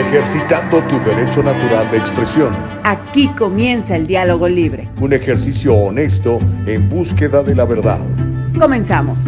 [0.00, 2.56] ejercitando tu derecho natural de expresión.
[2.84, 4.88] Aquí comienza el diálogo libre.
[5.00, 8.00] Un ejercicio honesto en búsqueda de la verdad.
[8.58, 9.18] Comenzamos.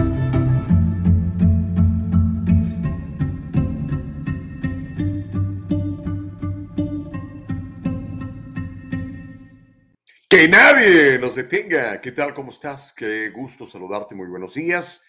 [10.28, 12.00] Que nadie nos detenga.
[12.00, 12.32] ¿Qué tal?
[12.32, 12.94] ¿Cómo estás?
[12.96, 14.14] Qué gusto saludarte.
[14.14, 15.04] Muy buenos días.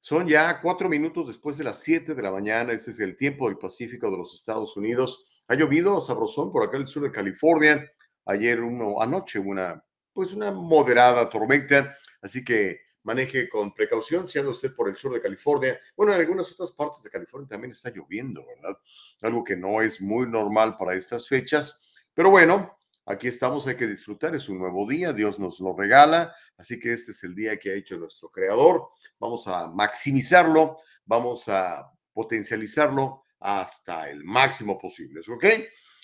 [0.00, 2.72] Son ya cuatro minutos después de las siete de la mañana.
[2.72, 5.42] Este es el tiempo del Pacífico de los Estados Unidos.
[5.48, 7.90] Ha llovido sabrosón por acá en el sur de California.
[8.24, 8.60] Ayer,
[9.00, 11.96] anoche, una, pues una moderada tormenta.
[12.22, 15.78] Así que maneje con precaución si anda usted por el sur de California.
[15.96, 18.78] Bueno, en algunas otras partes de California también está lloviendo, ¿verdad?
[19.22, 22.04] Algo que no es muy normal para estas fechas.
[22.14, 22.77] Pero bueno,
[23.10, 26.92] Aquí estamos, hay que disfrutar, es un nuevo día, Dios nos lo regala, así que
[26.92, 28.90] este es el día que ha hecho nuestro creador.
[29.18, 35.44] Vamos a maximizarlo, vamos a potencializarlo hasta el máximo posible, ¿ok?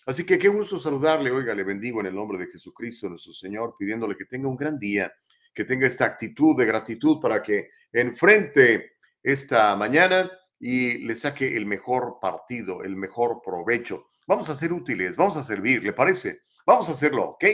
[0.07, 3.75] Así que qué gusto saludarle, oiga, le bendigo en el nombre de Jesucristo, nuestro Señor,
[3.79, 5.13] pidiéndole que tenga un gran día,
[5.53, 11.67] que tenga esta actitud de gratitud para que enfrente esta mañana y le saque el
[11.67, 14.07] mejor partido, el mejor provecho.
[14.27, 16.39] Vamos a ser útiles, vamos a servir, ¿le parece?
[16.67, 17.45] Vamos a hacerlo, ¿ok?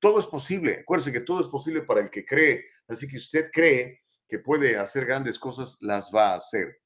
[0.00, 0.80] Todo es posible.
[0.80, 2.66] Acuérdense que todo es posible para el que cree.
[2.88, 6.80] Así que usted cree que puede hacer grandes cosas, las va a hacer.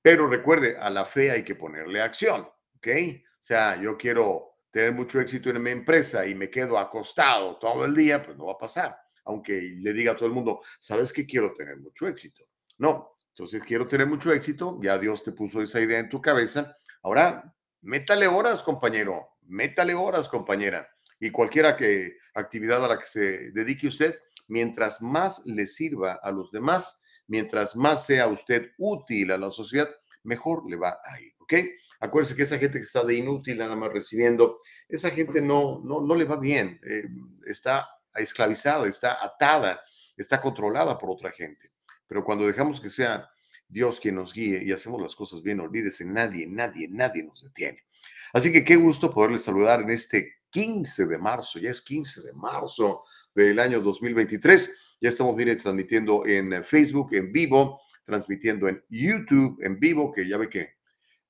[0.00, 2.88] Pero recuerde, a la fe hay que ponerle acción, ¿ok?
[2.88, 7.84] O sea, yo quiero tener mucho éxito en mi empresa y me quedo acostado todo
[7.84, 8.98] el día, pues no va a pasar.
[9.24, 12.44] Aunque le diga a todo el mundo, ¿sabes que quiero tener mucho éxito?
[12.78, 16.74] No, entonces quiero tener mucho éxito, ya Dios te puso esa idea en tu cabeza.
[17.02, 20.88] Ahora, métale horas, compañero, métale horas, compañera
[21.20, 26.30] y cualquiera que actividad a la que se dedique usted, mientras más le sirva a
[26.30, 29.90] los demás, mientras más sea usted útil a la sociedad,
[30.22, 31.54] mejor le va a ir, ¿ok?
[32.00, 36.00] Acuérdese que esa gente que está de inútil nada más recibiendo, esa gente no, no,
[36.00, 37.04] no le va bien, eh,
[37.46, 39.80] está esclavizada, está atada,
[40.16, 41.70] está controlada por otra gente.
[42.06, 43.28] Pero cuando dejamos que sea
[43.68, 47.84] Dios quien nos guíe y hacemos las cosas bien, olvídese, nadie, nadie, nadie nos detiene.
[48.32, 52.32] Así que qué gusto poderles saludar en este 15 de marzo, ya es 15 de
[52.32, 54.96] marzo del año 2023.
[55.00, 60.36] Ya estamos, mire, transmitiendo en Facebook en vivo, transmitiendo en YouTube en vivo, que ya
[60.36, 60.70] ve que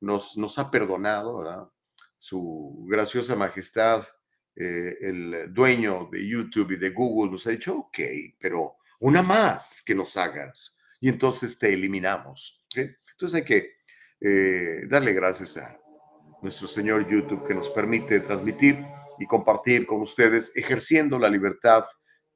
[0.01, 1.69] nos, nos ha perdonado, ¿verdad?
[2.17, 4.03] Su graciosa majestad,
[4.57, 7.99] eh, el dueño de YouTube y de Google, nos ha dicho, ok,
[8.41, 12.65] pero una más que nos hagas y entonces te eliminamos.
[12.75, 13.73] Entonces hay que
[14.23, 15.79] eh, darle gracias a
[16.41, 18.87] nuestro Señor YouTube que nos permite transmitir
[19.19, 21.85] y compartir con ustedes, ejerciendo la libertad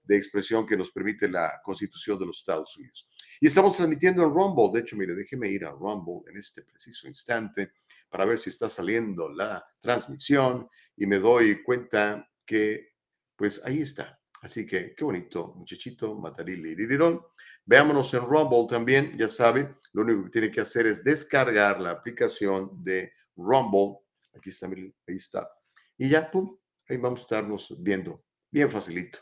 [0.04, 3.08] de expresión que nos permite la Constitución de los Estados Unidos.
[3.40, 4.70] Y estamos transmitiendo en Rumble.
[4.72, 7.72] De hecho, mire, déjeme ir a Rumble en este preciso instante
[8.08, 12.90] para ver si está saliendo la transmisión y me doy cuenta que,
[13.36, 14.18] pues ahí está.
[14.42, 17.20] Así que qué bonito, muchachito, Matarili Lirirón.
[17.64, 21.92] Veámonos en Rumble también, ya sabe, lo único que tiene que hacer es descargar la
[21.92, 24.00] aplicación de Rumble.
[24.36, 25.48] Aquí está, ahí está.
[25.96, 26.56] Y ya, pum,
[26.92, 29.18] ahí vamos a estarnos viendo bien facilito.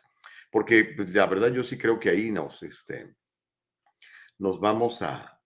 [0.50, 3.14] Porque pues, la verdad yo sí creo que ahí nos, este,
[4.38, 5.40] nos vamos a,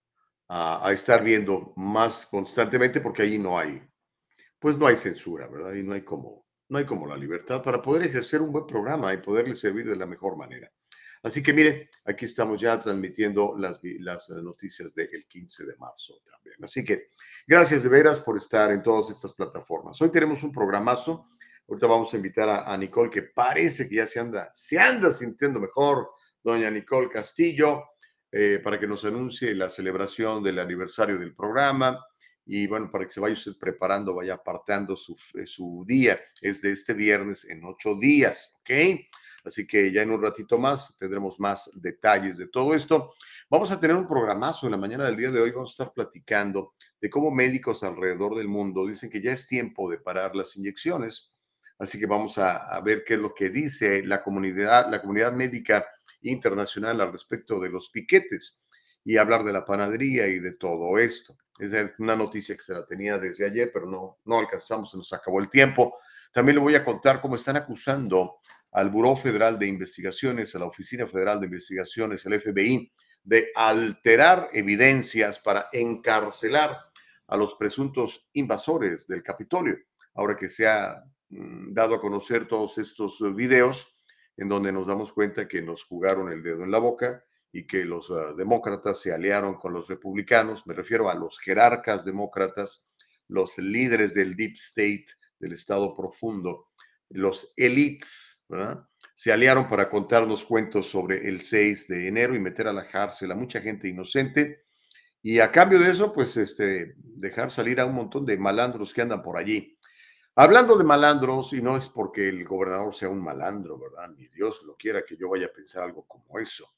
[0.47, 3.81] a, estar viendo más constantemente porque ahí no hay,
[4.59, 5.73] pues no hay censura, ¿verdad?
[5.73, 9.13] Y no hay como, no hay como la libertad para poder ejercer un buen programa
[9.13, 10.71] y poderle servir de la mejor manera.
[11.21, 16.57] Así que mire, aquí estamos ya transmitiendo las, las noticias del 15 de marzo también.
[16.63, 17.09] Así que
[17.47, 19.99] gracias de veras por estar en todas estas plataformas.
[20.01, 21.29] Hoy tenemos un programazo
[21.67, 25.59] Ahorita vamos a invitar a, Nicole, que parece que ya se anda, se anda sintiendo
[25.59, 26.11] mejor,
[26.43, 27.83] doña Nicole Castillo,
[28.31, 32.05] eh, para que nos anuncie la celebración del aniversario del programa.
[32.45, 36.19] Y bueno, para que se vaya usted preparando, vaya apartando su, eh, su día.
[36.39, 38.99] Es de este viernes en ocho días, ¿ok?
[39.43, 43.13] Así que ya en un ratito más tendremos más detalles de todo esto.
[43.49, 45.51] Vamos a tener un programazo en la mañana del día de hoy.
[45.51, 49.89] Vamos a estar platicando de cómo médicos alrededor del mundo dicen que ya es tiempo
[49.89, 51.34] de parar las inyecciones
[51.77, 55.85] Así que vamos a, ver qué es lo que dice la comunidad, la comunidad médica
[56.21, 58.63] internacional al respecto de los piquetes
[59.03, 61.35] y hablar de la panadería y de todo esto.
[61.59, 65.11] Es una noticia que se la tenía desde ayer, pero no, no alcanzamos, se nos
[65.13, 65.97] acabó el tiempo.
[66.33, 68.39] También le voy a contar cómo están acusando
[68.71, 72.91] al Buró Federal de Investigaciones, a la Oficina Federal de Investigaciones, el FBI,
[73.23, 76.77] de alterar evidencias para encarcelar
[77.27, 79.77] a los presuntos invasores del Capitolio.
[80.13, 83.95] Ahora que se ha dado a conocer todos estos eh, videos
[84.37, 87.85] en donde nos damos cuenta que nos jugaron el dedo en la boca y que
[87.85, 92.91] los ah, demócratas se aliaron con los republicanos, me refiero a los jerarcas demócratas,
[93.27, 95.07] los líderes del deep state
[95.39, 96.69] del Estado profundo,
[97.09, 98.47] los elites,
[99.13, 103.31] se aliaron para contarnos cuentos sobre el 6 de enero y meter a la cárcel
[103.31, 104.63] a mucha gente inocente.
[105.21, 109.01] Y a cambio de eso, pues este, dejar salir a un montón de malandros que
[109.01, 109.74] andan por allí.
[110.37, 114.09] Hablando de malandros, y no es porque el gobernador sea un malandro, ¿verdad?
[114.17, 116.73] Ni Dios lo quiera que yo vaya a pensar algo como eso.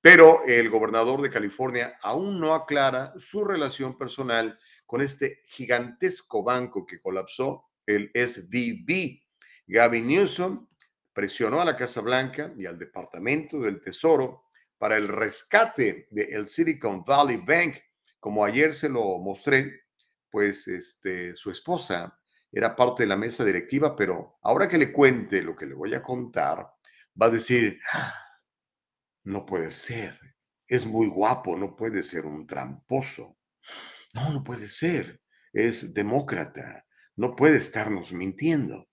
[0.00, 6.86] Pero el gobernador de California aún no aclara su relación personal con este gigantesco banco
[6.86, 9.20] que colapsó, el SVB.
[9.66, 10.66] Gavin Newsom
[11.12, 14.44] presionó a la Casa Blanca y al Departamento del Tesoro
[14.78, 17.76] para el rescate del Silicon Valley Bank.
[18.18, 19.82] Como ayer se lo mostré,
[20.30, 22.18] pues este, su esposa
[22.52, 25.94] era parte de la mesa directiva, pero ahora que le cuente lo que le voy
[25.94, 26.58] a contar,
[27.20, 28.14] va a decir, ah,
[29.24, 30.18] no puede ser,
[30.66, 33.38] es muy guapo, no puede ser un tramposo.
[34.14, 35.22] No, no puede ser,
[35.52, 36.84] es demócrata,
[37.16, 38.88] no puede estarnos mintiendo.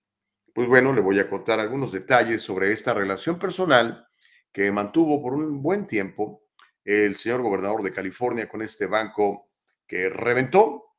[0.54, 4.06] Pues bueno, le voy a contar algunos detalles sobre esta relación personal
[4.52, 6.44] que mantuvo por un buen tiempo
[6.84, 9.50] el señor gobernador de California con este banco
[9.86, 10.89] que reventó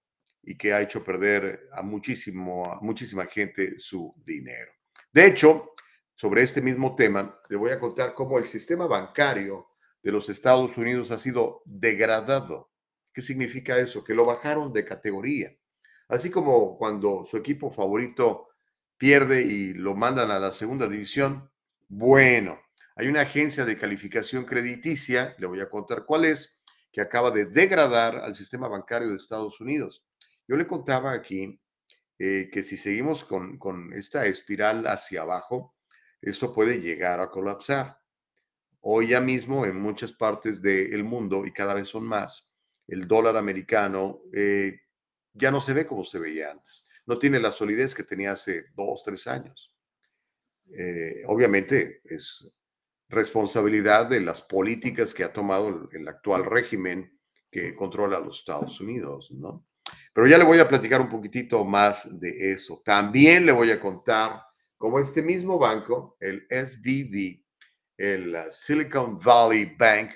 [0.43, 4.71] y que ha hecho perder a, muchísimo, muchísima gente su dinero.
[5.11, 5.73] De hecho,
[6.15, 9.67] sobre este mismo tema, le voy a contar cómo el sistema bancario
[10.01, 12.71] de los Estados Unidos ha sido degradado.
[13.13, 14.03] ¿Qué significa eso?
[14.03, 15.51] Que lo bajaron de categoría.
[16.07, 18.49] Así como cuando su equipo favorito
[18.97, 21.49] pierde y lo mandan a la segunda división.
[21.87, 22.59] Bueno,
[22.95, 26.61] hay una agencia de calificación crediticia, le voy a contar cuál es,
[26.91, 30.05] que acaba de degradar al sistema bancario de Estados Unidos.
[30.51, 31.57] Yo le contaba aquí
[32.19, 35.77] eh, que si seguimos con, con esta espiral hacia abajo,
[36.21, 37.97] esto puede llegar a colapsar.
[38.81, 42.53] Hoy ya mismo en muchas partes del mundo, y cada vez son más,
[42.87, 44.81] el dólar americano eh,
[45.31, 48.67] ya no se ve como se veía antes no tiene la solidez que tenía hace
[48.75, 49.75] dos, tres años.
[50.73, 52.55] Eh, obviamente es
[53.09, 57.19] responsabilidad de las políticas que ha tomado el, actual régimen
[57.51, 59.65] que controla los Estados Unidos, ¿no?
[60.13, 62.81] Pero ya le voy a platicar un poquitito más de eso.
[62.83, 64.43] También le voy a contar
[64.77, 67.43] cómo este mismo banco, el SVB,
[67.97, 70.11] el Silicon Valley Bank,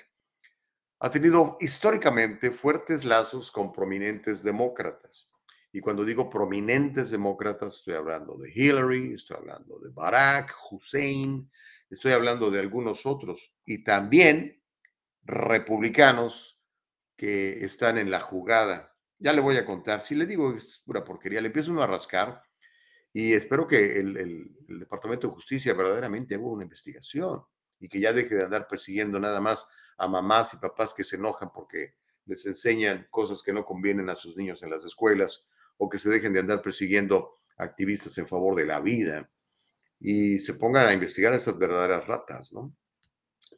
[0.98, 5.30] ha tenido históricamente fuertes lazos con prominentes demócratas.
[5.72, 11.50] Y cuando digo prominentes demócratas, estoy hablando de Hillary, estoy hablando de Barack, Hussein,
[11.90, 13.52] estoy hablando de algunos otros.
[13.66, 14.62] Y también
[15.22, 16.58] republicanos
[17.16, 18.95] que están en la jugada.
[19.18, 20.02] Ya le voy a contar.
[20.02, 22.42] Si le digo que es pura porquería, le empiezo uno a rascar
[23.12, 27.42] y espero que el, el, Departamento de Justicia verdaderamente haga una investigación
[27.80, 29.66] y que ya deje de andar persiguiendo nada más
[29.96, 31.94] a mamás y papás que se enojan porque
[32.26, 35.46] les enseñan cosas que no convienen a sus niños en las escuelas
[35.78, 39.30] o que se dejen de andar persiguiendo activistas en favor de la vida
[39.98, 42.74] y se pongan a investigar esas verdaderas ratas, ¿no?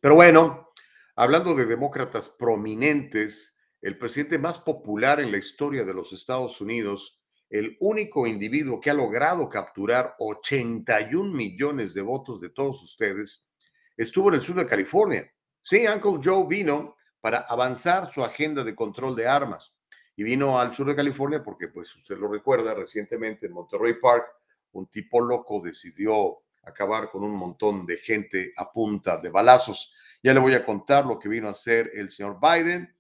[0.01, 0.71] Pero bueno,
[1.17, 7.21] hablando de demócratas prominentes, el presidente más popular en la historia de los Estados Unidos,
[7.51, 13.49] el único individuo que ha logrado capturar 81 millones de votos de todos ustedes,
[13.97, 15.33] estuvo en el sur de California.
[15.63, 19.77] Sí, Uncle Joe vino para avanzar su agenda de control de armas
[20.17, 24.27] y vino al sur de California porque, pues usted lo recuerda, recientemente en Monterrey Park,
[24.73, 29.95] un tipo loco decidió acabar con un montón de gente a punta de balazos.
[30.23, 32.95] Ya le voy a contar lo que vino a hacer el señor Biden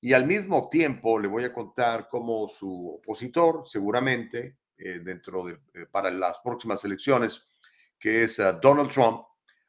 [0.00, 5.52] y al mismo tiempo le voy a contar cómo su opositor, seguramente, eh, dentro de,
[5.74, 7.46] eh, para las próximas elecciones,
[7.98, 9.22] que es uh, Donald Trump,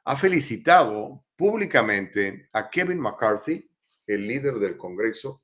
[0.05, 3.69] ha felicitado públicamente a Kevin McCarthy,
[4.07, 5.43] el líder del Congreso,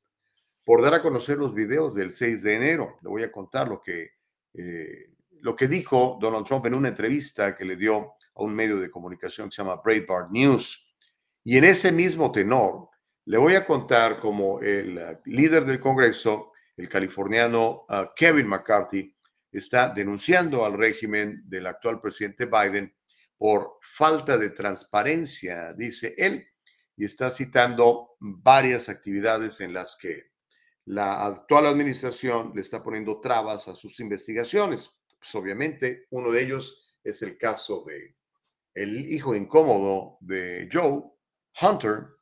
[0.64, 2.98] por dar a conocer los videos del 6 de enero.
[3.02, 4.12] Le voy a contar lo que,
[4.54, 8.78] eh, lo que dijo Donald Trump en una entrevista que le dio a un medio
[8.78, 10.96] de comunicación que se llama Breitbart News.
[11.44, 12.90] Y en ese mismo tenor,
[13.28, 19.14] le voy a contar cómo el uh, líder del Congreso, el californiano uh, Kevin McCarthy,
[19.52, 22.96] está denunciando al régimen del actual presidente Biden
[23.38, 26.48] por falta de transparencia, dice él,
[26.96, 30.32] y está citando varias actividades en las que
[30.86, 34.90] la actual administración le está poniendo trabas a sus investigaciones.
[35.20, 38.16] Pues obviamente uno de ellos es el caso de
[38.74, 41.04] el hijo incómodo de Joe,
[41.62, 42.17] Hunter,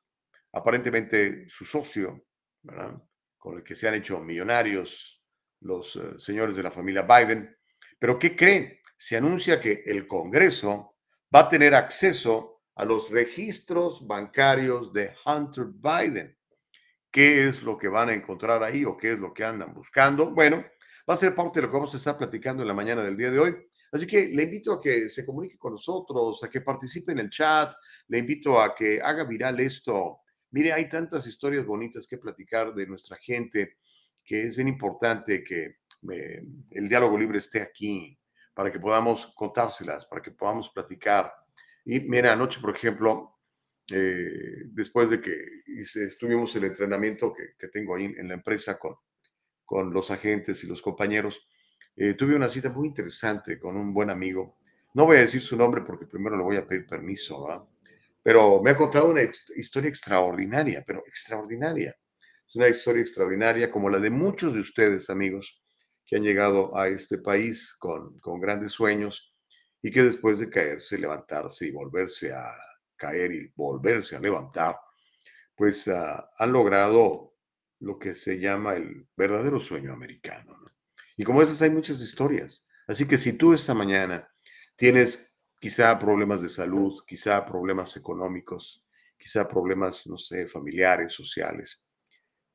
[0.56, 2.26] aparentemente su socio,
[3.38, 5.24] con el que se han hecho millonarios
[5.62, 7.56] los eh, señores de la familia Biden.
[8.00, 8.80] Pero ¿qué creen?
[8.98, 10.98] Se anuncia que el Congreso
[11.34, 16.36] va a tener acceso a los registros bancarios de Hunter Biden
[17.16, 20.32] qué es lo que van a encontrar ahí o qué es lo que andan buscando.
[20.32, 20.66] Bueno,
[21.10, 23.16] va a ser parte de lo que vamos a estar platicando en la mañana del
[23.16, 23.56] día de hoy.
[23.90, 27.30] Así que le invito a que se comunique con nosotros, a que participe en el
[27.30, 27.74] chat,
[28.10, 30.24] le invito a que haga viral esto.
[30.56, 33.76] Mire, hay tantas historias bonitas que platicar de nuestra gente
[34.24, 38.18] que es bien importante que eh, el diálogo libre esté aquí
[38.54, 41.30] para que podamos contárselas, para que podamos platicar.
[41.84, 43.38] Y mira, anoche, por ejemplo,
[43.92, 45.36] eh, después de que
[45.76, 48.96] estuvimos el entrenamiento que, que, tengo ahí en la empresa con,
[49.66, 51.50] con los agentes y los compañeros,
[51.98, 54.58] eh, tuve una cita muy interesante con un buen amigo.
[54.94, 57.68] No voy a decir su nombre porque primero le voy a pedir permiso,
[58.26, 59.22] pero me ha contado una
[59.56, 61.96] historia extraordinaria, pero extraordinaria.
[62.48, 65.62] Es una historia extraordinaria como la de muchos de ustedes, amigos,
[66.04, 69.32] que han llegado a este país con, con grandes sueños
[69.80, 72.52] y que después de caerse, levantarse y volverse a
[72.96, 74.76] caer y volverse a levantar,
[75.54, 77.36] pues ah, han logrado
[77.82, 80.58] lo que se llama el verdadero sueño americano.
[81.16, 82.68] Y como esas hay muchas historias.
[82.88, 84.28] Así que si tú esta mañana
[84.76, 88.86] tienes quizá problemas de salud, quizá problemas económicos,
[89.18, 91.86] quizá problemas, no sé, familiares, sociales,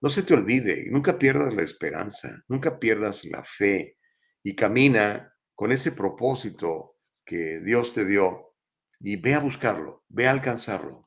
[0.03, 3.99] no se te olvide, nunca pierdas la esperanza, nunca pierdas la fe
[4.43, 8.55] y camina con ese propósito que Dios te dio
[8.99, 11.03] y ve a buscarlo, ve a alcanzarlo.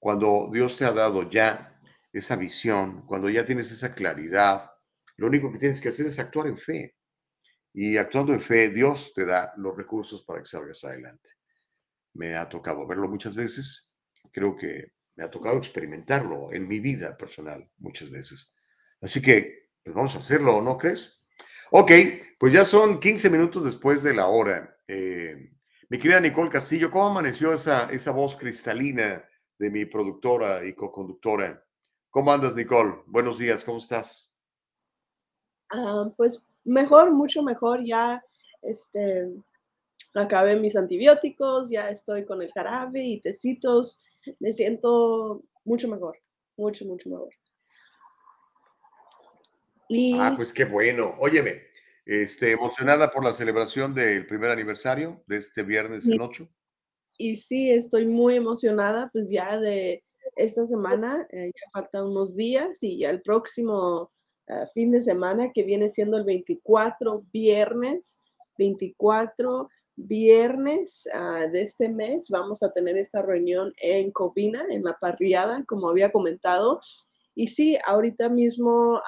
[0.00, 1.80] Cuando Dios te ha dado ya
[2.12, 4.72] esa visión, cuando ya tienes esa claridad,
[5.16, 6.96] lo único que tienes que hacer es actuar en fe.
[7.74, 11.30] Y actuando en fe, Dios te da los recursos para que salgas adelante.
[12.14, 13.94] Me ha tocado verlo muchas veces.
[14.30, 18.54] Creo que me ha tocado experimentarlo en mi vida personal muchas veces.
[19.00, 21.24] Así que, pues vamos a hacerlo, ¿no crees?
[21.70, 21.90] Ok,
[22.38, 24.76] pues ya son 15 minutos después de la hora.
[24.86, 25.52] Eh,
[25.88, 29.24] mi querida Nicole Castillo, ¿cómo amaneció esa, esa voz cristalina
[29.58, 31.64] de mi productora y co-conductora?
[32.10, 33.02] ¿Cómo andas, Nicole?
[33.06, 34.38] Buenos días, ¿cómo estás?
[35.70, 37.84] Ah, pues mejor, mucho mejor.
[37.84, 38.22] Ya
[38.62, 39.28] este,
[40.14, 44.04] acabé mis antibióticos, ya estoy con el jarabe y tecitos.
[44.38, 46.18] Me siento mucho mejor,
[46.56, 47.30] mucho, mucho mejor.
[50.14, 51.14] Ah, pues qué bueno.
[51.18, 51.62] Óyeme,
[52.06, 56.48] este, emocionada por la celebración del primer aniversario de este viernes en 8.
[57.18, 60.02] Y sí, estoy muy emocionada, pues ya de
[60.36, 64.10] esta semana, eh, ya faltan unos días y ya el próximo
[64.48, 68.22] Ah, fin de semana que viene siendo el 24 viernes,
[68.58, 74.96] 24 viernes ah, de este mes vamos a tener esta reunión en Covina, en la
[75.00, 76.80] parriada, como había comentado.
[77.34, 79.00] Y sí, ahorita mismo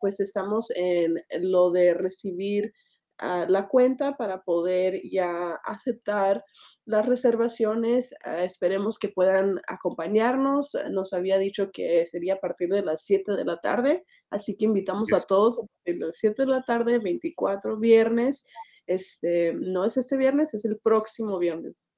[0.00, 2.72] pues estamos en lo de recibir
[3.18, 6.44] la cuenta para poder ya aceptar
[6.84, 8.14] las reservaciones.
[8.24, 10.76] Ah, esperemos que puedan acompañarnos.
[10.90, 14.64] Nos había dicho que sería a partir de las 7 de la tarde, así que
[14.64, 18.44] invitamos a todos a partir de las 7 de la tarde, 24 viernes.
[18.86, 21.90] Este, no es este viernes, es el próximo viernes.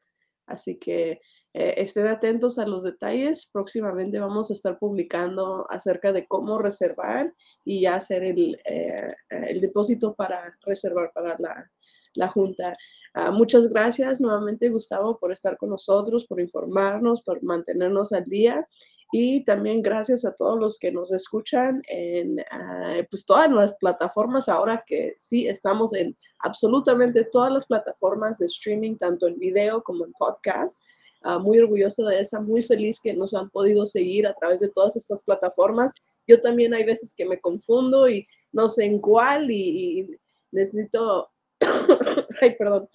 [0.46, 1.20] Así que
[1.54, 3.48] eh, estén atentos a los detalles.
[3.52, 7.32] Próximamente vamos a estar publicando acerca de cómo reservar
[7.64, 11.70] y ya hacer el, eh, el depósito para reservar para la,
[12.16, 12.72] la junta.
[13.16, 18.66] Uh, muchas gracias nuevamente, Gustavo, por estar con nosotros, por informarnos, por mantenernos al día.
[19.12, 24.48] Y también gracias a todos los que nos escuchan en uh, pues todas las plataformas,
[24.48, 30.04] ahora que sí estamos en absolutamente todas las plataformas de streaming, tanto en video como
[30.04, 30.82] en podcast.
[31.26, 34.68] Uh, muy orgulloso de esa, muy feliz que nos han podido seguir a través de
[34.68, 35.94] todas estas plataformas.
[36.26, 40.08] Yo también hay veces que me confundo y no sé en cuál y, y
[40.52, 41.30] necesito,
[42.42, 42.88] ay, perdón,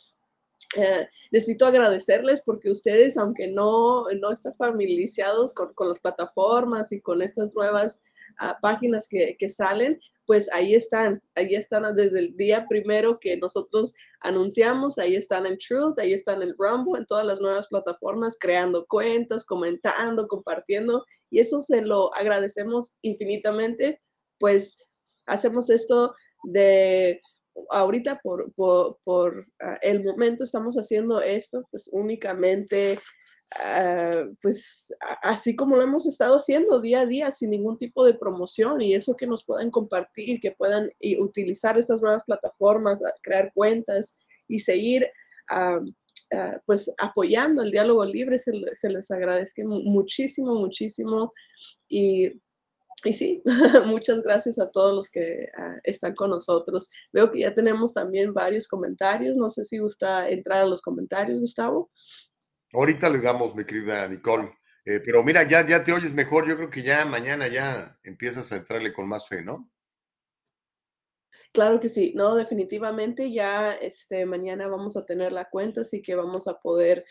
[0.76, 7.02] eh, necesito agradecerles porque ustedes, aunque no, no están familiarizados con, con las plataformas y
[7.02, 8.04] con estas nuevas
[8.40, 13.36] uh, páginas que, que, salen, pues ahí están, ahí están desde el día primero que
[13.38, 18.38] nosotros anunciamos, ahí están en Truth, ahí están en Rumble, en todas las nuevas plataformas,
[18.40, 24.04] creando cuentas, comentando, compartiendo, y eso se lo agradecemos infinitamente,
[24.38, 24.88] pues
[25.26, 27.20] hacemos esto de
[27.72, 33.00] ahorita por, por, ah, el momento estamos haciendo esto, pues únicamente,
[33.58, 38.14] ah, pues así como lo hemos estado haciendo día a día, sin ningún tipo de
[38.14, 44.18] promoción y eso que nos puedan compartir, que puedan utilizar estas nuevas plataformas, crear cuentas
[44.48, 45.08] y seguir.
[45.50, 45.80] Ah,
[46.68, 51.34] pues apoyando el diálogo libre, se, les agradezca muchísimo, muchísimo
[51.88, 52.40] y
[53.06, 53.42] y sí,
[53.86, 56.90] muchas gracias a todos los que ah, están con nosotros.
[57.14, 59.38] Veo que ya tenemos también varios comentarios.
[59.38, 61.90] No sé si gusta entrar a los comentarios, Gustavo.
[62.74, 64.52] Ahorita le damos, mi querida Nicole.
[64.86, 66.48] Eh, pero mira, ya, ya te oyes mejor.
[66.48, 69.70] Yo creo que ya mañana ya empiezas a entrarle con más fe, ¿no?
[71.52, 76.14] Claro que sí, no, definitivamente ya este, mañana vamos a tener la cuenta, así que
[76.14, 77.04] vamos a poder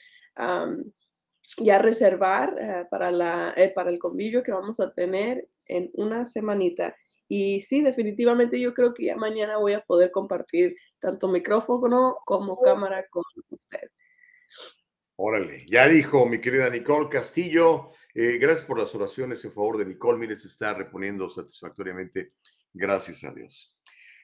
[1.57, 6.25] ya reservar eh, para, la, eh, para el convivio que vamos a tener en una
[6.25, 6.95] semanita.
[7.27, 12.61] Y sí, definitivamente yo creo que ya mañana voy a poder compartir tanto micrófono como
[12.61, 13.91] cámara con usted.
[15.21, 17.89] Órale, ya dijo mi querida Nicole Castillo.
[18.15, 20.17] Eh, gracias por las oraciones en favor de Nicole.
[20.17, 22.29] Mire, se está reponiendo satisfactoriamente.
[22.73, 23.77] Gracias a Dios.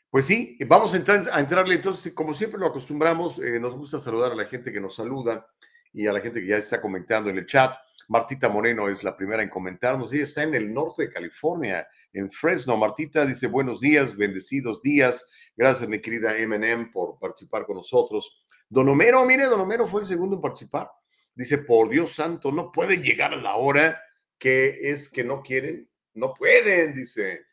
[0.09, 3.99] Pues sí, vamos a, entrar, a entrarle entonces, como siempre lo acostumbramos, eh, nos gusta
[3.99, 5.45] saludar a la gente que nos saluda
[5.93, 7.77] y a la gente que ya está comentando en el chat.
[8.07, 10.13] Martita Moreno es la primera en comentarnos.
[10.13, 12.77] Ella está en el norte de California, en Fresno.
[12.77, 15.29] Martita dice buenos días, bendecidos días.
[15.57, 18.44] Gracias, mi querida MM, por participar con nosotros.
[18.69, 20.91] Don Homero, mire, Don Homero fue el segundo en participar.
[21.35, 24.01] Dice, por Dios santo, no pueden llegar a la hora
[24.39, 25.89] que es que no quieren.
[26.15, 27.47] No pueden, dice.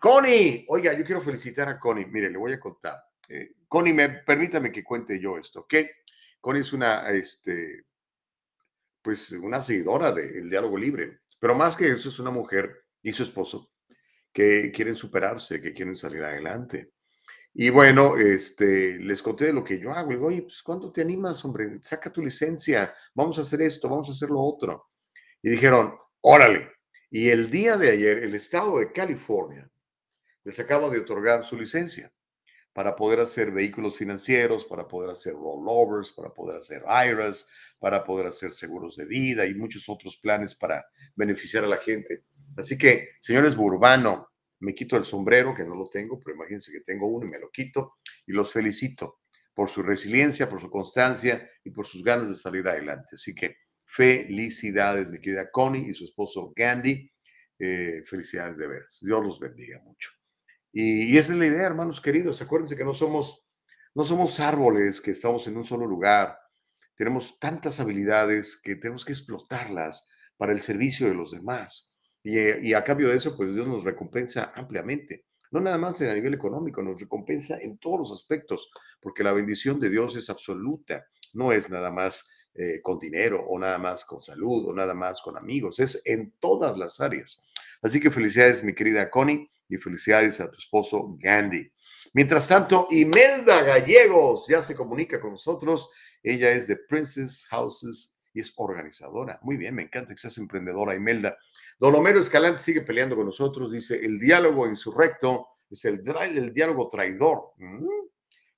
[0.00, 2.06] Connie, oiga, yo quiero felicitar a Connie.
[2.06, 3.02] Mire, le voy a contar.
[3.28, 5.74] Eh, Connie, me, permítame que cuente yo esto, ¿ok?
[6.40, 7.84] Connie es una, este,
[9.00, 13.22] pues, una seguidora del diálogo libre, pero más que eso es una mujer y su
[13.22, 13.72] esposo
[14.32, 16.92] que quieren superarse, que quieren salir adelante.
[17.54, 20.10] Y bueno, este, les conté de lo que yo hago.
[20.10, 21.80] Le digo, oye, pues, ¿cuándo te animas, hombre?
[21.82, 24.90] Saca tu licencia, vamos a hacer esto, vamos a hacer lo otro.
[25.42, 26.70] Y dijeron, órale.
[27.10, 29.70] Y el día de ayer, el estado de California
[30.44, 32.12] les acaba de otorgar su licencia
[32.72, 37.46] para poder hacer vehículos financieros, para poder hacer rollovers, para poder hacer IRAs,
[37.78, 42.24] para poder hacer seguros de vida y muchos otros planes para beneficiar a la gente.
[42.56, 44.31] Así que, señores Burbano,
[44.62, 47.38] me quito el sombrero, que no lo tengo, pero imagínense que tengo uno y me
[47.38, 49.20] lo quito, y los felicito
[49.54, 53.10] por su resiliencia, por su constancia y por sus ganas de salir adelante.
[53.14, 57.10] Así que felicidades, mi querida Connie y su esposo Gandhi.
[57.58, 58.98] Eh, felicidades de veras.
[59.02, 60.10] Dios los bendiga mucho.
[60.72, 62.42] Y, esa es la idea, hermanos queridos.
[62.42, 63.46] Acuérdense que no somos,
[63.94, 66.36] no somos árboles que estamos en un solo lugar.
[66.96, 71.91] Tenemos tantas habilidades que tenemos que explotarlas para el servicio de los demás.
[72.24, 75.24] Y, a cambio de eso, pues Dios nos recompensa ampliamente.
[75.50, 79.80] No nada más a nivel económico, nos recompensa en todos los aspectos, porque la bendición
[79.80, 81.06] de Dios es absoluta.
[81.34, 85.22] No es nada más eh, con dinero o nada más con salud o nada más
[85.22, 87.46] con amigos, es en todas las áreas.
[87.80, 91.72] Así que felicidades, mi querida Connie y felicidades a tu esposo Gandhi.
[92.12, 95.88] Mientras tanto, Imelda Gallegos ya se comunica con nosotros.
[96.22, 99.38] Ella es de Princess Houses y es organizadora.
[99.42, 101.36] Muy bien, me encanta que seas emprendedora, Imelda.
[101.78, 103.72] Don Escalante sigue peleando con nosotros.
[103.72, 107.52] Dice, el diálogo insurrecto es el, el diálogo traidor.
[107.58, 107.86] Mm,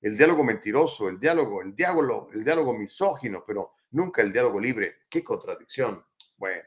[0.03, 4.97] el diálogo mentiroso, el diálogo, el diálogo, el diálogo misógino, pero nunca el diálogo libre.
[5.09, 6.05] Qué contradicción.
[6.37, 6.63] Bueno,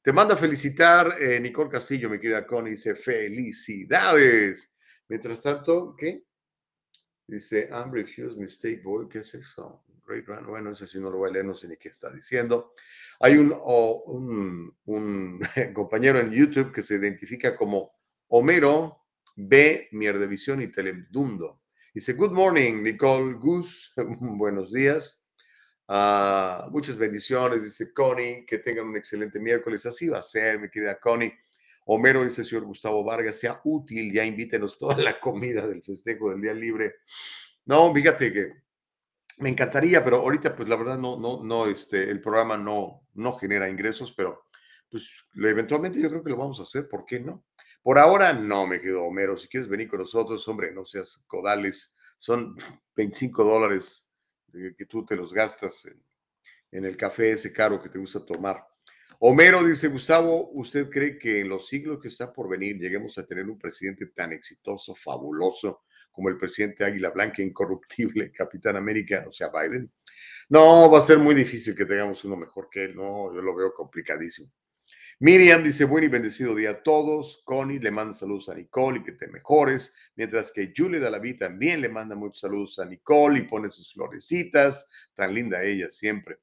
[0.00, 4.76] te manda a felicitar eh, Nicole Castillo, mi querida Connie, dice felicidades.
[5.06, 6.24] Mientras tanto, ¿qué?
[7.26, 9.84] Dice, I'm refused mistake boy, ¿qué es eso?
[10.46, 12.72] Bueno, ese sí no lo voy a leer, no sé ni qué está diciendo.
[13.20, 14.76] Hay un
[15.74, 17.92] compañero en YouTube que se identifica como
[18.28, 18.98] Homero
[19.36, 19.88] B.
[19.92, 21.62] Mierdevisión y Telemundo.
[21.94, 23.92] Dice, good morning, Nicole Gus.
[23.96, 25.30] Buenos días.
[25.88, 29.84] Ah, muchas bendiciones, dice Connie, que tengan un excelente miércoles.
[29.84, 31.32] Así va a ser, mi querida Connie.
[31.84, 36.40] Homero dice, señor Gustavo Vargas, sea útil, ya invítenos toda la comida del festejo del
[36.40, 36.96] día libre.
[37.66, 38.61] No, fíjate que
[39.38, 43.36] me encantaría, pero ahorita, pues la verdad, no, no, no, este, el programa no, no
[43.36, 44.46] genera ingresos, pero
[44.90, 47.44] pues eventualmente yo creo que lo vamos a hacer, ¿por qué no?
[47.82, 49.36] Por ahora no, me quedo Homero.
[49.36, 52.54] Si quieres venir con nosotros, hombre, no seas codales, son
[52.96, 54.08] 25 dólares
[54.76, 55.86] que tú te los gastas
[56.70, 58.62] en, el café ese caro que te gusta tomar.
[59.18, 63.26] Homero dice, Gustavo, ¿usted cree que en los siglos que está por venir lleguemos a
[63.26, 65.82] tener un presidente tan exitoso, fabuloso,
[66.12, 69.90] como el presidente Águila Blanca, incorruptible, Capitán América, o sea, Biden?
[70.48, 73.54] No, va a ser muy difícil que tengamos uno mejor que él, no, yo lo
[73.54, 74.52] veo complicadísimo.
[75.18, 77.42] Miriam dice, buen y bendecido día a todos.
[77.44, 79.94] Connie le manda saludos a Nicole y que te mejores.
[80.16, 84.90] Mientras que Julie Dalaví también le manda muchos saludos a Nicole y pone sus florecitas.
[85.14, 86.38] Tan linda ella siempre.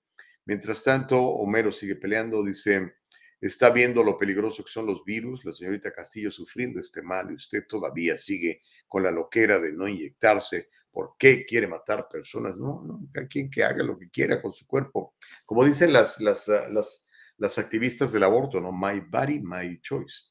[0.45, 2.41] Mientras tanto, Homero sigue peleando.
[2.41, 2.93] Dice,
[3.41, 5.45] está viendo lo peligroso que son los virus.
[5.45, 9.87] La señorita Castillo sufriendo este mal y usted todavía sigue con la loquera de no
[9.87, 10.69] inyectarse.
[10.91, 12.57] ¿Por qué quiere matar personas?
[12.57, 15.15] No, no, a quien que haga lo que quiera con su cuerpo.
[15.45, 17.05] Como dicen las, las, las
[17.39, 18.71] las activistas del aborto, ¿no?
[18.71, 20.25] My body, my choice.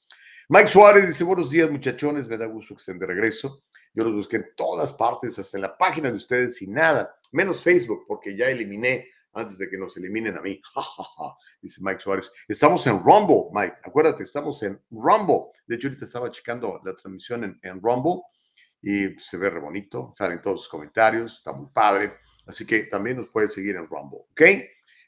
[0.49, 3.65] Mike Suárez dice, buenos días muchachones, me da gusto que de regreso.
[3.93, 7.63] Yo los busqué en todas partes, hasta en la página de ustedes y nada, menos
[7.63, 10.61] Facebook, porque ya eliminé antes de que nos eliminen a mí.
[11.63, 12.33] dice Mike Suárez.
[12.47, 13.77] Estamos en Rumble, Mike.
[13.85, 15.47] Acuérdate, estamos en Rumble.
[15.67, 18.23] De hecho, ahorita estaba checando la transmisión en, Rumble
[18.81, 22.15] y se ve re bonito, salen todos los comentarios, está muy padre.
[22.47, 24.43] Así que también nos puede seguir en Rumble, ¿ok?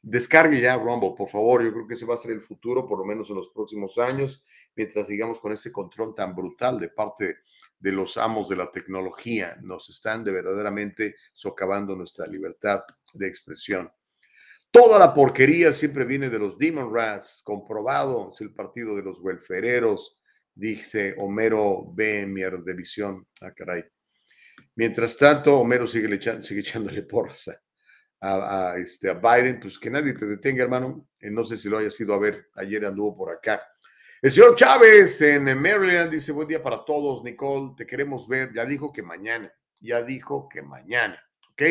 [0.03, 1.63] Descargue ya Rumble, por favor.
[1.63, 3.99] Yo creo que ese va a ser el futuro, por lo menos en los próximos
[3.99, 7.39] años, mientras sigamos con ese control tan brutal de parte
[7.79, 9.59] de los amos de la tecnología.
[9.63, 12.83] Nos están de verdaderamente socavando nuestra libertad
[13.15, 13.91] de expresión.
[14.73, 19.19] Toda la porquería siempre viene de los Demon Rats, comprobado, es el partido de los
[19.21, 20.21] welfereros,
[20.55, 22.25] dice Homero B.
[22.65, 23.27] de Visión.
[23.41, 23.85] Ah, caray.
[24.77, 27.51] Mientras tanto, Homero sigue, sigue echándole porras
[28.21, 31.09] a, este, a Biden, pues que nadie te detenga, hermano.
[31.19, 33.61] Eh, no sé si lo haya ido a ver, ayer anduvo por acá.
[34.23, 38.53] El señor Chávez en Maryland dice, buen día para todos, Nicole, te queremos ver.
[38.55, 41.21] Ya dijo que mañana, ya dijo que mañana,
[41.53, 41.63] ¿ok?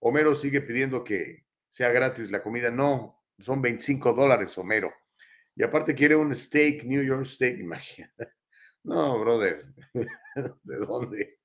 [0.00, 2.70] Homero sigue pidiendo que sea gratis la comida.
[2.70, 4.92] No, son 25 dólares, Homero.
[5.54, 8.32] Y aparte quiere un steak, New York steak, imagínate.
[8.84, 9.66] No, brother,
[10.62, 11.40] ¿de dónde?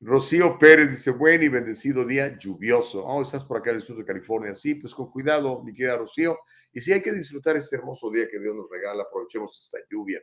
[0.00, 3.04] Rocío Pérez dice, buen y bendecido día lluvioso.
[3.04, 4.56] Oh, estás por acá en el sur de California.
[4.56, 6.40] Sí, pues con cuidado, mi querida Rocío.
[6.72, 9.04] Y sí, hay que disfrutar este hermoso día que Dios nos regala.
[9.04, 10.20] Aprovechemos esta lluvia.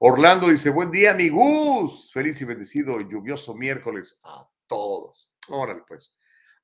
[0.00, 2.12] Orlando dice, buen día, mi Gus.
[2.12, 5.32] Feliz y bendecido lluvioso miércoles a todos.
[5.48, 6.14] Órale, pues.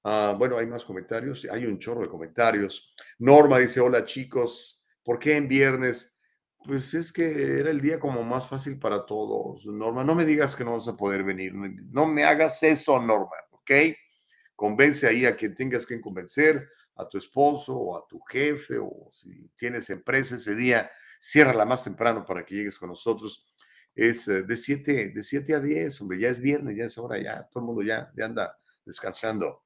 [0.05, 1.47] Ah, bueno, hay más comentarios.
[1.51, 2.95] Hay un chorro de comentarios.
[3.19, 4.85] Norma dice, hola chicos.
[5.03, 6.21] ¿Por qué en viernes?
[6.63, 10.05] Pues es que era el día como más fácil para todos, Norma.
[10.05, 11.55] No me digas que no vas a poder venir.
[11.55, 13.71] No me hagas eso, Norma, ¿ok?
[14.55, 19.09] Convence ahí a quien tengas que convencer, a tu esposo o a tu jefe, o
[19.11, 20.91] si tienes empresa ese día,
[21.21, 23.47] ciérrala más temprano para que llegues con nosotros.
[23.95, 27.21] Es eh, de 7 de siete a 10, hombre, ya es viernes, ya es hora,
[27.23, 29.65] ya todo el mundo ya, ya anda descansando.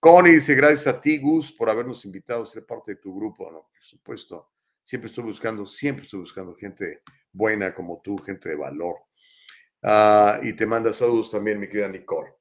[0.00, 3.50] Connie dice, gracias a ti, Gus, por habernos invitado a ser parte de tu grupo.
[3.50, 4.50] No, por supuesto
[4.88, 8.96] Siempre estoy buscando, siempre estoy buscando gente buena como tú, gente de valor.
[9.82, 12.32] Ah, y te manda saludos también, mi querida Nicole.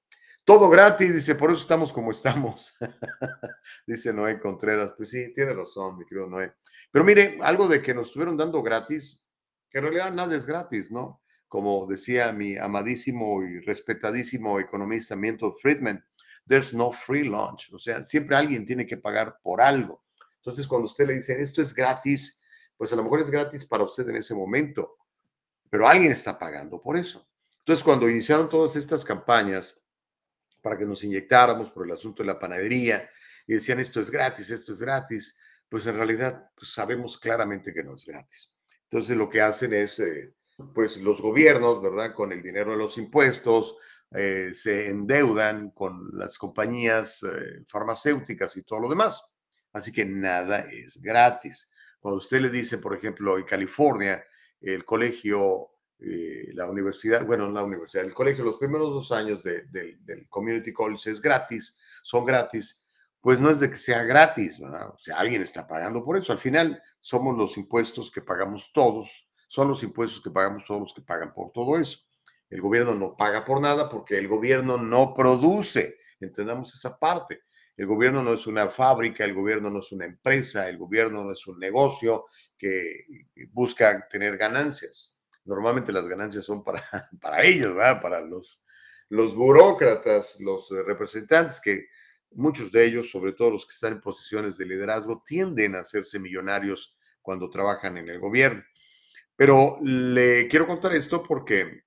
[0.46, 2.74] Todo gratis, dice, por eso estamos como estamos.
[3.86, 4.94] dice Noé Contreras.
[4.96, 6.54] Pues sí, tiene razón, mi querido Noé.
[6.90, 9.30] Pero mire, algo de que nos estuvieron dando gratis,
[9.70, 11.22] que en realidad nada es gratis, ¿no?
[11.50, 16.02] Como decía mi amadísimo y respetadísimo economista Milton Friedman,
[16.48, 17.72] there's no free lunch.
[17.74, 20.04] O sea, siempre alguien tiene que pagar por algo.
[20.38, 22.42] Entonces, cuando usted le dice, esto es gratis,
[22.78, 24.98] pues a lo mejor es gratis para usted en ese momento,
[25.70, 27.28] pero alguien está pagando por eso.
[27.60, 29.82] Entonces, cuando iniciaron todas estas campañas
[30.62, 33.10] para que nos inyectáramos por el asunto de la panadería
[33.46, 37.84] y decían, esto es gratis, esto es gratis, pues en realidad pues sabemos claramente que
[37.84, 38.54] no es gratis.
[38.84, 40.34] Entonces, lo que hacen es, eh,
[40.74, 42.14] pues los gobiernos, ¿verdad?
[42.14, 43.78] Con el dinero de los impuestos,
[44.12, 49.36] eh, se endeudan con las compañías eh, farmacéuticas y todo lo demás.
[49.74, 51.70] Así que nada es gratis.
[52.00, 54.24] Cuando usted le dice, por ejemplo, en California,
[54.62, 60.28] el colegio, eh, la universidad, bueno, la universidad, el colegio, los primeros dos años del
[60.30, 62.86] Community College es gratis, son gratis,
[63.20, 64.90] pues no es de que sea gratis, ¿verdad?
[64.90, 66.32] O sea, alguien está pagando por eso.
[66.32, 70.94] Al final, somos los impuestos que pagamos todos, son los impuestos que pagamos todos los
[70.94, 72.07] que pagan por todo eso.
[72.50, 76.00] El gobierno no paga por nada porque el gobierno no produce.
[76.20, 77.44] Entendamos esa parte.
[77.76, 81.32] El gobierno no es una fábrica, el gobierno no es una empresa, el gobierno no
[81.32, 82.26] es un negocio
[82.58, 83.06] que
[83.52, 85.20] busca tener ganancias.
[85.46, 86.82] Normalmente las ganancias son para,
[87.22, 88.02] para ellos, ¿verdad?
[88.02, 88.64] para los,
[89.10, 91.88] los burócratas, los representantes, que
[92.32, 96.18] muchos de ellos, sobre todo los que están en posiciones de liderazgo, tienden a hacerse
[96.18, 98.64] millonarios cuando trabajan en el gobierno.
[99.36, 101.84] Pero le quiero contar esto porque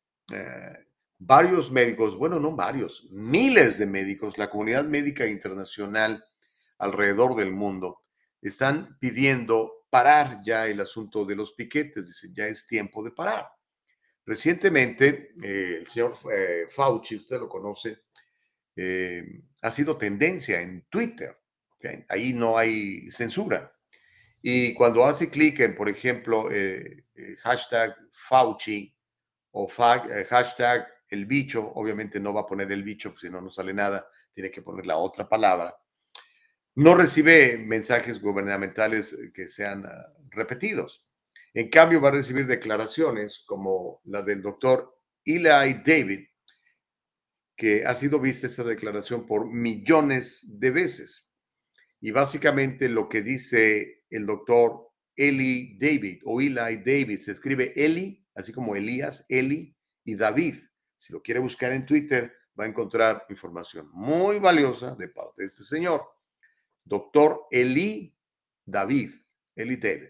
[1.18, 6.24] varios médicos, bueno, no varios, miles de médicos, la comunidad médica internacional
[6.78, 8.04] alrededor del mundo,
[8.40, 13.46] están pidiendo parar ya el asunto de los piquetes, dicen, ya es tiempo de parar.
[14.24, 18.02] Recientemente, eh, el señor eh, Fauci, usted lo conoce,
[18.76, 21.36] eh, ha sido tendencia en Twitter.
[22.08, 23.72] Ahí no hay censura.
[24.42, 26.48] Y cuando hace clic en, por ejemplo,
[27.42, 28.94] hashtag Fauci
[29.52, 33.74] o hashtag el bicho, obviamente no va a poner el bicho, si no, no sale
[33.74, 35.76] nada, tiene que poner la otra palabra.
[36.76, 41.06] No recibe mensajes gubernamentales eh, que sean ah, repetidos.
[41.52, 46.26] En cambio, va a recibir declaraciones como la del doctor Eli David,
[47.56, 51.30] que ha sido vista esa declaración por millones de veces.
[52.00, 58.19] Y básicamente lo que dice el doctor Eli David o Eli David, se escribe Eli,
[58.34, 60.56] así como Elías, Eli y David.
[60.98, 65.46] Si lo quiere buscar en Twitter, va a encontrar información muy valiosa de parte de
[65.46, 66.04] este señor,
[66.84, 68.14] doctor Eli
[68.64, 69.10] David,
[69.54, 70.08] Eli David.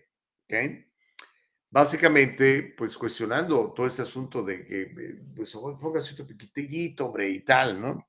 [1.70, 7.40] básicamente, pues cuestionando todo este asunto de que, eh, pues, póngase otro piquitillito, hombre, y
[7.44, 8.08] tal, ¿no?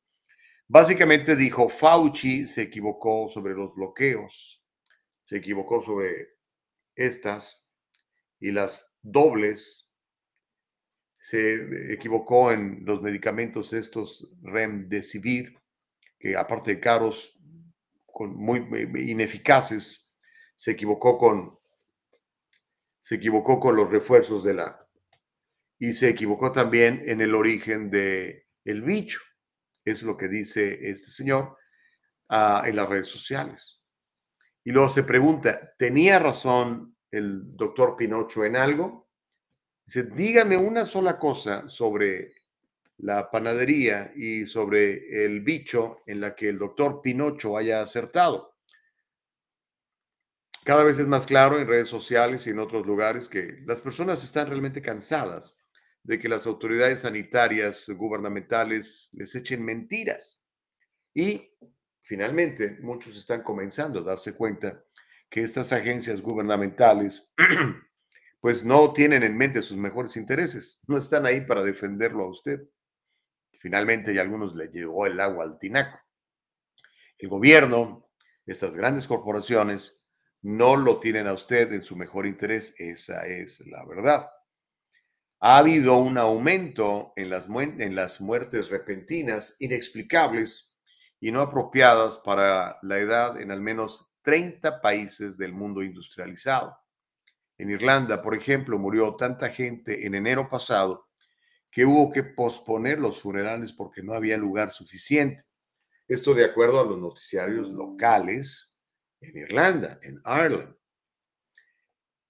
[0.67, 4.63] Básicamente dijo, Fauci se equivocó sobre los bloqueos,
[5.25, 6.39] se equivocó sobre
[6.95, 7.77] estas
[8.39, 9.90] y las dobles,
[11.21, 15.55] se equivocó en los medicamentos estos Remdesivir,
[16.19, 17.39] que aparte de caros,
[18.05, 18.57] con muy
[18.97, 20.13] ineficaces,
[20.55, 21.59] se equivocó con
[22.99, 24.87] se equivocó con los refuerzos de la
[25.79, 29.19] y se equivocó también en el origen de el bicho.
[29.83, 31.57] Es lo que dice este señor
[32.29, 33.81] ah, en las redes sociales.
[34.63, 39.00] Y luego se pregunta, ¿tenía razón el doctor Pinocho en algo?
[39.93, 42.31] Dice, dígame una sola cosa sobre
[42.99, 48.55] la panadería y sobre el bicho en la que el doctor Pinocho haya acertado.
[50.63, 54.23] Cada vez es más claro en redes sociales y en otros lugares que las personas
[54.23, 55.57] están realmente cansadas
[56.03, 60.47] de que las autoridades sanitarias gubernamentales les echen mentiras.
[61.13, 61.53] Y
[61.99, 64.85] finalmente muchos están comenzando a darse cuenta
[65.29, 67.33] que estas agencias gubernamentales
[68.41, 72.59] pues no tienen en mente sus mejores intereses, no están ahí para defenderlo a usted.
[73.59, 75.99] Finalmente, ya algunos le llegó el agua al tinaco.
[77.19, 78.09] El gobierno,
[78.47, 80.03] estas grandes corporaciones,
[80.41, 82.73] no lo tienen a usted en su mejor interés.
[82.79, 84.27] Esa es la verdad.
[85.39, 87.47] Ha habido un aumento en las,
[88.19, 90.79] muertes repentinas, inexplicables
[91.19, 96.80] y no apropiadas para la edad en al menos 30 países del mundo industrializado.
[97.61, 101.09] En Irlanda, por ejemplo, murió tanta gente en enero pasado
[101.69, 105.45] que hubo que posponer los funerales porque no había lugar suficiente.
[106.07, 108.81] Esto de acuerdo a los noticiarios locales
[109.19, 110.75] en Irlanda, en Ireland.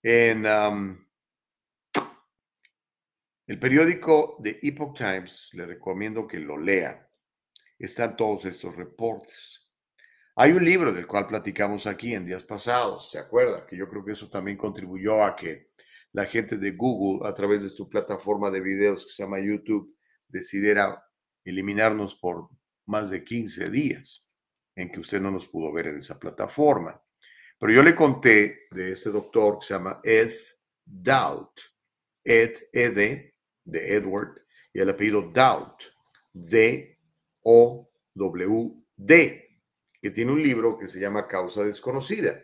[0.03, 1.07] En um,
[3.47, 7.09] el periódico The Epoch Times, le recomiendo que lo lea.
[7.79, 9.60] Están todos estos reportes.
[10.35, 13.65] Hay un libro del cual platicamos aquí en días pasados, ¿se acuerda?
[13.67, 15.71] Que yo creo que eso también contribuyó a que
[16.13, 19.93] la gente de Google, a través de su plataforma de videos que se llama YouTube,
[20.29, 21.03] decidiera
[21.43, 22.47] eliminarnos por
[22.85, 24.31] más de 15 días
[24.75, 27.03] en que usted no nos pudo ver en esa plataforma.
[27.59, 30.31] Pero yo le conté de este doctor que se llama Ed
[30.85, 31.59] Doubt,
[32.23, 33.33] Ed, Ed,
[33.65, 34.41] de Edward,
[34.73, 35.83] y el apellido Doubt,
[36.31, 37.01] D-O-W-D,
[40.01, 42.41] que tiene un libro que se llama Causa Desconocida.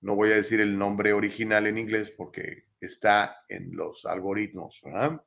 [0.00, 5.20] No voy a decir el nombre original en inglés porque está en los algoritmos, ¿verdad?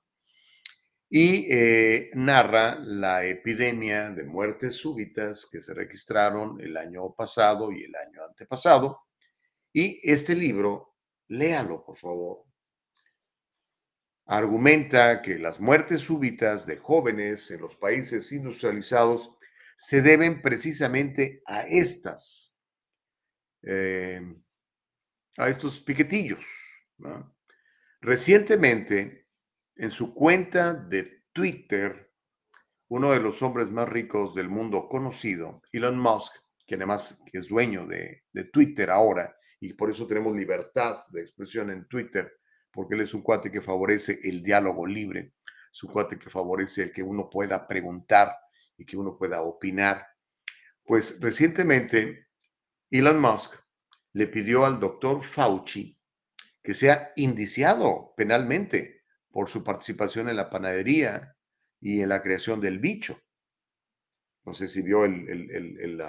[1.16, 7.84] y eh, narra la epidemia de muertes súbitas que se registraron el año pasado y
[7.84, 9.04] el año antepasado.
[9.72, 10.96] Y este libro,
[11.28, 12.46] léalo, por favor.
[14.26, 19.33] Argumenta que las muertes súbitas de jóvenes en los países industrializados
[19.76, 22.58] se deben precisamente a estas,
[23.64, 24.22] eh,
[25.38, 26.46] a estos piquetillos.
[28.02, 29.28] Recientemente,
[29.76, 32.12] en su cuenta de Twitter,
[32.90, 36.34] uno de los hombres más ricos del mundo conocido, Elon Musk,
[36.66, 41.88] que además es dueño de, Twitter ahora, y por eso tenemos libertad de expresión en
[41.88, 42.32] Twitter,
[42.72, 45.34] porque él es un cuate que favorece el diálogo libre,
[45.72, 48.36] es un cuate que favorece el que uno pueda preguntar
[48.86, 50.08] que uno pueda opinar.
[50.84, 52.28] Pues recientemente
[52.90, 53.56] Elon Musk
[54.14, 55.98] le pidió al doctor Fauci
[56.64, 61.36] que sea indiciado penalmente por su participación en la panadería
[61.82, 63.22] y en la creación del bicho.
[64.46, 66.02] No sé si vio el, el,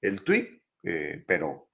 [0.00, 1.70] el, tweet, eh, pero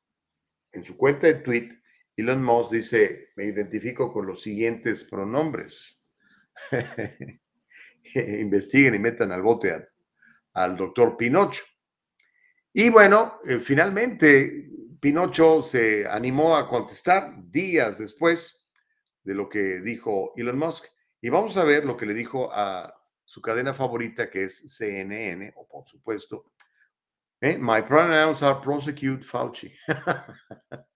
[0.73, 1.69] en su cuenta de tweet,
[2.17, 6.03] Elon Musk dice, me identifico con los siguientes pronombres.
[8.15, 9.73] Investiguen y metan al bote
[10.55, 11.65] al doctor Pinocho.
[12.73, 18.71] Y bueno, eh, finalmente Pinocho se animó a contestar días después
[19.25, 20.87] de lo que dijo Elon Musk.
[21.21, 22.93] Y vamos a ver lo que le dijo a
[23.25, 26.53] su cadena favorita, que es CNN, o por supuesto,
[27.41, 27.57] ¿eh?
[27.59, 29.73] My pronouns are prosecute Fauci.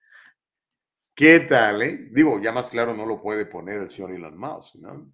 [1.14, 1.83] ¿Qué tal?
[1.83, 2.09] Eh?
[2.11, 5.12] Digo, ya más claro no lo puede poner el señor Elon Musk, ¿no?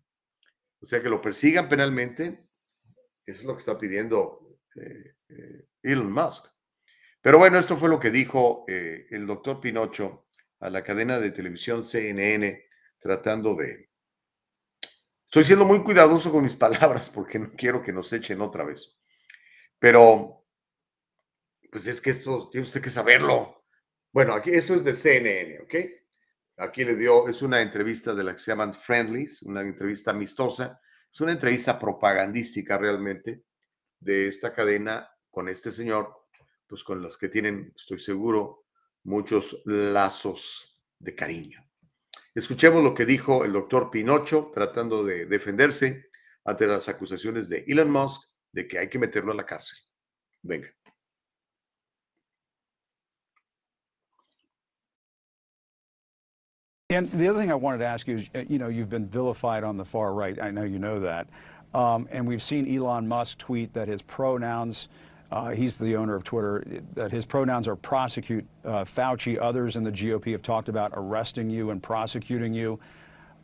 [0.80, 2.48] O sea, que lo persigan penalmente,
[3.32, 6.46] eso es lo que está pidiendo eh, eh, Elon Musk.
[7.20, 10.26] Pero bueno, esto fue lo que dijo el doctor Pinocho
[10.58, 12.66] a la cadena de televisión CNN
[12.98, 13.90] tratando de...
[15.24, 18.98] Estoy siendo muy cuidadoso con mis palabras porque no quiero que nos echen otra vez.
[19.78, 20.46] Pero,
[21.70, 23.64] pues es que esto tiene usted que saberlo.
[24.12, 25.74] Bueno, aquí esto es de CNN, ¿ok?
[26.62, 30.80] aquí le dio, es una entrevista de la que se llaman Friendlies, una entrevista amistosa,
[31.12, 33.44] es una entrevista propagandística realmente
[34.00, 36.26] de esta cadena con este señor,
[36.66, 38.64] pues con los que tienen, estoy seguro,
[39.04, 41.62] muchos lazos de cariño.
[42.34, 46.10] Escuchemos lo que dijo el doctor Pinocho tratando de defenderse
[46.44, 49.78] ante las acusaciones de Elon Musk de que hay que meterlo a la cárcel.
[50.40, 50.68] Venga.
[56.92, 59.06] And the other thing I wanted to ask you is, uh, you know, you've been
[59.06, 60.38] vilified on the far right.
[60.40, 61.26] I know you know that.
[61.72, 64.88] Um, and we've seen Elon Musk tweet that his pronouns,
[65.30, 68.44] uh, he's the owner of Twitter, that his pronouns are prosecute.
[68.62, 72.78] Uh, Fauci, others in the GOP have talked about arresting you and prosecuting you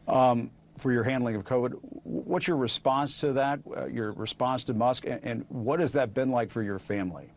[0.06, 1.78] um, for your handling of COVID.
[2.04, 6.12] What's your response to that, uh, your response to Musk, and, and what has that
[6.12, 7.30] been like for your family?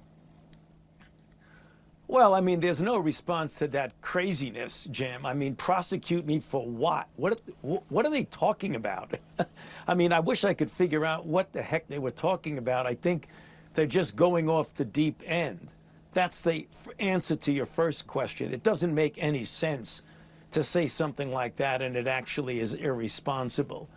[2.12, 5.26] Well, I mean, there's no response to that craziness, Jim.
[5.26, 7.08] I mean, prosecute me for what?
[7.16, 9.18] What what are they talking about?
[9.88, 12.86] I mean, I wish I could figure out what the heck they were talking about.
[12.86, 13.30] I think
[13.74, 15.70] they're just going off the deep end.
[16.12, 16.68] That's the
[17.00, 18.52] answer to your first question.
[18.52, 20.04] It doesn't make any sense
[20.52, 23.88] to say something like that, and it actually is irresponsible.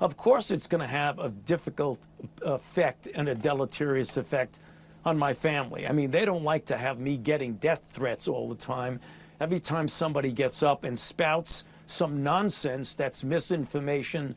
[0.00, 2.00] Of course, it's going to have a difficult
[2.44, 4.58] uh, effect and a deleterious effect
[5.04, 5.86] on my family.
[5.86, 9.00] I mean, they don't like to have me getting death threats all the time.
[9.40, 14.36] Every time somebody gets up and spouts some nonsense that's misinformation,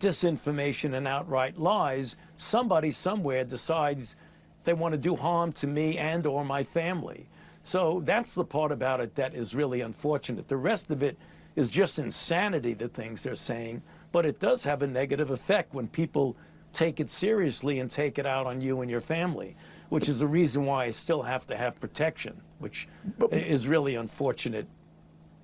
[0.00, 4.16] disinformation, and outright lies, somebody somewhere decides
[4.64, 7.28] they want to do harm to me and or my family.
[7.62, 10.48] So that's the part about it that is really unfortunate.
[10.48, 11.16] The rest of it
[11.56, 15.86] is just insanity, the things they're saying, but it does have a negative effect when
[15.88, 16.36] people
[16.72, 19.56] take it seriously and take it out on you and your family
[19.90, 22.88] which is the reason why I still have to have protection, which
[23.30, 24.66] is really unfortunate.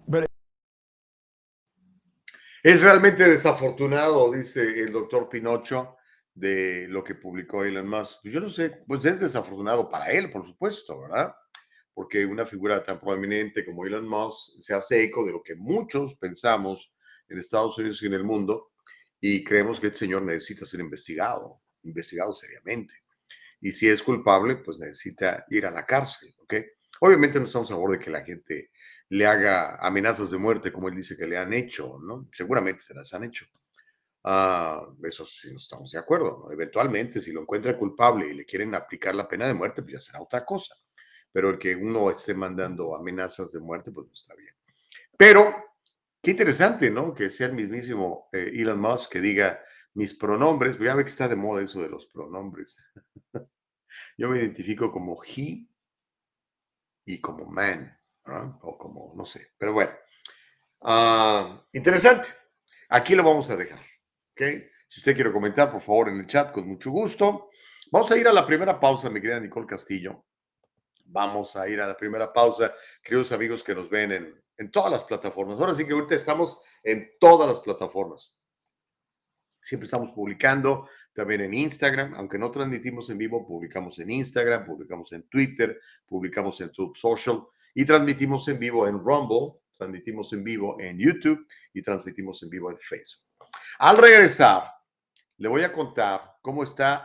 [0.08, 0.26] But
[2.64, 5.96] es realmente desafortunado, dice el doctor Pinocho,
[6.34, 8.18] de lo que publicó Elon Musk.
[8.22, 11.34] Pues yo no sé, pues es desafortunado para él, por supuesto, ¿verdad?
[11.94, 16.14] Porque una figura tan prominente como Elon Musk se hace eco de lo que muchos
[16.16, 16.92] pensamos
[17.28, 18.72] en Estados Unidos y en el mundo
[19.20, 23.05] y creemos que el señor necesita ser investigado, investigado seriamente
[23.60, 26.54] y si es culpable, pues necesita ir a la cárcel, ¿ok?
[27.00, 28.70] Obviamente no estamos a favor de que la gente
[29.08, 32.28] le haga amenazas de muerte como él dice que le han hecho, ¿no?
[32.32, 33.46] Seguramente se las han hecho.
[34.24, 36.52] Ah, eso sí no estamos de acuerdo, ¿no?
[36.52, 40.00] Eventualmente, si lo encuentra culpable y le quieren aplicar la pena de muerte, pues ya
[40.00, 40.74] será otra cosa.
[41.30, 44.54] Pero el que uno esté mandando amenazas de muerte, pues no está bien.
[45.16, 45.54] Pero,
[46.20, 47.14] qué interesante, ¿no?
[47.14, 49.62] Que sea el mismísimo eh, Elon Musk que diga,
[49.96, 52.78] mis pronombres, ya ve que está de moda eso de los pronombres.
[54.18, 55.66] Yo me identifico como he
[57.06, 57.98] y como man,
[58.60, 59.92] o como, no sé, pero bueno.
[60.82, 62.28] Ah, interesante.
[62.90, 63.80] Aquí lo vamos a dejar.
[64.32, 64.42] ¿ok?
[64.86, 67.48] Si usted quiere comentar, por favor, en el chat, con mucho gusto.
[67.90, 70.26] Vamos a ir a la primera pausa, mi querida Nicole Castillo.
[71.06, 72.70] Vamos a ir a la primera pausa,
[73.02, 75.58] queridos amigos que nos ven en, en todas las plataformas.
[75.58, 78.36] Ahora sí que ahorita estamos en todas las plataformas.
[79.66, 85.12] Siempre estamos publicando también en Instagram, aunque no transmitimos en vivo, publicamos en Instagram, publicamos
[85.12, 87.42] en Twitter, publicamos en Truth Social
[87.74, 92.70] y transmitimos en vivo en Rumble, transmitimos en vivo en YouTube y transmitimos en vivo
[92.70, 93.24] en Facebook.
[93.80, 94.70] Al regresar,
[95.36, 97.00] le voy a contar cómo están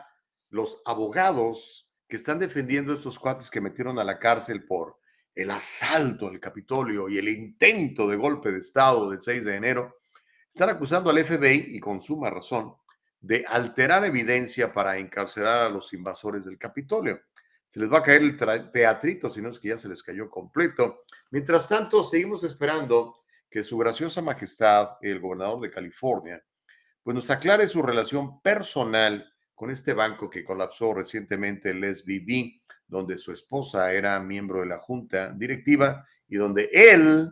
[0.51, 4.99] los abogados que están defendiendo a estos cuates que metieron a la cárcel por
[5.33, 9.95] el asalto al Capitolio y el intento de golpe de Estado del 6 de enero
[10.51, 12.75] están acusando al FBI, y con suma razón,
[13.21, 17.21] de alterar evidencia para encarcelar a los invasores del Capitolio.
[17.67, 18.37] Se les va a caer el
[18.69, 21.03] teatrito, si no es que ya se les cayó completo.
[21.29, 26.43] Mientras tanto, seguimos esperando que su graciosa majestad, el gobernador de California,
[27.01, 33.17] pues nos aclare su relación personal con este banco que colapsó recientemente, el SVB, donde
[33.17, 37.31] su esposa era miembro de la junta directiva y donde él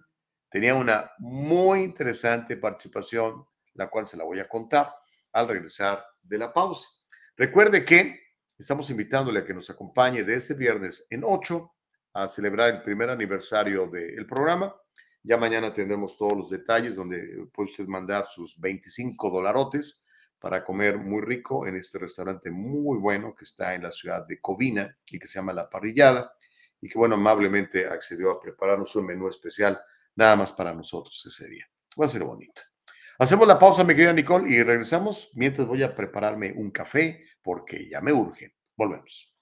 [0.49, 4.93] tenía una muy interesante participación, la cual se la voy a contar
[5.31, 6.89] al regresar de la pausa.
[7.35, 8.19] Recuerde que
[8.57, 11.71] estamos invitándole a que nos acompañe de este viernes en 8
[12.13, 14.75] a celebrar el primer aniversario del programa.
[15.23, 20.05] Ya mañana tendremos todos los detalles donde puede usted mandar sus 25 dolarotes
[20.39, 24.39] para comer muy rico en este restaurante muy bueno que está en la ciudad de
[24.39, 26.33] Covina y que se llama La Parrillada
[26.81, 29.79] y que, bueno, amablemente accedió a prepararnos un menú especial
[30.19, 31.65] nada más para nosotros ese día.
[31.99, 32.61] Va a ser bonito.
[33.17, 37.89] Hacemos la pausa, mi querida Nicole, y regresamos mientras voy a prepararme un café porque
[37.89, 38.53] ya me urge.
[38.75, 39.33] Volvemos.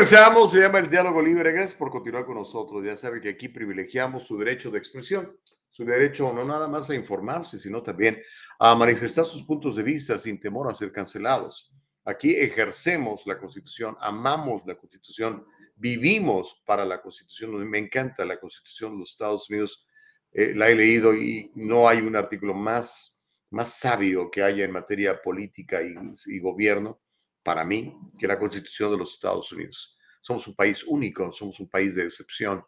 [0.00, 1.52] Regresamos, se llama el diálogo libre.
[1.52, 2.82] Gracias por continuar con nosotros.
[2.82, 5.36] Ya sabe que aquí privilegiamos su derecho de expresión,
[5.68, 8.18] su derecho no nada más a informarse, sino también
[8.58, 11.70] a manifestar sus puntos de vista sin temor a ser cancelados.
[12.02, 15.44] Aquí ejercemos la Constitución, amamos la Constitución,
[15.76, 17.68] vivimos para la Constitución.
[17.68, 19.86] Me encanta la Constitución de los Estados Unidos.
[20.32, 23.20] Eh, la he leído y no hay un artículo más,
[23.50, 25.94] más sabio que haya en materia política y,
[26.28, 27.02] y gobierno
[27.42, 29.96] para mí que la Constitución de los Estados Unidos.
[30.20, 32.62] Somos un país único, somos un país de excepción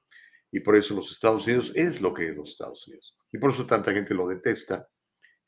[0.50, 3.16] y por eso los Estados Unidos es lo que es los Estados Unidos.
[3.32, 4.88] Y por eso tanta gente lo detesta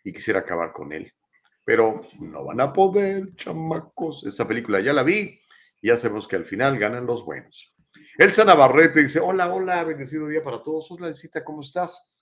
[0.03, 1.13] y quisiera acabar con él.
[1.65, 4.25] Pero no van a poder, chamacos.
[4.25, 5.39] Esta película ya la vi
[5.81, 7.75] y ya sabemos que al final ganan los buenos.
[8.19, 10.91] Elsa Navarrete dice, hola, hola, bendecido día para todos.
[10.91, 12.15] Hola, Elcita, ¿cómo estás?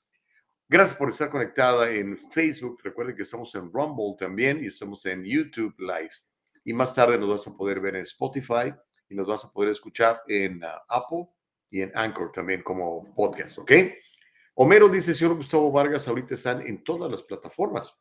[0.69, 2.81] Gracias por estar conectada en Facebook.
[2.83, 6.13] Recuerden que estamos en Rumble también y estamos en YouTube Live
[6.65, 8.73] y más tarde nos vas a poder ver en Spotify
[9.09, 11.29] y nos vas a poder escuchar en ah, Apple
[11.71, 13.73] y en Anchor también como podcast, ¿ok?
[14.55, 17.95] Homero dice, señor Gustavo Vargas, ahorita están en todas las plataformas.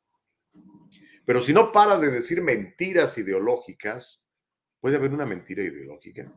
[1.25, 4.21] Pero si no para de decir mentiras ideológicas,
[4.79, 6.31] puede haber una mentira ideológica.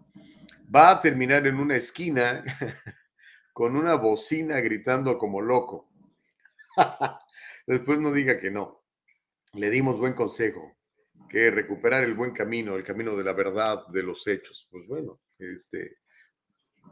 [0.75, 2.45] Va a terminar en una esquina
[3.53, 5.91] con una bocina gritando como loco.
[7.67, 8.85] Después no diga que no.
[9.53, 10.77] Le dimos buen consejo
[11.29, 14.69] que recuperar el buen camino, el camino de la verdad, de los hechos.
[14.71, 15.99] Pues bueno, este,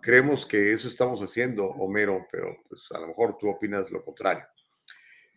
[0.01, 4.45] creemos que eso estamos haciendo, Homero, pero pues a lo mejor tú opinas lo contrario.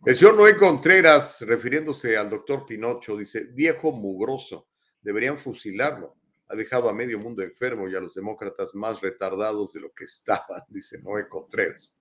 [0.06, 4.70] El señor Noé Contreras, refiriéndose al doctor Pinocho, dice, viejo mugroso,
[5.02, 6.16] deberían fusilarlo.
[6.48, 10.04] Ha dejado a medio mundo enfermo y a los demócratas más retardados de lo que
[10.04, 11.96] estaban, dice Noé Contreras.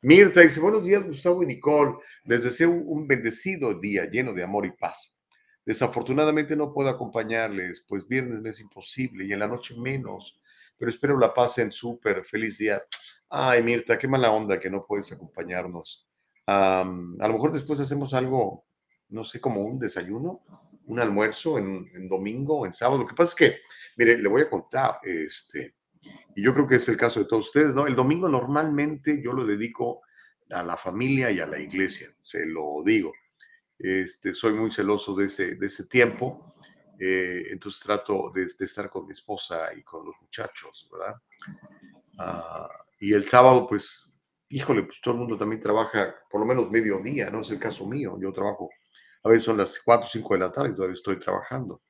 [0.00, 4.66] Mirta dice, buenos días Gustavo y Nicole, les deseo un bendecido día lleno de amor
[4.66, 5.16] y paz.
[5.64, 10.40] Desafortunadamente no puedo acompañarles, pues viernes es imposible y en la noche menos,
[10.76, 12.24] pero espero la pasen súper.
[12.24, 12.82] Feliz día.
[13.28, 16.08] Ay, Mirta, qué mala onda que no puedes acompañarnos.
[16.46, 18.66] a lo mejor después hacemos algo,
[19.08, 20.42] no sé, como un desayuno,
[20.86, 23.02] un almuerzo en, en domingo, en sábado.
[23.02, 23.60] Lo que pasa es que,
[23.96, 25.76] mire, le voy a contar, este,
[26.34, 27.86] y yo creo que es el caso de todos ustedes, ¿no?
[27.86, 30.02] El domingo normalmente yo lo dedico
[30.50, 33.12] a la familia y a la iglesia, se lo digo.
[33.82, 36.54] Este, soy muy celoso de ese, de ese tiempo,
[37.00, 41.16] eh, entonces trato de, estar con mi esposa y con los muchachos, ¿verdad?
[42.16, 42.68] Ah,
[43.00, 44.14] y el sábado, pues,
[44.50, 47.58] híjole, pues todo el mundo también trabaja por lo menos medio día, no es el
[47.58, 48.70] caso mío, yo trabajo,
[49.24, 51.82] a veces son las 4 o 5 de la tarde y todavía estoy trabajando.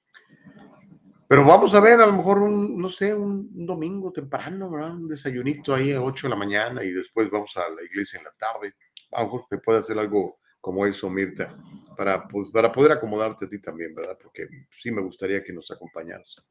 [1.28, 4.92] Pero vamos a ver, a lo mejor un, no sé, un, un, domingo temprano, ¿verdad?
[4.92, 8.24] Un desayunito ahí a 8 de la mañana y después vamos a la iglesia en
[8.24, 8.76] la tarde.
[9.12, 11.52] A lo mejor se puede hacer algo como eso, Mirta,
[11.96, 14.16] para, pues, para poder acomodarte a ti también, ¿verdad?
[14.22, 14.48] Porque
[14.78, 16.48] sí me gustaría que nos acompañaras.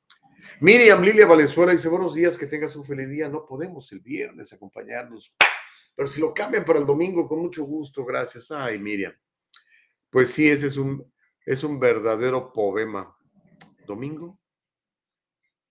[0.59, 3.29] Miriam Lilia Valenzuela dice, buenos días, que tengas un feliz día.
[3.29, 5.33] No podemos el viernes acompañarnos,
[5.95, 8.51] pero si lo cambian para el domingo, con mucho gusto, gracias.
[8.51, 9.13] Ay, Miriam.
[10.09, 11.09] Pues sí, ese es un,
[11.45, 13.15] es un verdadero poema.
[13.87, 14.37] ¿Domingo?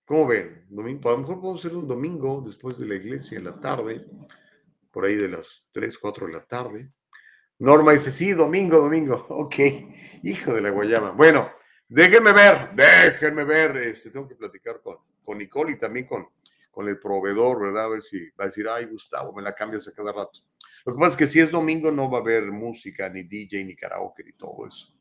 [0.06, 0.64] ¿Cómo ven?
[0.70, 4.06] Domingo, a lo mejor podemos hacer un domingo después de la iglesia en la tarde,
[4.90, 6.90] por ahí de las 3, 4 de la tarde.
[7.60, 9.26] Norma dice, sí, domingo, domingo.
[9.28, 9.56] Ok,
[10.22, 11.10] hijo de la guayama.
[11.10, 11.50] Bueno,
[11.88, 13.76] déjenme ver, déjenme ver.
[13.76, 16.26] Este, tengo que platicar con, con Nicole y también con,
[16.70, 17.84] con el proveedor, ¿verdad?
[17.84, 20.40] A ver si va a decir, ay, Gustavo, me la cambias a cada rato.
[20.86, 23.62] Lo que pasa es que si es domingo no va a haber música, ni DJ,
[23.64, 24.96] ni karaoke, ni todo eso.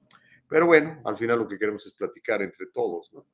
[0.50, 3.26] Pero bueno, al final lo que queremos es platicar entre todos, ¿no?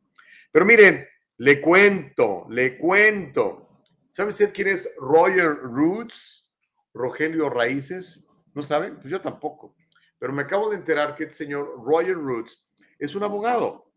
[0.51, 1.03] Pero miren,
[1.37, 3.81] le cuento, le cuento.
[4.11, 6.53] ¿Sabe usted quién es Roger Roots?
[6.93, 8.24] Rogelio Raíces.
[8.55, 8.95] ¿No saben?
[8.95, 9.75] Pues yo tampoco.
[10.17, 12.65] Pero me acabo de enterar que el señor Roger Roots
[12.97, 13.91] es un abogado.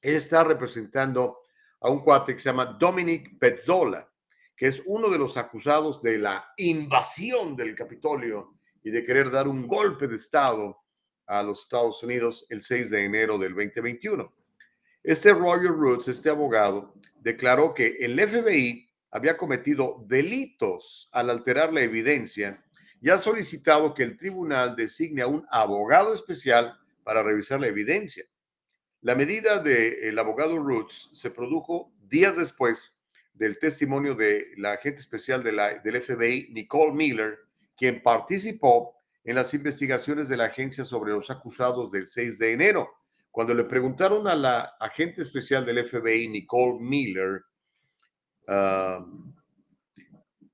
[0.00, 1.40] Él está representando
[1.80, 4.08] a un cuate que se llama Dominic Pezzola,
[4.56, 9.48] que es uno de los acusados de la invasión del Capitolio y de querer dar
[9.48, 10.78] un golpe de Estado
[11.26, 14.32] a los Estados Unidos el 6 de enero del 2021.
[15.02, 21.82] Este Roger Roots, este abogado, declaró que el FBI había cometido delitos al alterar la
[21.82, 22.64] evidencia
[23.00, 28.24] y ha solicitado que el tribunal designe a un abogado especial para revisar la evidencia.
[29.00, 33.00] La medida del abogado Roots se produjo días después
[33.32, 37.38] del testimonio de la agente especial de la, del FBI, Nicole Miller,
[37.74, 38.94] quien participó
[39.24, 42.90] en las investigaciones de la agencia sobre los acusados del 6 de enero.
[43.30, 47.44] Cuando le preguntaron a la agente especial del FBI, Nicole Miller,
[48.48, 49.32] uh,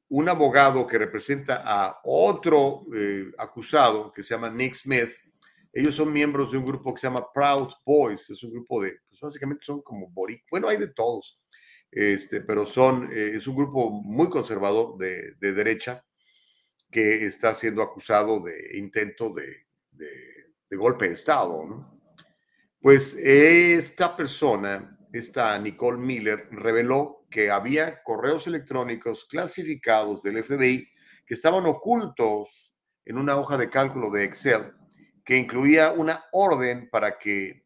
[0.09, 5.11] un abogado que representa a otro eh, acusado que se llama Nick Smith.
[5.72, 8.30] Ellos son miembros de un grupo que se llama Proud Boys.
[8.30, 10.44] Es un grupo de, pues básicamente son como boric.
[10.50, 11.40] Bueno, hay de todos.
[11.90, 16.04] este, pero son, eh, es un grupo muy conservador de, de, derecha
[16.90, 21.98] que está siendo acusado de intento de, de golpe de Estado.
[22.80, 30.89] Pues esta persona, esta Nicole Miller, reveló que había correos electrónicos clasificados del FBI
[31.26, 32.74] que estaban ocultos
[33.05, 34.72] en una hoja de cálculo de Excel
[35.22, 37.62] que incluía una orden para que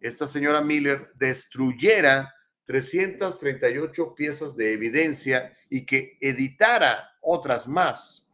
[0.00, 8.32] esta señora Miller destruyera 338 piezas de evidencia y que editara otras más,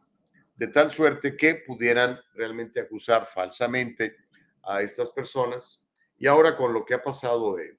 [0.55, 4.15] de tal suerte que pudieran realmente acusar falsamente
[4.63, 5.85] a estas personas.
[6.17, 7.77] Y ahora con lo que ha pasado de,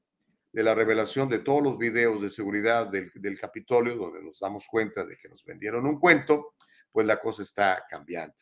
[0.52, 4.66] de la revelación de todos los videos de seguridad del, del Capitolio, donde nos damos
[4.66, 6.54] cuenta de que nos vendieron un cuento,
[6.90, 8.36] pues la cosa está cambiando.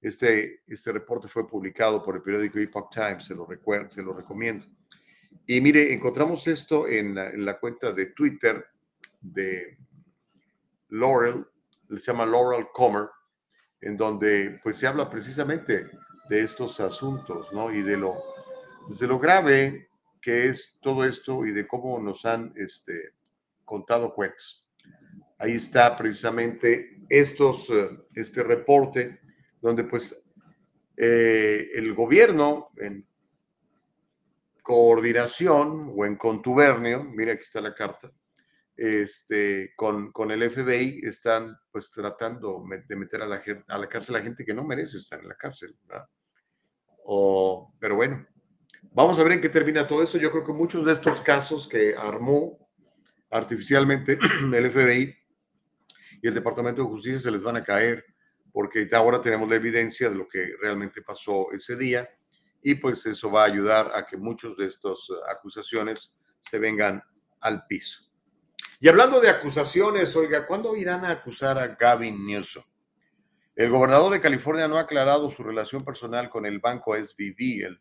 [0.00, 4.12] Este, este reporte fue publicado por el periódico Epoch Times, se lo, recuerdo, se lo
[4.12, 4.66] recomiendo.
[5.46, 8.66] Y mire, encontramos esto en la, en la cuenta de Twitter
[9.20, 9.78] de
[10.90, 11.46] Laurel,
[11.88, 13.08] se llama Laurel Comer,
[13.80, 15.86] en donde pues se habla precisamente
[16.28, 17.72] de estos asuntos, ¿no?
[17.72, 18.14] Y de lo,
[18.86, 19.88] pues, de lo grave
[20.20, 23.14] que es todo esto y de cómo nos han este,
[23.64, 24.66] contado cuentos.
[25.38, 27.70] Ahí está precisamente estos,
[28.14, 29.20] este reporte
[29.60, 30.24] donde pues
[30.96, 33.06] eh, el gobierno en
[34.62, 38.10] coordinación o en contubernio, mira aquí está la carta,
[38.76, 44.16] este, con, con el FBI están pues tratando de meter a la, a la cárcel
[44.16, 45.76] a gente que no merece estar en la cárcel.
[47.04, 48.26] O, pero bueno,
[48.96, 50.16] vamos a ver en qué termina todo eso.
[50.16, 52.58] Yo creo que muchos de estos casos que armó
[53.30, 54.18] artificialmente
[54.54, 55.14] el FBI
[56.22, 58.04] y el Departamento de Justicia se les van a caer
[58.50, 62.08] porque ahora tenemos la evidencia de lo que realmente pasó ese día
[62.62, 67.02] y pues eso va a ayudar a que muchos de estas acusaciones se vengan
[67.40, 68.10] al piso.
[68.80, 72.64] Y hablando de acusaciones, oiga, ¿cuándo irán a acusar a Gavin Newsom?
[73.54, 77.80] El gobernador de California no ha aclarado su relación personal con el banco SVB, el,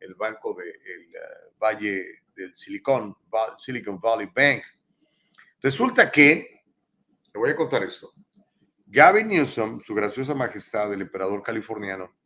[0.00, 3.16] el banco del de uh, Valle del Silicon,
[3.58, 4.62] Silicon Valley Bank.
[5.60, 6.62] Resulta que,
[7.30, 8.12] te voy a contar esto,
[8.86, 12.16] Gavin Newsom, su graciosa majestad, el emperador californiano,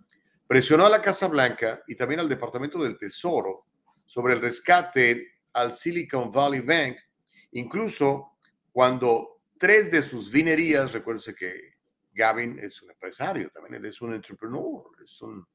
[0.46, 3.66] presionó a la Casa Blanca y también al Departamento del Tesoro
[4.06, 6.96] sobre el rescate al Silicon Valley Bank,
[7.52, 8.36] incluso
[8.72, 11.74] cuando tres de sus vinerías, recuérdense que
[12.12, 15.46] Gavin es un empresario, también él es un entrepreneur, es un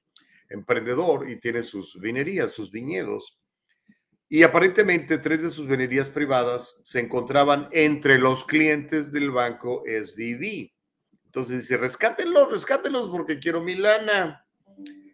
[0.49, 3.39] emprendedor y tiene sus vinerías, sus viñedos.
[4.27, 10.71] Y aparentemente tres de sus vinerías privadas se encontraban entre los clientes del banco SVB.
[11.25, 14.45] Entonces dice, rescátenlos, rescátenlos porque quiero mi lana.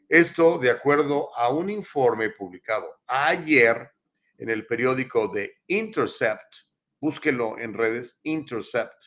[0.09, 3.89] Esto de acuerdo a un informe publicado ayer
[4.37, 6.55] en el periódico de Intercept,
[6.99, 9.05] búsquelo en redes, Intercept,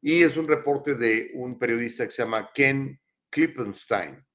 [0.00, 4.25] y es un reporte de un periodista que se llama Ken Klippenstein.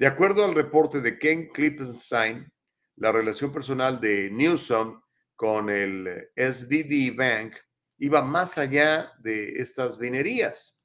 [0.00, 2.50] De acuerdo al reporte de Ken Klippenstein,
[2.96, 4.98] la relación personal de Newsom
[5.36, 7.56] con el SVB Bank
[7.98, 10.82] iba más allá de estas vinerías.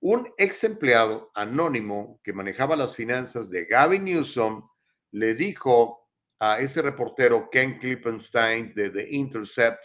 [0.00, 4.68] Un ex empleado anónimo que manejaba las finanzas de Gavin Newsom
[5.12, 9.84] le dijo a ese reportero Ken Klippenstein de The Intercept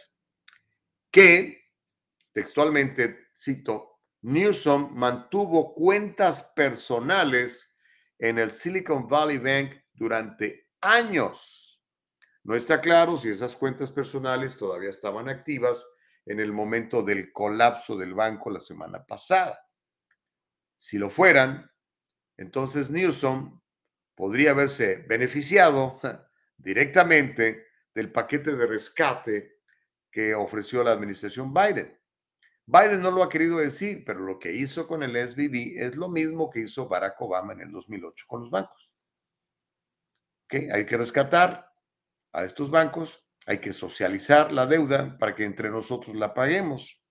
[1.11, 1.61] que,
[2.33, 7.75] textualmente cito, Newsom mantuvo cuentas personales
[8.19, 11.83] en el Silicon Valley Bank durante años.
[12.43, 15.85] No está claro si esas cuentas personales todavía estaban activas
[16.25, 19.59] en el momento del colapso del banco la semana pasada.
[20.77, 21.71] Si lo fueran,
[22.37, 23.59] entonces Newsom
[24.15, 25.99] podría haberse beneficiado
[26.57, 29.61] directamente del paquete de rescate
[30.11, 31.96] que ofreció la administración Biden.
[32.67, 36.09] Biden no lo ha querido decir, pero lo que hizo con el SBB es lo
[36.09, 38.95] mismo que hizo Barack Obama en el 2008 con los bancos.
[40.45, 40.69] ¿Okay?
[40.69, 41.73] Hay que rescatar
[42.33, 47.01] a estos bancos, hay que socializar la deuda para que entre nosotros la paguemos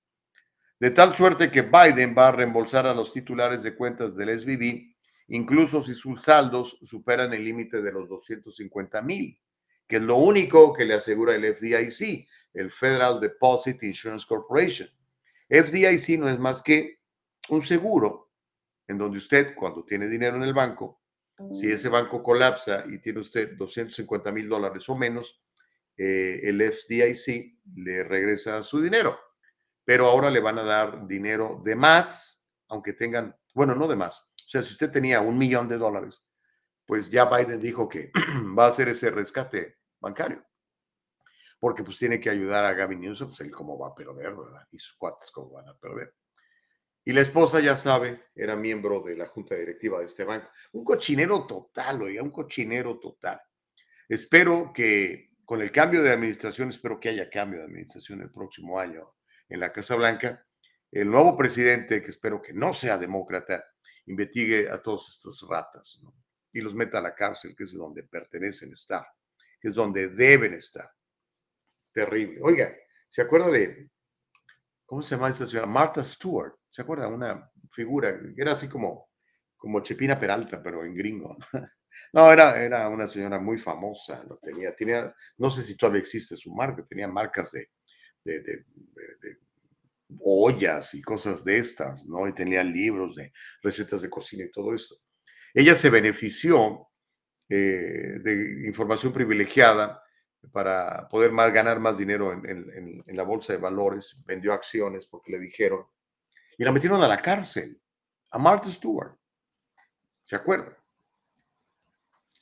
[0.78, 4.94] de tal suerte que Biden va a reembolsar a los titulares de cuentas del SVB,
[5.28, 9.40] incluso si sus saldos superan el límite de los 250 mil,
[9.88, 14.88] que es lo único que le asegura el FDIC, el Federal Deposit Insurance Corporation.
[15.48, 17.00] FDIC no es más que
[17.48, 18.30] un seguro
[18.88, 21.02] en donde usted, cuando tiene dinero en el banco,
[21.52, 25.42] si ese banco colapsa y tiene usted 250 mil dólares o menos,
[25.96, 29.18] eh, el FDIC le regresa su dinero
[29.86, 34.18] pero ahora le van a dar dinero de más, aunque tengan, bueno, no de más.
[34.44, 36.26] O sea, si usted tenía un millón de dólares,
[36.84, 38.10] pues ya Biden dijo que
[38.58, 40.44] va a hacer ese rescate bancario.
[41.66, 44.68] Porque pues tiene que ayudar a Gavin Newsom, pues él cómo va a perder, ¿verdad?
[44.70, 46.14] Y sus cuates cómo van a perder.
[47.04, 50.48] Y la esposa, ya sabe, era miembro de la junta directiva de este banco.
[50.70, 53.40] Un cochinero total, oiga, un cochinero total.
[54.08, 58.78] Espero que con el cambio de administración, espero que haya cambio de administración el próximo
[58.78, 59.16] año
[59.48, 60.46] en la Casa Blanca,
[60.92, 63.64] el nuevo presidente, que espero que no sea demócrata,
[64.06, 66.00] investigue a todos estos ratas
[66.52, 69.04] y los meta a la cárcel, que es donde pertenecen estar,
[69.60, 70.95] que es donde deben estar.
[71.96, 72.38] Terrible.
[72.42, 72.76] Oiga,
[73.08, 73.88] ¿se acuerda de,
[74.84, 75.66] ¿cómo se llama esta señora?
[75.66, 76.52] Martha Stewart.
[76.68, 77.08] ¿Se acuerda?
[77.08, 79.08] Una figura que era así como,
[79.56, 81.36] como Chepina Peralta, pero en gringo.
[82.12, 84.36] No, era, era una señora muy famosa, ¿no?
[84.36, 87.70] tenía, tenía, no sé si todavía existe su marca, tenía marcas de,
[90.20, 92.28] ollas y cosas de estas, ¿no?
[92.28, 93.32] Y tenía libros de
[93.62, 94.96] recetas de cocina y todo esto.
[95.54, 96.86] Ella se benefició
[97.48, 100.02] eh, de información privilegiada
[100.52, 105.06] para poder más, ganar más dinero en, en, en, la bolsa de valores, vendió acciones
[105.06, 105.86] porque le dijeron,
[106.58, 107.80] y la metieron a la cárcel,
[108.30, 109.16] a Martha Stewart.
[110.24, 110.76] ¿Se acuerdan?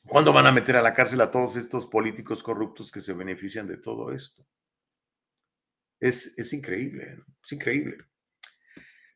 [0.06, 3.66] ¿Cuándo van a meter a la cárcel a todos estos políticos corruptos que se benefician
[3.66, 4.46] de todo esto?
[5.98, 7.96] Es, es increíble, es increíble.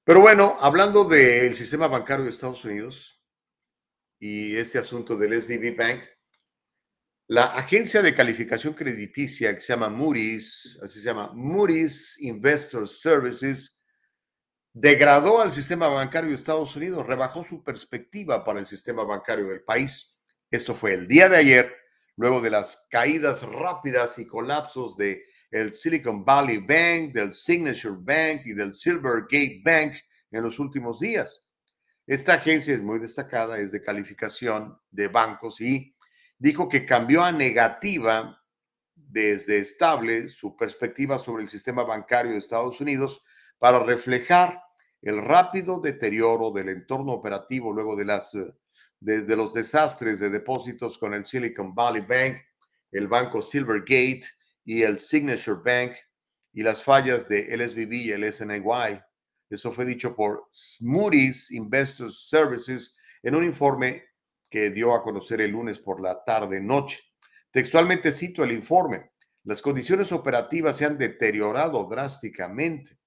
[0.04, 3.22] Pero bueno, hablando del sistema bancario de Estados Unidos
[4.18, 6.02] y este asunto del SBB Bank,
[7.28, 13.84] la agencia de calificación crediticia que se llama Moody's, así se llama Moody's Investor Services,
[14.72, 19.62] degradó al sistema bancario de Estados Unidos, rebajó su perspectiva para el sistema bancario del
[19.62, 20.22] país.
[20.50, 21.76] Esto fue el día de ayer,
[22.16, 28.46] luego de las caídas rápidas y colapsos de el Silicon Valley Bank, del Signature Bank
[28.46, 29.94] y del Silvergate Bank
[30.30, 31.46] en los últimos días.
[32.06, 35.94] Esta agencia es muy destacada, es de calificación de bancos y
[36.38, 38.42] dijo que cambió a negativa
[38.94, 43.22] desde estable su perspectiva sobre el sistema bancario de Estados Unidos
[43.58, 44.62] para reflejar
[45.02, 48.36] el rápido deterioro del entorno operativo luego de las
[49.00, 52.42] desde los desastres de depósitos con el Silicon Valley Bank,
[52.90, 54.24] el banco Silvergate
[54.64, 55.96] y el Signature Bank
[56.52, 59.00] y las fallas de LSBB y el SNY.
[59.48, 60.48] Eso fue dicho por
[60.80, 64.07] Moody's Investors Services en un informe
[64.48, 67.00] que dio a conocer el lunes por la tarde-noche.
[67.50, 69.12] Textualmente cito el informe.
[69.44, 72.98] Las condiciones operativas se han deteriorado drásticamente.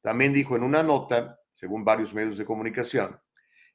[0.00, 3.18] También dijo en una nota, según varios medios de comunicación,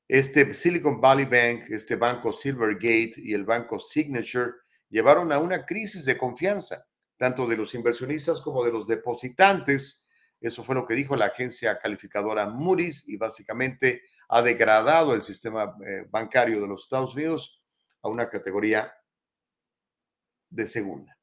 [0.07, 4.51] este Silicon Valley Bank, este banco Silvergate y el banco Signature
[4.89, 6.85] llevaron a una crisis de confianza,
[7.17, 10.09] tanto de los inversionistas como de los depositantes.
[10.39, 14.01] Eso fue lo que dijo la agencia calificadora Moody's y básicamente
[14.33, 17.61] ha degradado el sistema eh, bancario de los Estados Unidos
[18.01, 18.91] a una categoría
[20.49, 21.17] de segunda.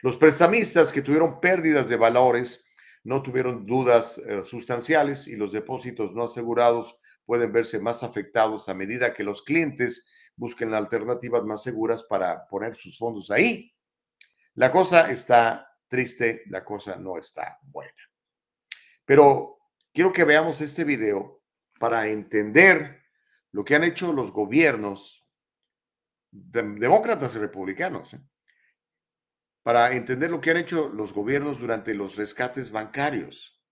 [0.00, 2.64] Los prestamistas que tuvieron pérdidas de valores
[3.02, 8.74] no tuvieron dudas eh, sustanciales y los depósitos no asegurados pueden verse más afectados a
[8.74, 13.74] medida que los clientes busquen alternativas más seguras para poner sus fondos ahí.
[14.54, 17.92] La cosa está triste, la cosa no está buena.
[19.04, 19.58] Pero
[19.92, 21.33] quiero que veamos este video
[21.78, 23.02] para entender
[23.52, 25.24] lo que han hecho los gobiernos,
[26.30, 28.20] demócratas y republicanos, ¿eh?
[29.62, 33.62] para entender lo que han hecho los gobiernos durante los rescates bancarios.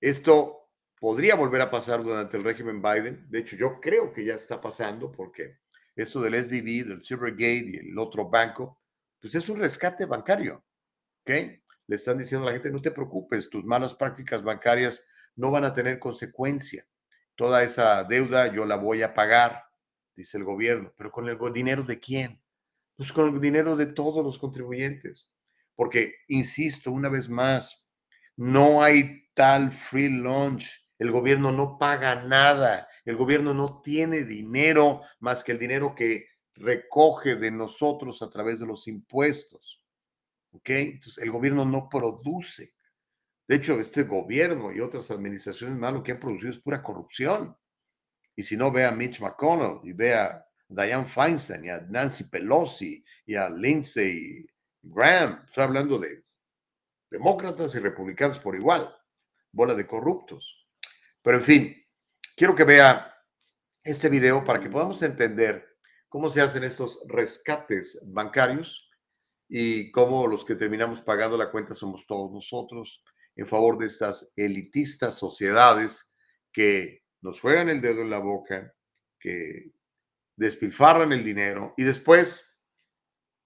[0.00, 3.26] Esto podría volver a pasar durante el régimen Biden.
[3.28, 5.58] De hecho, yo creo que ya está pasando porque
[5.94, 8.80] esto del SVB, del Silvergate y el otro banco,
[9.20, 10.64] pues es un rescate bancario.
[11.20, 11.30] ¿Ok?
[11.86, 15.06] Le están diciendo a la gente, no te preocupes, tus malas prácticas bancarias
[15.36, 16.86] no van a tener consecuencia.
[17.36, 19.64] Toda esa deuda yo la voy a pagar,
[20.14, 20.92] dice el gobierno.
[20.96, 22.42] Pero con el dinero de quién?
[22.96, 25.30] Pues con el dinero de todos los contribuyentes.
[25.74, 27.90] Porque, insisto, una vez más,
[28.36, 35.02] no hay tal free lunch el gobierno no paga nada, el gobierno no tiene dinero
[35.20, 39.82] más que el dinero que recoge de nosotros a través de los impuestos.
[40.52, 40.70] ¿Ok?
[40.70, 42.74] Entonces, el gobierno no produce.
[43.46, 47.56] De hecho, este gobierno y otras administraciones más lo que han producido es pura corrupción.
[48.34, 52.24] Y si no, ve a Mitch McConnell y ve a Diane Feinstein y a Nancy
[52.24, 54.46] Pelosi y a Lindsey
[54.82, 55.42] Graham.
[55.46, 56.24] Estoy hablando de
[57.10, 58.94] demócratas y republicanos por igual.
[59.52, 60.66] Bola de corruptos.
[61.22, 61.86] Pero en fin,
[62.36, 63.14] quiero que vea
[63.82, 65.76] este video para que podamos entender
[66.08, 68.90] cómo se hacen estos rescates bancarios
[69.48, 73.04] y cómo los que terminamos pagando la cuenta somos todos nosotros
[73.36, 76.14] en favor de estas elitistas sociedades
[76.52, 78.74] que nos juegan el dedo en la boca,
[79.18, 79.72] que
[80.36, 82.54] despilfarran el dinero y después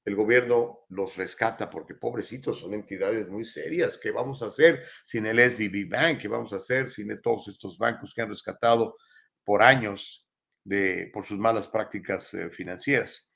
[0.05, 3.99] el gobierno los rescata porque pobrecitos son entidades muy serias.
[3.99, 6.18] ¿Qué vamos a hacer sin el SBB Bank?
[6.18, 8.97] ¿Qué vamos a hacer sin todos estos bancos que han rescatado
[9.45, 10.26] por años
[10.64, 13.30] de, por sus malas prácticas eh, financieras?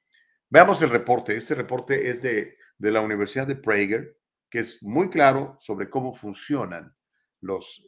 [0.48, 1.36] Veamos el reporte.
[1.36, 4.18] Este reporte es de, de la Universidad de Prager,
[4.52, 6.94] que es muy claro sobre cómo funcionan
[7.40, 7.82] los,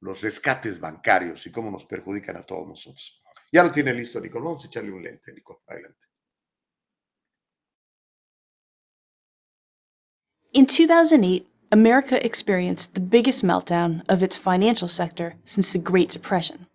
[0.00, 3.22] los rescates bancarios y cómo nos perjudican a todos nosotros.
[3.52, 4.42] Ya lo tiene listo, Nicole.
[4.42, 5.60] Vamos a echarle un lente, Nicole.
[5.68, 6.06] Adelante.
[10.54, 16.68] In 2008, America experienced the biggest meltdown of its financial sector since the Great Depression.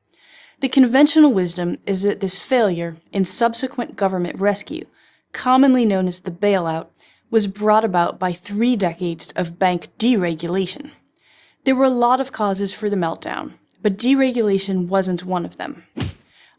[0.59, 4.85] The conventional wisdom is that this failure and subsequent government rescue,
[5.31, 6.89] commonly known as the bailout,
[7.29, 10.91] was brought about by three decades of bank deregulation.
[11.65, 15.83] There were a lot of causes for the meltdown, but deregulation wasn't one of them.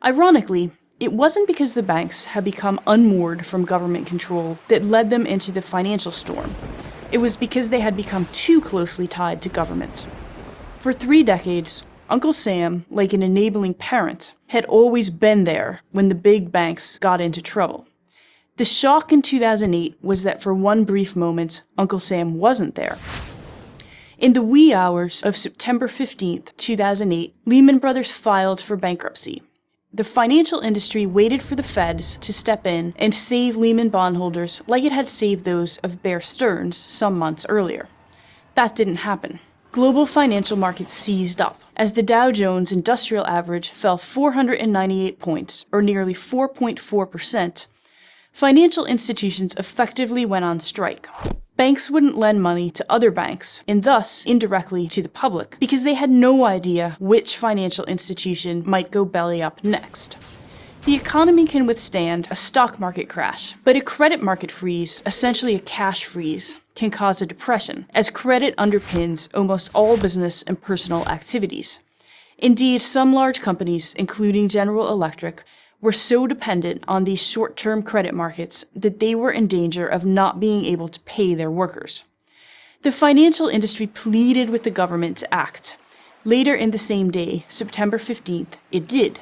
[0.04, 5.26] Ironically, it wasn't because the banks had become unmoored from government control that led them
[5.26, 6.54] into the financial storm.
[7.10, 10.06] It was because they had become too closely tied to government.
[10.78, 16.14] For three decades, Uncle Sam, like an enabling parent, had always been there when the
[16.14, 17.87] big banks got into trouble.
[18.58, 22.98] The shock in 2008 was that for one brief moment, Uncle Sam wasn't there.
[24.18, 29.44] In the wee hours of September 15, 2008, Lehman Brothers filed for bankruptcy.
[29.94, 34.82] The financial industry waited for the feds to step in and save Lehman bondholders like
[34.82, 37.86] it had saved those of Bear Stearns some months earlier.
[38.56, 39.38] That didn't happen.
[39.70, 45.80] Global financial markets seized up as the Dow Jones Industrial Average fell 498 points, or
[45.80, 47.68] nearly 4.4%.
[48.32, 51.08] Financial institutions effectively went on strike.
[51.56, 55.94] Banks wouldn't lend money to other banks, and thus indirectly to the public, because they
[55.94, 60.16] had no idea which financial institution might go belly up next.
[60.84, 65.60] The economy can withstand a stock market crash, but a credit market freeze, essentially a
[65.60, 71.80] cash freeze, can cause a depression, as credit underpins almost all business and personal activities.
[72.38, 75.42] Indeed, some large companies, including General Electric,
[75.80, 80.04] were so dependent on these short term credit markets that they were in danger of
[80.04, 82.04] not being able to pay their workers.
[82.82, 85.76] The financial industry pleaded with the government to act.
[86.24, 89.20] Later in the same day, September 15th, it did.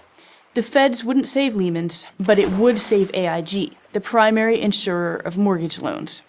[0.54, 5.82] The feds wouldn't save Lehman's, but it would save AIG, the primary insurer of mortgage
[5.82, 6.22] loans.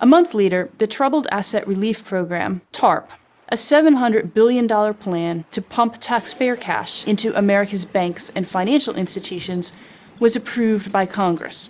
[0.00, 3.08] A month later, the Troubled Asset Relief Program, TARP,
[3.48, 9.72] a $700 billion plan to pump taxpayer cash into America's banks and financial institutions
[10.18, 11.68] was approved by Congress.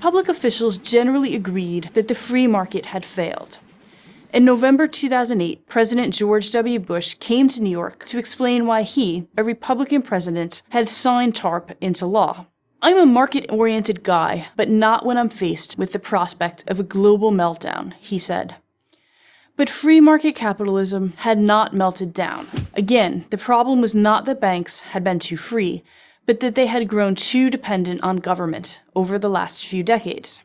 [0.00, 3.58] Public officials generally agreed that the free market had failed.
[4.32, 6.78] In November 2008, President George W.
[6.78, 11.72] Bush came to New York to explain why he, a Republican president, had signed TARP
[11.80, 12.46] into law.
[12.82, 16.84] I'm a market oriented guy, but not when I'm faced with the prospect of a
[16.84, 18.56] global meltdown, he said.
[19.58, 22.46] But free market capitalism had not melted down.
[22.74, 25.82] Again, the problem was not that banks had been too free,
[26.26, 30.42] but that they had grown too dependent on government over the last few decades.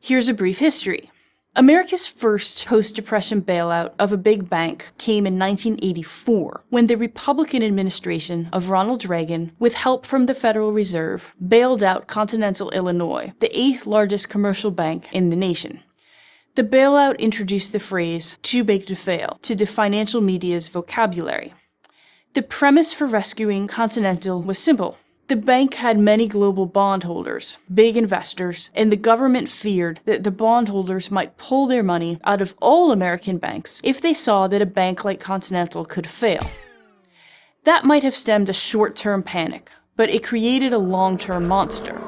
[0.00, 1.12] Here's a brief history.
[1.54, 7.62] America's first post depression bailout of a big bank came in 1984 when the Republican
[7.62, 13.56] administration of Ronald Reagan, with help from the Federal Reserve, bailed out Continental Illinois, the
[13.56, 15.84] eighth largest commercial bank in the nation.
[16.56, 21.52] The bailout introduced the phrase, too big to fail, to the financial media's vocabulary.
[22.34, 24.96] The premise for rescuing Continental was simple.
[25.26, 31.10] The bank had many global bondholders, big investors, and the government feared that the bondholders
[31.10, 35.04] might pull their money out of all American banks if they saw that a bank
[35.04, 36.42] like Continental could fail.
[37.64, 42.00] That might have stemmed a short term panic, but it created a long term monster.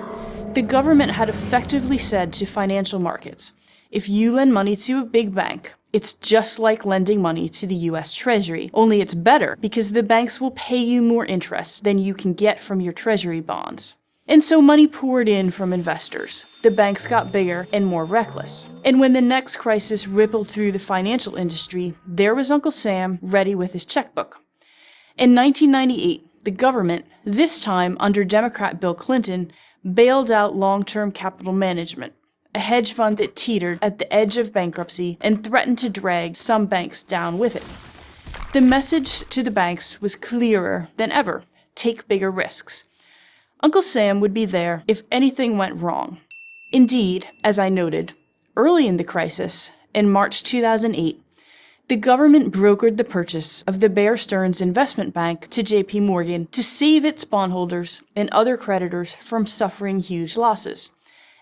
[0.53, 3.51] The government had effectively said to financial markets
[3.97, 7.89] if you lend money to a big bank, it's just like lending money to the
[7.91, 12.13] US Treasury, only it's better because the banks will pay you more interest than you
[12.13, 13.95] can get from your Treasury bonds.
[14.29, 16.45] And so money poured in from investors.
[16.61, 18.69] The banks got bigger and more reckless.
[18.85, 23.55] And when the next crisis rippled through the financial industry, there was Uncle Sam ready
[23.55, 24.43] with his checkbook.
[25.17, 29.51] In 1998, the government, this time under Democrat Bill Clinton,
[29.91, 32.13] bailed out long term capital management
[32.57, 36.65] a hedge fund that teetered at the edge of bankruptcy and threatened to drag some
[36.65, 38.53] banks down with it.
[38.55, 41.43] The message to the banks was clearer than ever
[41.75, 42.85] take bigger risks.
[43.61, 46.19] Uncle Sam would be there if anything went wrong.
[46.73, 48.15] Indeed, as I noted,
[48.57, 51.23] early in the crisis, in March 2008,
[51.89, 56.63] the government brokered the purchase of the Bear Stearns Investment Bank to JP Morgan to
[56.63, 60.91] save its bondholders and other creditors from suffering huge losses.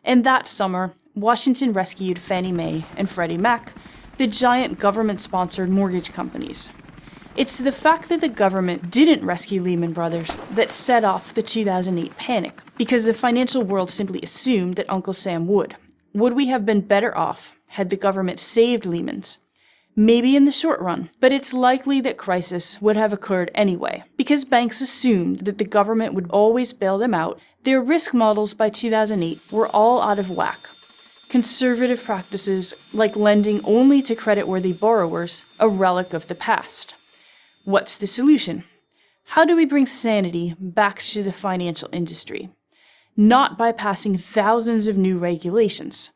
[0.03, 3.73] And that summer, Washington rescued Fannie Mae and Freddie Mac,
[4.19, 6.71] the giant government sponsored mortgage companies.
[7.37, 12.17] It's the fact that the government didn't rescue Lehman Brothers that set off the 2008
[12.17, 15.77] panic, because the financial world simply assumed that Uncle Sam would.
[16.15, 19.39] Would we have been better off had the government saved Lehman's?
[19.95, 24.03] Maybe in the short run, but it's likely that crisis would have occurred anyway.
[24.17, 28.69] Because banks assumed that the government would always bail them out, their risk models by
[28.69, 30.69] 2008 were all out of whack.
[31.35, 36.95] Conservative practices like lending only to creditworthy borrowers, a relic of the past.
[37.65, 38.63] What's the solution?
[39.25, 42.51] How do we bring sanity back to the financial industry?
[43.17, 46.11] Not by passing thousands of new regulations.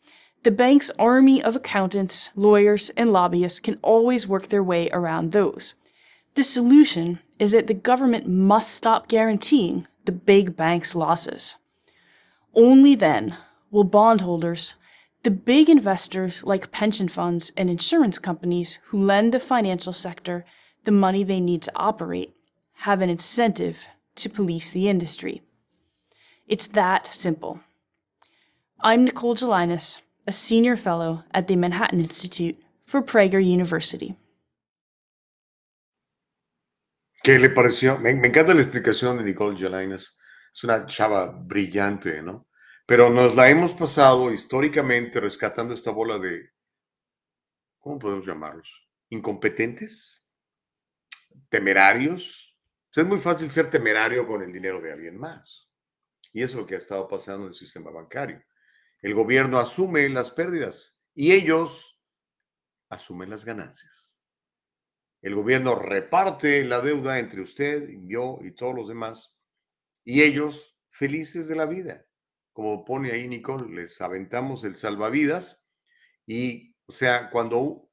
[0.44, 5.74] The bank's army of accountants, lawyers, and lobbyists can always work their way around those.
[6.36, 11.56] The solution is that the government must stop guaranteeing the big banks' losses.
[12.54, 13.36] Only then
[13.72, 14.74] will bondholders,
[15.22, 20.44] the big investors like pension funds and insurance companies who lend the financial sector
[20.84, 22.34] the money they need to operate,
[22.84, 25.42] have an incentive to police the industry.
[26.46, 27.60] It's that simple.
[28.80, 29.98] I'm Nicole Gelinas
[30.28, 34.14] a senior fellow at the Manhattan Institute for Prager University.
[37.24, 37.98] ¿Qué le pareció?
[37.98, 40.18] Me, me encanta la explicación de Nicole Jelinas.
[40.54, 42.46] Es una chava brillante, ¿no?
[42.89, 46.49] Pero nos la hemos pasado históricamente rescatando esta bola de,
[47.78, 48.89] ¿cómo podemos llamarlos?
[49.11, 50.34] ¿Incompetentes?
[51.51, 52.57] ¿Temerarios?
[52.97, 55.68] es muy fácil ser temerario con el dinero de alguien más.
[56.32, 58.43] Y eso es lo que ha estado pasando en el sistema bancario.
[59.03, 62.03] El gobierno asume las pérdidas y ellos
[62.89, 64.22] asumen las ganancias.
[65.20, 69.39] El gobierno reparte la deuda entre usted, yo y todos los demás
[70.07, 72.07] y ellos felices de la vida.
[72.59, 75.64] Como pone ahí Nicole, les aventamos el salvavidas
[76.26, 77.88] y, o sea, cuando,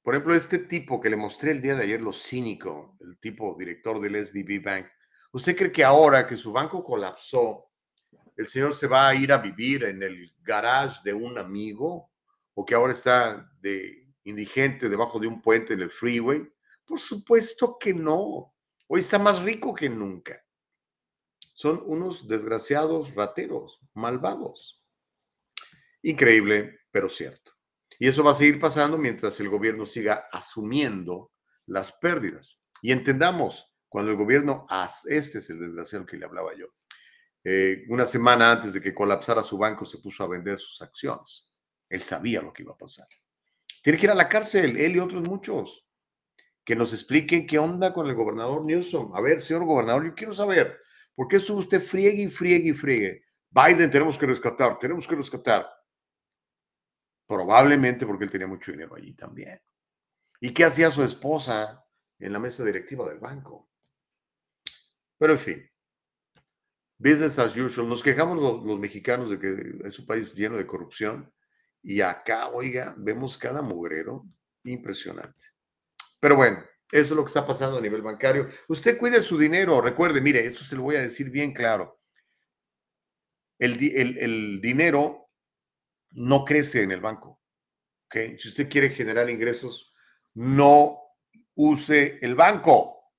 [0.00, 3.54] por ejemplo, este tipo que le mostré el día de ayer, lo cínico, el tipo
[3.58, 4.86] director del SBB Bank,
[5.32, 7.72] ¿usted cree que ahora que su banco colapsó,
[8.38, 12.10] el señor se va a ir a vivir en el garage de un amigo
[12.54, 16.42] o que ahora está de indigente debajo de un puente en el freeway?
[16.86, 18.54] Por supuesto que no.
[18.86, 20.42] Hoy está más rico que nunca.
[21.54, 24.82] Son unos desgraciados rateros, malvados.
[26.02, 27.52] Increíble, pero cierto.
[27.98, 31.32] Y eso va a seguir pasando mientras el gobierno siga asumiendo
[31.66, 32.64] las pérdidas.
[32.82, 34.66] Y entendamos, cuando el gobierno,
[35.06, 36.66] este es el desgraciado que le hablaba yo,
[37.44, 41.56] eh, una semana antes de que colapsara su banco, se puso a vender sus acciones.
[41.88, 43.06] Él sabía lo que iba a pasar.
[43.82, 45.86] Tiene que ir a la cárcel, él y otros muchos,
[46.64, 49.14] que nos expliquen qué onda con el gobernador Newsom.
[49.14, 50.80] A ver, señor gobernador, yo quiero saber,
[51.14, 53.24] ¿por qué estuvo usted friegue y friegue y friegue?
[53.50, 55.66] Biden tenemos que rescatar, tenemos que rescatar.
[57.26, 59.60] Probablemente porque él tenía mucho dinero allí también.
[60.40, 61.84] ¿Y qué hacía su esposa
[62.18, 63.70] en la mesa directiva del banco?
[65.16, 65.70] Pero en fin,
[66.98, 67.88] business as usual.
[67.88, 71.32] Nos quejamos los, mexicanos de que es un país lleno de corrupción
[71.82, 74.26] y acá, oiga, vemos cada mugrero
[74.64, 75.44] impresionante.
[76.20, 78.46] Pero bueno, eso es lo que está pasando a nivel bancario.
[78.68, 79.80] Usted cuide su dinero.
[79.80, 82.00] Recuerde, mire, esto se lo voy a decir bien claro.
[83.58, 85.28] El, dinero
[86.12, 87.42] no crece en el banco.
[88.06, 88.38] ¿okay?
[88.38, 89.92] Si usted quiere generar ingresos,
[90.34, 91.00] no
[91.56, 93.10] use el banco.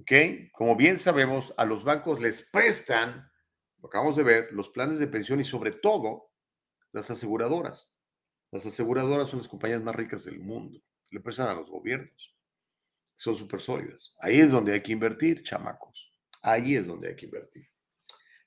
[0.00, 0.12] ¿Ok?
[0.50, 3.30] Como bien sabemos, a los bancos les prestan,
[3.78, 6.32] lo acabamos de ver, los planes de pensión y sobre todo
[6.90, 7.94] las aseguradoras.
[8.50, 10.82] Las aseguradoras son las compañías más ricas del mundo.
[11.10, 12.39] Le prestan a los gobiernos.
[13.20, 14.16] Son súper sólidas.
[14.18, 16.10] Ahí es donde hay que invertir, chamacos.
[16.40, 17.68] Ahí es donde hay que invertir.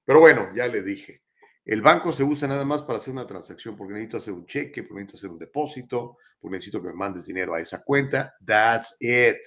[0.03, 1.21] Pero bueno, ya le dije.
[1.63, 4.81] El banco se usa nada más para hacer una transacción porque necesito hacer un cheque,
[4.81, 8.33] porque necesito hacer un depósito, porque necesito que me mandes dinero a esa cuenta.
[8.43, 9.37] That's it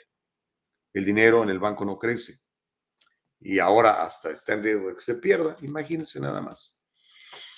[0.95, 2.39] el dinero en el banco no crece.
[3.41, 5.57] Y ahora hasta está en riesgo de que se pierda.
[5.63, 6.85] Imagínense nada más.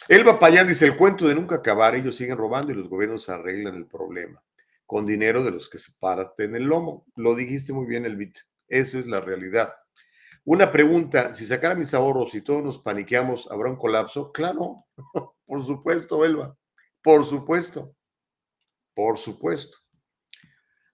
[0.09, 3.75] Elba Payán dice, el cuento de nunca acabar, ellos siguen robando y los gobiernos arreglan
[3.75, 4.43] el problema
[4.89, 7.05] con dinero de los que se parten el lomo.
[7.15, 8.41] Lo dijiste muy bien, Elvita.
[8.67, 9.75] Esa es la realidad.
[10.45, 14.33] Una pregunta, si sacara mis ahorros y todos nos paniqueamos, ¿habrá un colapso?
[14.33, 14.87] Claro,
[15.47, 16.57] por supuesto, Elba,
[17.03, 17.95] por supuesto,
[18.95, 19.77] por supuesto.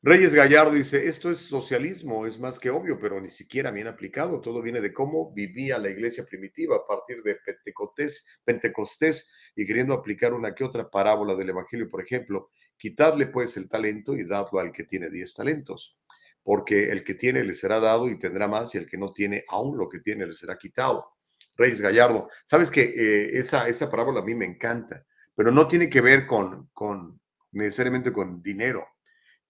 [0.06, 4.42] Reyes Gallardo dice, esto es socialismo, es más que obvio, pero ni siquiera bien aplicado.
[4.42, 9.94] Todo viene de cómo vivía la iglesia primitiva a partir de Pentecostés, Pentecostés y queriendo
[9.94, 11.88] aplicar una que otra parábola del Evangelio.
[11.88, 15.98] Por ejemplo, quitadle pues el talento y dadlo al que tiene diez talentos,
[16.42, 19.46] porque el que tiene le será dado y tendrá más, y el que no tiene,
[19.48, 21.14] aún lo que tiene le será quitado.
[21.56, 25.02] Reyes Gallardo, sabes que eh, esa, esa parábola a mí me encanta,
[25.34, 27.18] pero no tiene que ver con, con
[27.52, 28.86] necesariamente con dinero.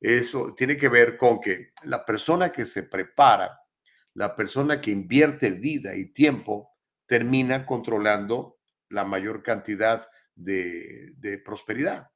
[0.04, 3.58] Eso tiene que ver con que la persona que se prepara,
[4.12, 6.76] la persona que invierte vida y tiempo,
[7.06, 12.10] termina controlando la mayor cantidad de, de prosperidad.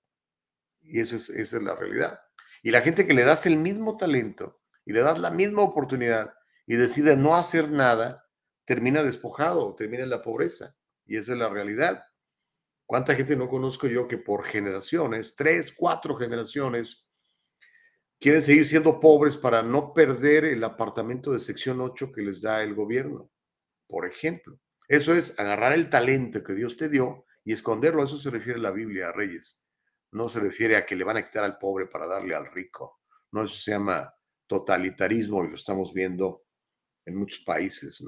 [0.82, 2.20] Y eso es, esa es la realidad.
[2.62, 6.34] Y la gente que le das el mismo talento y le das la misma oportunidad
[6.66, 8.28] y decide no hacer nada,
[8.66, 10.76] termina despojado, termina en la pobreza.
[11.06, 12.04] Y esa es la realidad.
[12.84, 17.07] ¿Cuánta gente no conozco yo que por generaciones, tres, cuatro generaciones,
[18.20, 22.62] quieren seguir siendo pobres para no perder el apartamento de sección 8 que les da
[22.62, 23.30] el gobierno?
[23.86, 24.58] Por ejemplo,
[24.88, 28.02] eso es agarrar el talento que Dios te dio y esconderlo.
[28.02, 29.62] A eso se refiere la Biblia, Reyes.
[30.12, 33.00] No se refiere a que le van a quitar al pobre para darle al rico.
[33.32, 34.14] No, eso se llama
[34.46, 36.44] totalitarismo y lo estamos viendo
[37.04, 38.02] en muchos países.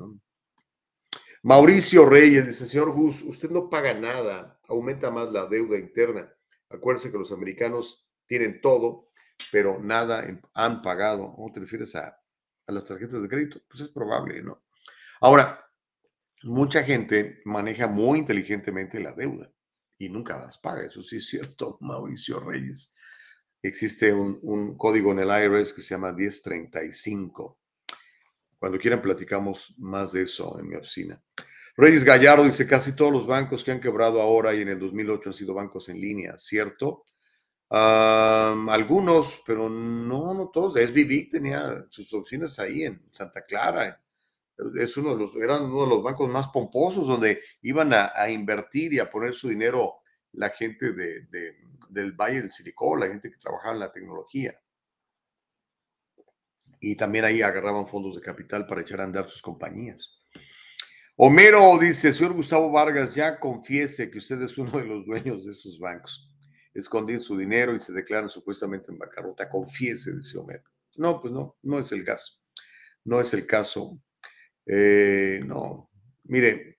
[1.42, 6.32] Mauricio Reyes dice, señor Gus, usted no paga nada, aumenta más la deuda interna.
[6.68, 9.09] Acuérdese que los americanos tienen todo,
[9.50, 10.24] pero nada
[10.54, 11.34] han pagado.
[11.34, 12.20] ¿Cómo te refieres a,
[12.66, 13.60] a las tarjetas de crédito?
[13.68, 14.62] Pues es probable, ¿no?
[15.20, 15.64] Ahora,
[16.42, 19.50] mucha gente maneja muy inteligentemente la deuda
[19.98, 20.84] y nunca las paga.
[20.84, 22.96] Eso sí es cierto, Mauricio Reyes.
[23.62, 27.60] Existe un, un código en el IRS que se llama 1035
[28.60, 31.20] cuando quieran platicamos más de eso en mi oficina.
[31.76, 35.30] Reyes Gallardo dice, casi todos los bancos que han quebrado ahora y en el 2008
[35.30, 37.06] han sido bancos en línea, ¿cierto?
[37.70, 40.74] Algunos, pero no, no todos.
[40.74, 44.02] SBB tenía sus oficinas ahí en Santa Clara.
[44.78, 48.92] Es uno de los, eran uno de los bancos más pomposos donde iban a, invertir
[48.92, 50.00] y a poner su dinero
[50.32, 51.26] la gente de,
[51.88, 54.58] del Valle del Silicón, la gente que trabajaba en la tecnología
[56.80, 60.18] y también ahí agarraban fondos de capital para echar a andar sus compañías.
[61.16, 65.52] Homero dice, señor Gustavo Vargas, ya confiese que usted es uno de los dueños de
[65.52, 66.29] esos bancos.
[66.72, 69.48] Esconden su dinero y se declaran supuestamente en bancarrota.
[69.48, 70.64] Confiese, dice Homero.
[70.96, 72.34] No, pues no, no es el caso.
[73.04, 74.00] No es el caso.
[74.66, 75.90] Eh, no.
[76.24, 76.78] Mire,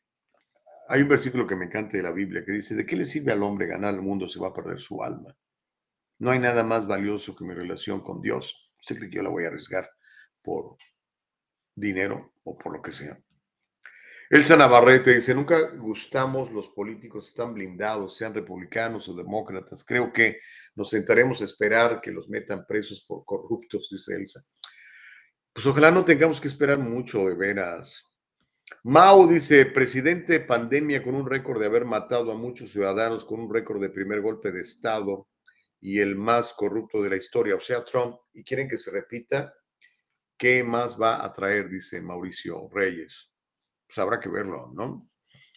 [0.87, 3.31] hay un versículo que me encanta de la Biblia que dice, ¿de qué le sirve
[3.31, 5.35] al hombre ganar el mundo si va a perder su alma?
[6.19, 8.71] No hay nada más valioso que mi relación con Dios.
[8.79, 9.89] ¿Usted cree que yo la voy a arriesgar
[10.41, 10.77] por
[11.75, 13.19] dinero o por lo que sea?
[14.33, 19.83] Elsa Navarrete dice, nunca gustamos los políticos están blindados, sean republicanos o demócratas.
[19.83, 20.39] Creo que
[20.73, 24.39] nos sentaremos a esperar que los metan presos por corruptos, dice Elsa.
[25.51, 28.15] Pues ojalá no tengamos que esperar mucho, de veras.
[28.83, 33.53] Mao dice, presidente pandemia con un récord de haber matado a muchos ciudadanos, con un
[33.53, 35.27] récord de primer golpe de Estado
[35.81, 39.53] y el más corrupto de la historia, o sea, Trump, y quieren que se repita,
[40.37, 41.67] ¿qué más va a traer?
[41.67, 43.30] Dice Mauricio Reyes.
[43.91, 45.09] Pues habrá que verlo, ¿no?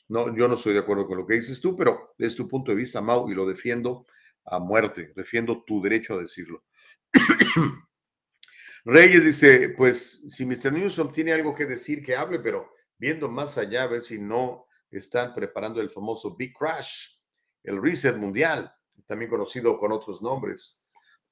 [0.09, 2.73] No, yo no estoy de acuerdo con lo que dices tú, pero es tu punto
[2.73, 4.07] de vista, Mau, y lo defiendo
[4.45, 6.65] a muerte, defiendo tu derecho a decirlo.
[8.85, 10.73] Reyes dice, pues si Mr.
[10.73, 14.67] Newsom tiene algo que decir, que hable, pero viendo más allá, a ver si no
[14.91, 17.17] están preparando el famoso Big Crash,
[17.63, 18.75] el reset mundial
[19.07, 20.83] también conocido con otros nombres.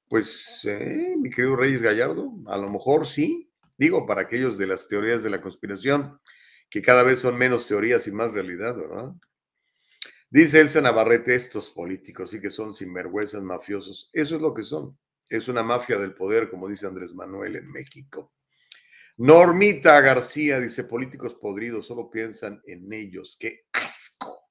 [0.09, 4.87] Pues, eh, mi querido Reyes Gallardo, a lo mejor sí, digo, para aquellos de las
[4.87, 6.21] teorías de la conspiración,
[6.73, 9.13] que cada vez son menos teorías y más realidad, ¿verdad?
[10.31, 14.09] Dice Elsa Navarrete, estos políticos sí que son sinvergüenzas mafiosos.
[14.15, 14.99] Eso es lo que son.
[15.29, 18.33] Es una mafia del poder, como dice Andrés Manuel en México.
[19.19, 23.37] Normita García dice, políticos podridos solo piensan en ellos.
[23.39, 24.49] ¡Qué asco!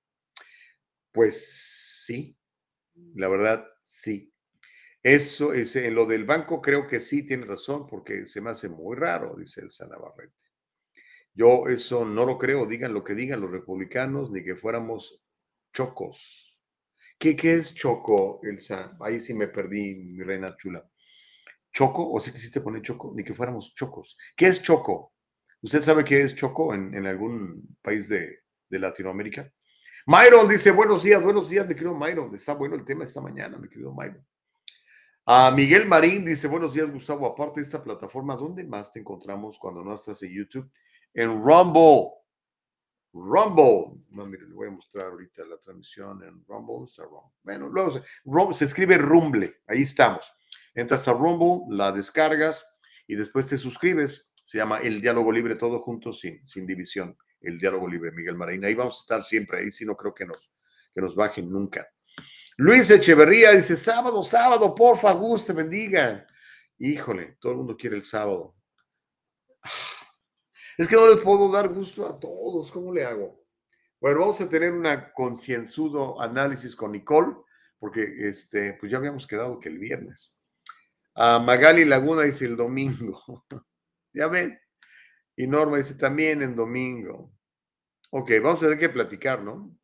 [1.12, 2.38] Pues sí,
[3.16, 4.32] la verdad, sí.
[5.02, 8.70] Eso es, en lo del banco creo que sí tiene razón, porque se me hace
[8.70, 10.51] muy raro, dice el Navarrete.
[11.34, 15.24] Yo eso no lo creo, digan lo que digan los republicanos, ni que fuéramos
[15.74, 16.58] chocos.
[17.18, 18.98] ¿Qué, qué es choco, Elsa?
[19.00, 20.84] Ahí sí me perdí, mi reina chula.
[21.72, 22.12] ¿Choco?
[22.12, 23.14] ¿O sí quisiste poner choco?
[23.16, 24.18] Ni que fuéramos chocos.
[24.36, 25.14] ¿Qué es choco?
[25.62, 29.52] ¿Usted sabe qué es choco en, algún país de, de Latinoamérica?
[30.08, 32.34] Myron dice, buenos días, buenos días, mi querido Myron.
[32.34, 34.26] Está bueno el tema esta mañana, mi querido Myron.
[35.28, 37.28] A Miguel Marín dice, buenos días, Gustavo.
[37.28, 40.72] Aparte de esta plataforma, ¿dónde más te encontramos cuando no estás en YouTube?
[41.14, 42.12] En Rumble.
[43.14, 44.04] Rumble.
[44.10, 46.92] No, mire, le voy a mostrar ahorita la transmisión en Rumble.
[47.44, 49.62] Bueno, luego se, escribe Rumble.
[49.68, 50.32] Ahí estamos.
[50.74, 52.66] Entras a Rumble, la descargas
[53.08, 54.34] y después te suscribes.
[54.44, 58.68] Se llama El Diálogo Libre, todo junto, sin, sin división el diálogo libre Miguel Marina.
[58.68, 60.52] Ahí vamos a estar siempre, ahí sí no creo que nos,
[60.94, 61.88] que nos bajen nunca.
[62.58, 66.28] Luis Echeverría dice, sábado, sábado, porfa, Gus, bendiga.
[66.78, 68.56] Híjole, todo el mundo quiere el sábado.
[70.82, 73.46] Es que no les puedo dar gusto a todos, ¿cómo le hago?
[74.00, 77.36] Bueno, vamos a tener una concienzudo análisis con Nicole,
[77.78, 80.44] porque este, pues ya habíamos quedado que el viernes.
[81.14, 83.46] A Magali Laguna dice el domingo.
[84.14, 84.60] ya ven.
[85.36, 87.32] Y Norma dice también en domingo.
[88.10, 89.78] Ok, vamos a tener que platicar, ¿no?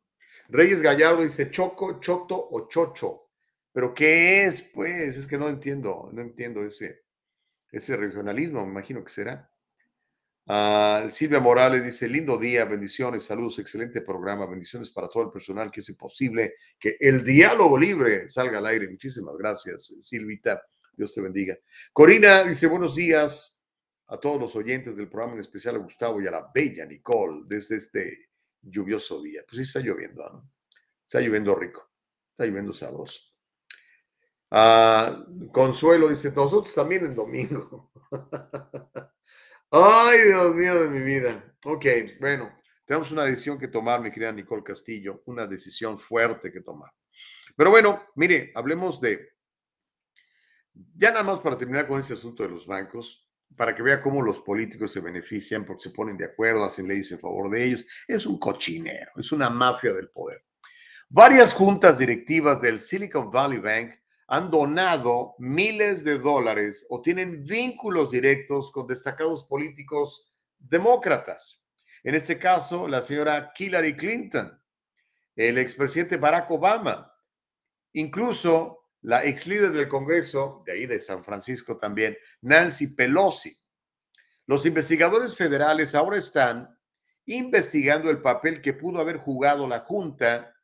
[0.48, 3.30] Reyes Gallardo dice choco, choto o chocho.
[3.70, 4.62] ¿Pero qué es?
[4.62, 7.04] Pues es que no entiendo, no entiendo ese,
[7.70, 9.48] ese regionalismo, me imagino que será.
[10.50, 15.70] Ah, Silvia Morales dice, lindo día, bendiciones, saludos, excelente programa, bendiciones para todo el personal
[15.70, 18.88] que hace posible que el diálogo libre salga al aire.
[18.88, 20.62] Muchísimas gracias, Silvita.
[20.96, 21.54] Dios te bendiga.
[21.92, 23.62] Corina dice, buenos días
[24.06, 27.42] a todos los oyentes del programa, en especial a Gustavo y a la bella Nicole,
[27.46, 28.30] desde este
[28.62, 29.42] lluvioso día.
[29.46, 30.50] Pues sí está lloviendo, ¿no?
[31.02, 31.90] Está lloviendo rico,
[32.30, 33.20] está lloviendo sabroso.
[34.50, 37.92] Ah, Consuelo dice, nosotros también en domingo.
[39.70, 41.44] Ay, Dios mío de mi vida.
[41.66, 41.84] Ok,
[42.20, 46.90] bueno, tenemos una decisión que tomar, mi querida Nicole Castillo, una decisión fuerte que tomar.
[47.54, 49.28] Pero bueno, mire, hablemos de,
[50.72, 54.22] ya nada más para terminar con este asunto de los bancos, para que vea cómo
[54.22, 57.84] los políticos se benefician porque se ponen de acuerdo, hacen leyes en favor de ellos.
[58.06, 60.46] Es un cochinero, es una mafia del poder.
[61.10, 63.94] Varias juntas directivas del Silicon Valley Bank
[64.28, 71.64] han donado miles de dólares o tienen vínculos directos con destacados políticos demócratas.
[72.04, 74.62] En este caso, la señora Hillary Clinton,
[75.34, 77.10] el expresidente Barack Obama,
[77.94, 83.58] incluso la ex líder del Congreso, de ahí de San Francisco también, Nancy Pelosi.
[84.46, 86.78] Los investigadores federales ahora están
[87.24, 90.54] investigando el papel que pudo haber jugado la junta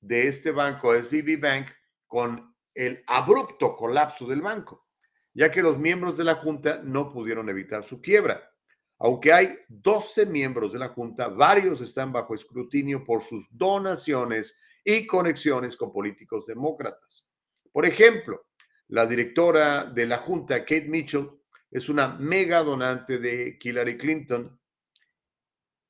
[0.00, 1.68] de este banco, SVB Bank,
[2.06, 4.86] con el abrupto colapso del banco,
[5.34, 8.50] ya que los miembros de la Junta no pudieron evitar su quiebra.
[8.98, 15.06] Aunque hay 12 miembros de la Junta, varios están bajo escrutinio por sus donaciones y
[15.06, 17.28] conexiones con políticos demócratas.
[17.72, 18.46] Por ejemplo,
[18.88, 21.30] la directora de la Junta, Kate Mitchell,
[21.70, 24.60] es una mega donante de Hillary Clinton,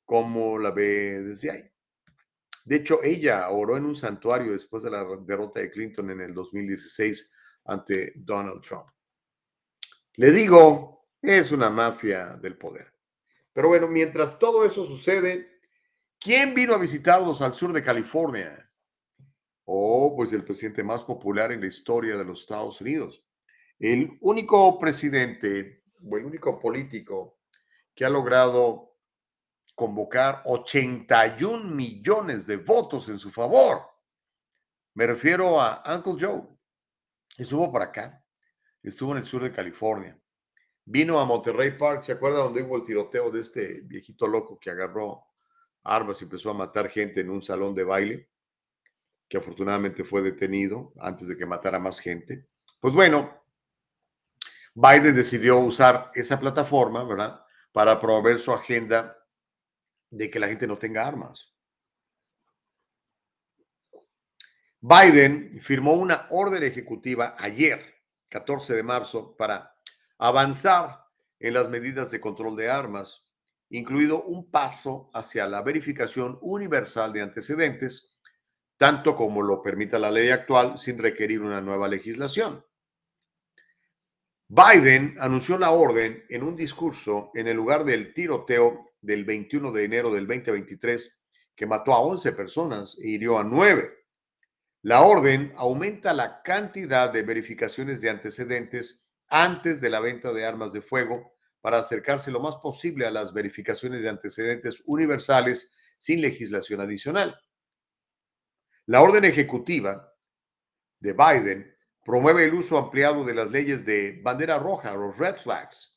[0.05, 1.70] como la ve desde ahí.
[2.65, 6.33] De hecho, ella oró en un santuario después de la derrota de Clinton en el
[6.33, 7.33] 2016
[7.65, 8.87] ante Donald Trump.
[10.15, 12.93] Le digo, es una mafia del poder.
[13.53, 15.59] Pero bueno, mientras todo eso sucede,
[16.19, 18.69] ¿quién vino a visitarlos al sur de California?
[19.65, 23.23] Oh, pues el presidente más popular en la historia de los Estados Unidos.
[23.79, 27.39] El único presidente o el único político
[27.95, 28.90] que ha logrado
[29.75, 33.81] convocar 81 millones de votos en su favor.
[34.93, 36.43] Me refiero a Uncle Joe.
[37.37, 38.23] Estuvo por acá,
[38.83, 40.19] estuvo en el sur de California.
[40.83, 44.71] Vino a Monterrey Park, ¿se acuerda donde hubo el tiroteo de este viejito loco que
[44.71, 45.23] agarró
[45.83, 48.29] armas y empezó a matar gente en un salón de baile?
[49.29, 52.47] Que afortunadamente fue detenido antes de que matara más gente.
[52.79, 53.41] Pues bueno,
[54.73, 57.45] Biden decidió usar esa plataforma, ¿verdad?
[57.71, 59.17] Para promover su agenda
[60.11, 61.51] de que la gente no tenga armas.
[64.79, 67.83] Biden firmó una orden ejecutiva ayer,
[68.29, 69.75] 14 de marzo, para
[70.17, 71.05] avanzar
[71.39, 73.27] en las medidas de control de armas,
[73.69, 78.19] incluido un paso hacia la verificación universal de antecedentes,
[78.77, 82.65] tanto como lo permita la ley actual sin requerir una nueva legislación.
[84.47, 89.83] Biden anunció la orden en un discurso en el lugar del tiroteo del 21 de
[89.83, 91.21] enero del 2023
[91.55, 93.91] que mató a 11 personas e hirió a 9.
[94.83, 100.73] La orden aumenta la cantidad de verificaciones de antecedentes antes de la venta de armas
[100.73, 106.81] de fuego para acercarse lo más posible a las verificaciones de antecedentes universales sin legislación
[106.81, 107.39] adicional.
[108.87, 110.11] La orden ejecutiva
[110.99, 115.90] de Biden promueve el uso ampliado de las leyes de bandera roja, los red flags,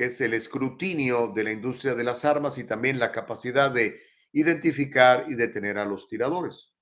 [0.00, 4.00] que es el escrutinio de la industria de las armas y también la capacidad de
[4.32, 6.72] identificar y detener a los tiradores.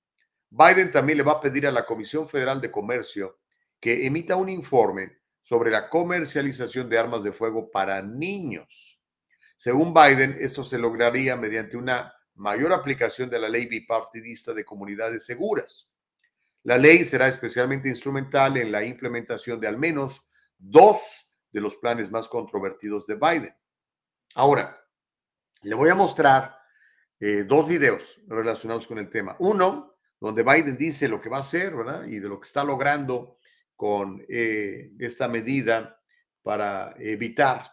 [0.49, 3.41] Biden también le va a pedir a la Comisión Federal de Comercio
[3.81, 9.01] que emita un informe sobre la comercialización de armas de fuego para niños.
[9.57, 15.27] Según Biden, esto se lograría mediante una mayor aplicación de la ley bipartidista de comunidades
[15.27, 15.91] seguras.
[16.63, 22.11] La ley será especialmente instrumental en la implementación de al menos dos de los planes
[22.11, 23.55] más controvertidos de Biden.
[24.35, 24.79] Ahora,
[25.63, 26.57] le voy a mostrar
[27.21, 29.37] eh, dos videos relacionados con el tema.
[29.41, 32.05] Uno, donde Biden dice lo que va a hacer, ¿verdad?
[32.07, 33.39] Y de lo que está logrando
[33.75, 36.01] con eh, esta medida
[36.43, 37.73] para evitar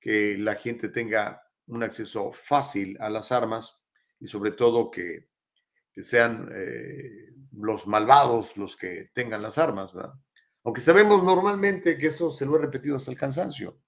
[0.00, 3.78] que la gente tenga un acceso fácil a las armas.
[4.20, 5.30] y sobre todo que,
[6.00, 10.14] sean eh, los malvados los que tengan las armas, ¿verdad?
[10.64, 13.80] Aunque sabemos normalmente que esto se lo he repetido hasta el cansancio.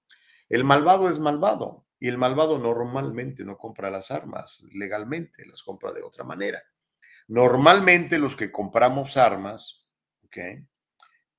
[0.49, 5.91] El malvado es malvado y el malvado normalmente no compra las armas legalmente, las compra
[5.91, 6.61] de otra manera.
[7.27, 9.89] Normalmente los que compramos armas,
[10.23, 10.37] ¿ok?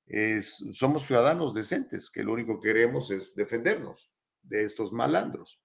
[0.07, 4.11] Es, somos ciudadanos decentes, que lo único que queremos es defendernos
[4.43, 5.61] de estos malandros.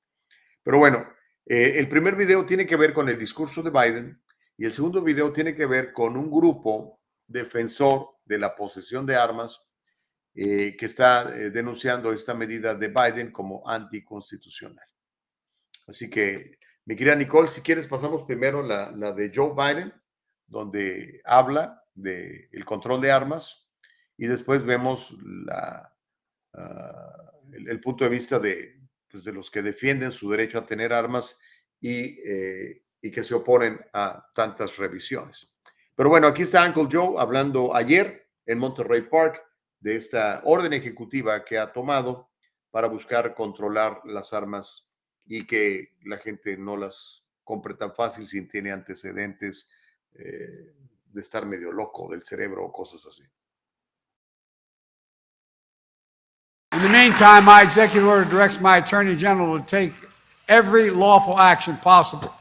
[0.64, 1.07] Pero bueno,
[1.45, 4.22] eh, el primer video tiene que ver con el discurso de Biden
[4.57, 7.00] y el segundo video tiene que ver con un grupo
[7.31, 9.61] defensor de la posesión de armas
[10.33, 14.85] eh, que está eh, denunciando esta medida de Biden como anticonstitucional.
[15.87, 19.93] Así que, mi querida Nicole, si quieres pasamos primero la, la de Joe Biden,
[20.47, 23.69] donde habla del el control de armas
[24.17, 25.95] y después vemos la,
[27.53, 28.81] el, el, punto de vista de,
[29.11, 31.37] pues, de los que defienden su derecho a tener armas
[31.79, 35.50] y, eh, y que se oponen a tantas revisiones.
[36.01, 39.39] Pero bueno, aquí está Uncle Joe hablando ayer en Monterrey Park
[39.79, 42.31] de esta orden ejecutiva que ha tomado
[42.71, 44.89] para buscar controlar las armas
[45.27, 49.71] y que la gente no las compre tan fácil si tiene antecedentes
[50.15, 50.73] eh,
[51.05, 53.21] de estar medio loco del cerebro o cosas así.
[56.73, 59.93] In the meantime, my executive order directs my attorney general to take
[60.47, 62.33] every lawful action possible,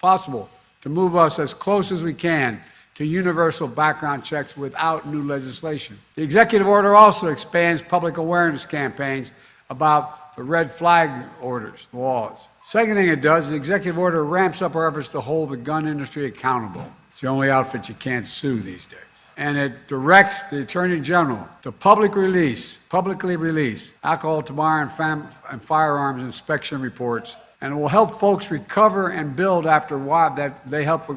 [0.00, 0.48] possible
[0.82, 2.62] to move us as close as we can
[2.98, 5.96] to universal background checks without new legislation.
[6.16, 9.30] The executive order also expands public awareness campaigns
[9.70, 12.40] about the red flag orders, laws.
[12.64, 15.86] Second thing it does, the executive order ramps up our efforts to hold the gun
[15.86, 16.84] industry accountable.
[17.08, 18.98] It's the only outfit you can't sue these days.
[19.36, 25.28] And it directs the Attorney General to public release, publicly release alcohol, tobacco, and, fam-
[25.52, 27.36] and firearms inspection reports.
[27.60, 31.08] And it will help folks recover and build after wild, that they help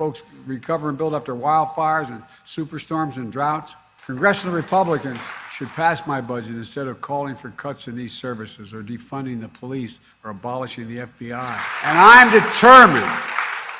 [0.00, 3.74] folks recover and build after wildfires and superstorms and droughts.
[4.06, 5.20] Congressional Republicans
[5.52, 9.48] should pass my budget instead of calling for cuts in these services or defunding the
[9.48, 11.54] police or abolishing the FBI.
[11.84, 13.06] And I'm determined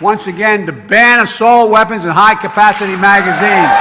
[0.03, 3.73] once again to ban assault weapons and high capacity magazines.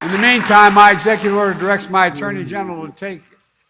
[0.00, 3.20] In the meantime, my executive order directs my attorney general to take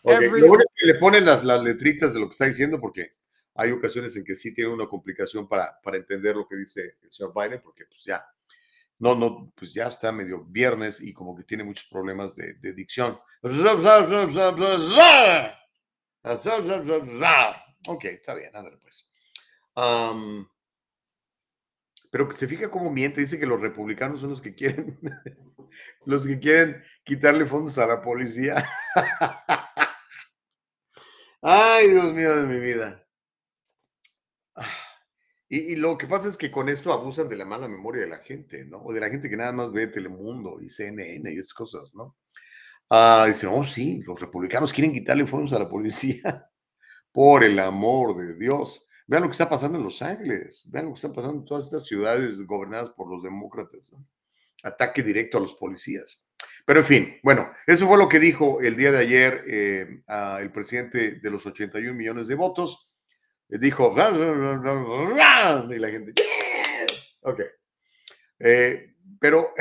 [0.04, 0.26] Okay.
[0.26, 0.40] every.
[0.42, 3.12] Lo bueno es que le ponen las, las letritas de lo que está diciendo porque
[3.54, 7.10] hay ocasiones en que sí tiene una complicación para, para entender lo que dice el
[7.10, 8.24] señor Biden porque pues ya,
[8.98, 12.72] no, no, pues ya está medio viernes y como que tiene muchos problemas de, de
[12.72, 13.18] dicción.
[17.88, 19.10] Ok, está bien, ándale pues.
[19.74, 20.48] Am,
[22.10, 25.00] pero se fija cómo miente, dice que los republicanos son los que quieren,
[26.04, 28.64] los que quieren quitarle fondos a la policía.
[31.42, 33.01] Ay, Dios mío de mi vida.
[34.54, 34.68] Ah,
[35.48, 38.18] Y, lo que pasa es que con esto abusan de la mala memoria de la
[38.18, 38.78] gente, ¿no?
[38.78, 42.16] O de la gente que nada más ve Telemundo y CNN y esas cosas, ¿no?
[42.90, 46.48] Ah, dicen, oh, sí, los republicanos quieren quitarle fondos a la policía.
[47.12, 48.86] Por el amor de Dios.
[49.06, 50.68] Vean lo que está pasando en Los Ángeles.
[50.72, 53.92] Vean lo que está pasando en todas estas ciudades gobernadas por los demócratas.
[53.92, 54.06] ¿no?
[54.62, 56.26] Ataque directo a los policías.
[56.64, 60.38] Pero en fin, bueno, eso fue lo que dijo el día de ayer eh, a
[60.40, 62.91] el presidente de los 81 millones de votos.
[63.58, 66.14] Dijo, y la gente,
[67.20, 67.40] ok.
[68.38, 69.52] Eh, pero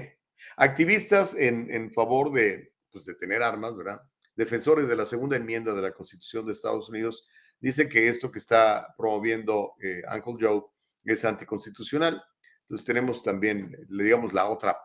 [0.56, 4.00] activistas en, en favor de, pues, de tener armas, ¿verdad?
[4.34, 7.28] Defensores de la segunda enmienda de la Constitución de Estados Unidos
[7.60, 10.62] dicen que esto que está promoviendo eh, Uncle Joe
[11.04, 12.24] es anticonstitucional.
[12.62, 14.76] Entonces tenemos también, digamos, la otra,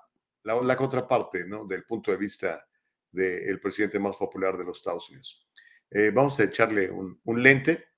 [0.44, 1.65] la, la contraparte, ¿no?
[1.65, 2.68] Del punto de vista
[3.10, 5.48] del presidente más popular de los Estados Unidos.
[5.90, 7.88] Eh, vamos a echarle un, un lente.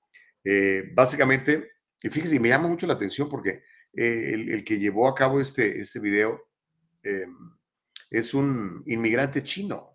[0.44, 3.62] Eh, básicamente, y fíjese, me llama mucho la atención porque
[3.94, 6.48] eh, el, que llevó a cabo este, este video
[7.02, 7.26] eh,
[8.10, 9.92] es un inmigrante chino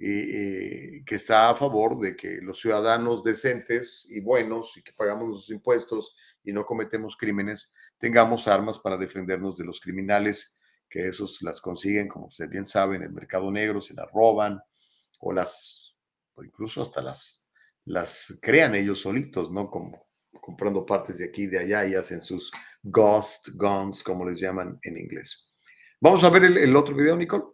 [0.00, 5.28] eh, que está a favor de que los ciudadanos decentes y buenos y que pagamos
[5.28, 6.14] los impuestos
[6.44, 12.06] y no cometemos crímenes, tengamos armas para defendernos de los criminales, que esos las consiguen,
[12.06, 14.60] como usted bien sabe, en el mercado negro, se las roban
[15.18, 15.96] o las,
[16.34, 17.47] o incluso hasta las,
[17.88, 19.70] las crean ellos solitos, ¿no?
[19.70, 20.06] Como
[20.40, 22.50] comprando partes de aquí y de allá y hacen sus
[22.82, 25.54] ghost guns, como les llaman en inglés.
[26.00, 27.44] Vamos a ver el, otro video, Nicole.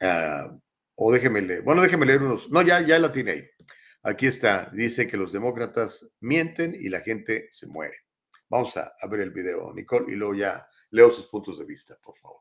[0.00, 0.60] Uh,
[0.96, 1.62] o déjeme leer.
[1.62, 2.50] Bueno, déjeme leer unos.
[2.50, 3.42] No, ya, ya la tiene ahí.
[4.02, 4.70] Aquí está.
[4.72, 7.96] Dice que los demócratas mienten y la gente se muere.
[8.48, 11.96] Vamos a, a ver el video, Nicole, y luego ya leo sus puntos de vista,
[12.02, 12.40] por favor.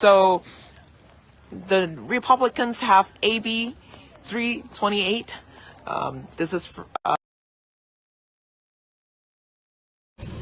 [0.00, 0.42] So
[1.68, 3.74] the Republicans have AB
[4.20, 5.34] 328.
[5.86, 7.14] Um, this is for, uh,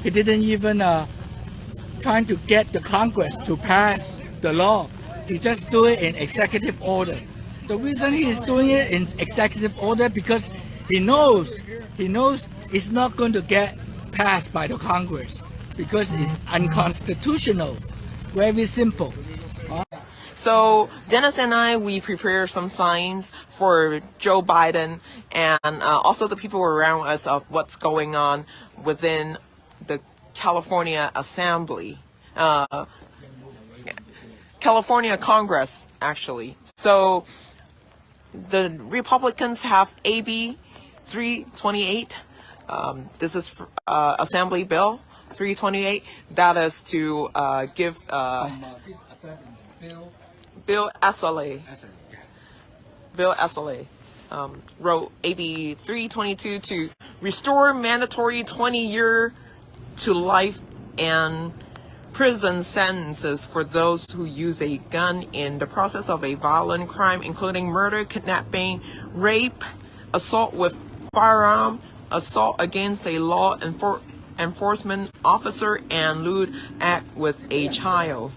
[0.03, 1.07] He didn't even uh,
[2.01, 4.89] trying to get the Congress to pass the law.
[5.29, 7.19] He just do it in executive order.
[7.69, 10.51] The reason he is doing it in executive order because
[10.91, 11.59] he knows
[11.97, 13.79] he knows it's not going to get
[14.11, 15.45] passed by the Congress
[15.77, 17.77] because it's unconstitutional.
[18.35, 19.15] Very simple.
[20.35, 25.01] So Dennis and I, we prepare some signs for Joe Biden
[25.33, 28.45] and uh, also the people around us of what's going on
[28.83, 29.39] within
[29.87, 30.01] the
[30.35, 31.99] California Assembly,
[32.37, 32.87] uh,
[34.61, 36.57] California Congress, actually.
[36.77, 37.25] So
[38.51, 40.59] the Republicans have AB
[41.05, 42.19] 328.
[42.69, 46.03] Um, this is uh, Assembly Bill 328.
[46.33, 48.51] That is to uh, give uh,
[50.67, 51.61] Bill Essele.
[53.17, 53.87] Bill Essele
[54.31, 59.33] um, wrote AB 322 to restore mandatory 20 year
[59.97, 60.59] to life
[60.99, 61.53] and
[62.13, 67.23] prison sentences for those who use a gun in the process of a violent crime,
[67.23, 68.81] including murder, kidnapping,
[69.13, 69.65] rape,
[70.13, 70.77] assault with
[71.13, 71.81] firearm,
[72.11, 74.01] assault against a law enfor-
[74.39, 78.31] enforcement officer, and lewd act with a child.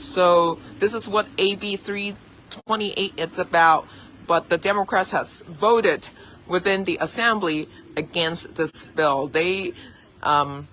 [0.00, 3.86] So this is what AB 328 is about,
[4.26, 6.08] but the Democrats has voted
[6.46, 7.68] within the assembly
[7.98, 9.26] against this bill.
[9.26, 9.74] They
[10.22, 10.68] um,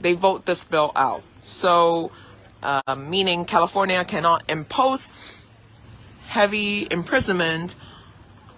[0.00, 1.22] they vote this bill out.
[1.42, 2.10] So
[2.60, 5.08] uh, meaning California cannot impose
[6.26, 7.76] heavy imprisonment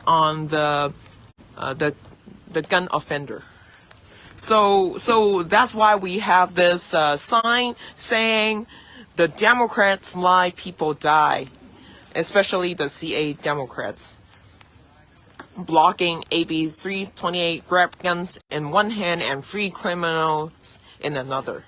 [0.07, 0.95] on the
[1.59, 1.95] uh, the
[2.51, 3.43] the gun offender.
[4.39, 8.69] So so that's why we have this uh, sign saying
[9.16, 11.48] the Democrats lie, people die,
[12.15, 14.16] especially the CA Democrats.
[15.56, 21.65] Blocking AB 328 grab guns in one hand and free criminals in another.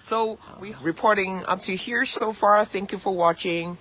[0.00, 2.64] So we reporting up to here so far.
[2.64, 3.76] Thank you for watching.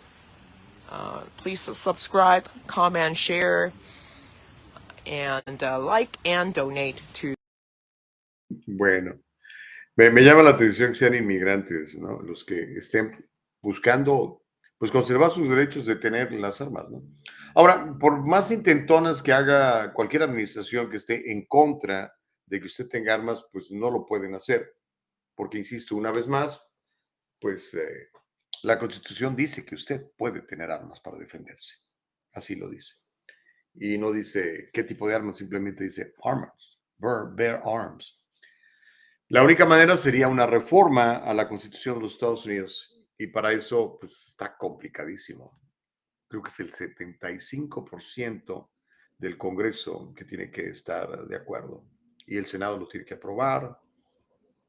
[0.91, 3.71] Uh, please subscribe, comment, share,
[5.05, 7.35] and uh, like and donate to.
[8.67, 9.19] Bueno,
[9.95, 11.93] me, llama la atención que sean inmigrantes.
[11.95, 13.29] Los que estén
[13.61, 14.43] buscando,
[14.77, 16.85] pues, conservar sus derechos de tener las armas.
[17.55, 22.13] Ahora, por más intentonas que haga cualquier administración que esté en contra
[22.45, 24.75] de que usted tenga armas, pues no lo pueden hacer.
[25.35, 26.61] Porque, insisto, una vez más,
[27.39, 28.09] pues eh,
[28.63, 31.75] la Constitución dice que usted puede tener armas para defenderse.
[32.31, 32.95] Así lo dice.
[33.75, 38.22] Y no dice qué tipo de armas, simplemente dice arms, bear, bear arms.
[39.29, 43.51] La única manera sería una reforma a la Constitución de los Estados Unidos y para
[43.51, 45.59] eso pues está complicadísimo.
[46.27, 48.69] Creo que es el 75%
[49.17, 51.85] del Congreso que tiene que estar de acuerdo
[52.25, 53.79] y el Senado lo tiene que aprobar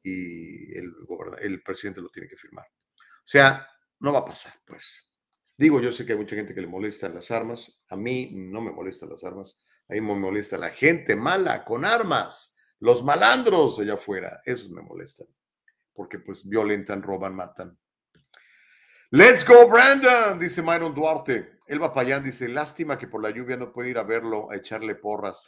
[0.01, 2.65] y el, presidente lo tiene que firmar.
[2.65, 3.67] O sea,
[3.99, 5.09] no va a pasar, pues.
[5.57, 7.81] Digo, yo sé que hay mucha gente que le molestan las armas.
[7.89, 9.63] A mí no me molestan las armas.
[9.89, 12.54] A mí me molesta la gente mala con armas.
[12.79, 14.41] Los malandros allá afuera.
[14.45, 15.27] Esos me molestan.
[15.93, 17.77] Porque pues violentan, roban, matan.
[19.11, 21.59] Let's go, Brandon, dice Myron Duarte.
[21.67, 24.95] Elba Payán dice, lástima que por la lluvia no puede ir a verlo, a echarle
[24.95, 25.47] porras.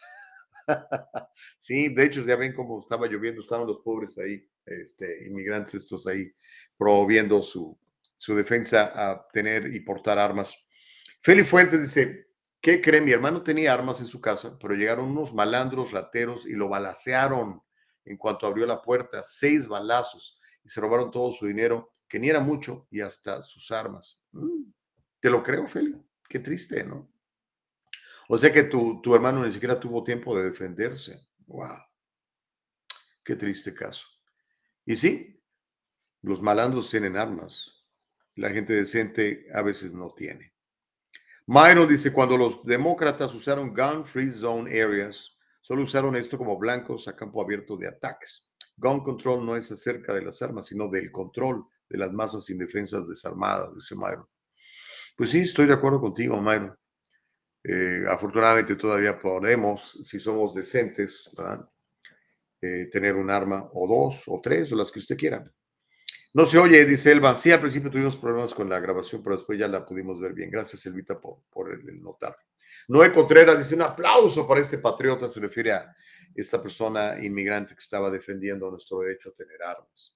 [1.57, 6.07] sí, de hecho, ya ven cómo estaba lloviendo, estaban los pobres ahí, este, inmigrantes estos
[6.07, 6.31] ahí,
[6.77, 7.77] promoviendo su,
[8.15, 10.55] su defensa a tener y portar armas.
[11.21, 12.26] Feli Fuentes dice,
[12.67, 12.99] ¿qué cree?
[12.99, 17.61] Mi hermano tenía armas en su casa, pero llegaron unos malandros rateros y lo balacearon
[18.03, 22.29] en cuanto abrió la puerta, seis balazos, y se robaron todo su dinero, que ni
[22.29, 24.19] era mucho, y hasta sus armas.
[24.33, 24.69] Mm,
[25.21, 25.95] Te lo creo, Feli.
[26.27, 27.09] Qué triste, ¿no?
[28.27, 31.25] O sea que tu, tu hermano ni siquiera tuvo tiempo de defenderse.
[31.45, 31.77] ¡Wow!
[33.23, 34.07] Qué triste caso.
[34.85, 35.41] Y sí,
[36.21, 37.85] los malandros tienen armas.
[38.35, 40.56] La gente decente a veces no tiene.
[41.49, 47.07] Myron dice, cuando los demócratas usaron gun free zone areas, solo usaron esto como blancos
[47.07, 48.53] a campo abierto de ataques.
[48.75, 53.07] Gun control no es acerca de las armas, sino del control de las masas indefensas
[53.07, 54.27] desarmadas, dice Myron.
[55.15, 56.77] Pues sí, estoy de acuerdo contigo, Myron.
[57.63, 61.33] Eh, afortunadamente todavía podemos, si somos decentes,
[62.61, 65.49] eh, tener un arma o dos o tres o las que usted quiera.
[66.33, 67.37] No se oye, dice Elba.
[67.37, 70.51] Sí, al principio tuvimos problemas con la grabación, pero después ya la pudimos ver bien.
[70.51, 72.37] Gracias, Elvita, por, por el, notar.
[72.87, 75.27] Noé Contreras dice un aplauso para este patriota.
[75.27, 75.95] Se refiere a
[76.35, 80.13] esta persona inmigrante que estaba defendiendo nuestro derecho a tener armas.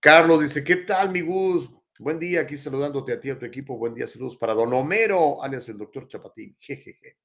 [0.00, 1.68] Carlos dice, ¿qué tal, mi Gus?
[1.98, 3.76] Buen día, aquí saludándote a ti, a tu equipo.
[3.76, 6.56] Buen día, saludos para Don Homero, alias el doctor Chapatín.
[6.60, 7.16] Jejeje.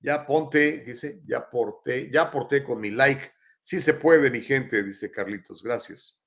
[0.00, 3.32] Ya ponte, dice, ya porté, ya porté con mi like.
[3.60, 5.62] Sí se puede, mi gente, dice Carlitos.
[5.62, 6.23] Gracias.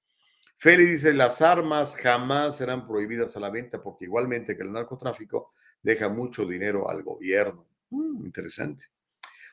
[0.57, 5.53] Feli dice, las armas jamás serán prohibidas a la venta porque igualmente que el narcotráfico
[5.83, 7.67] deja mucho dinero al gobierno.
[7.91, 8.85] Mm, interesante.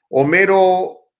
[0.08, 1.10] Homero,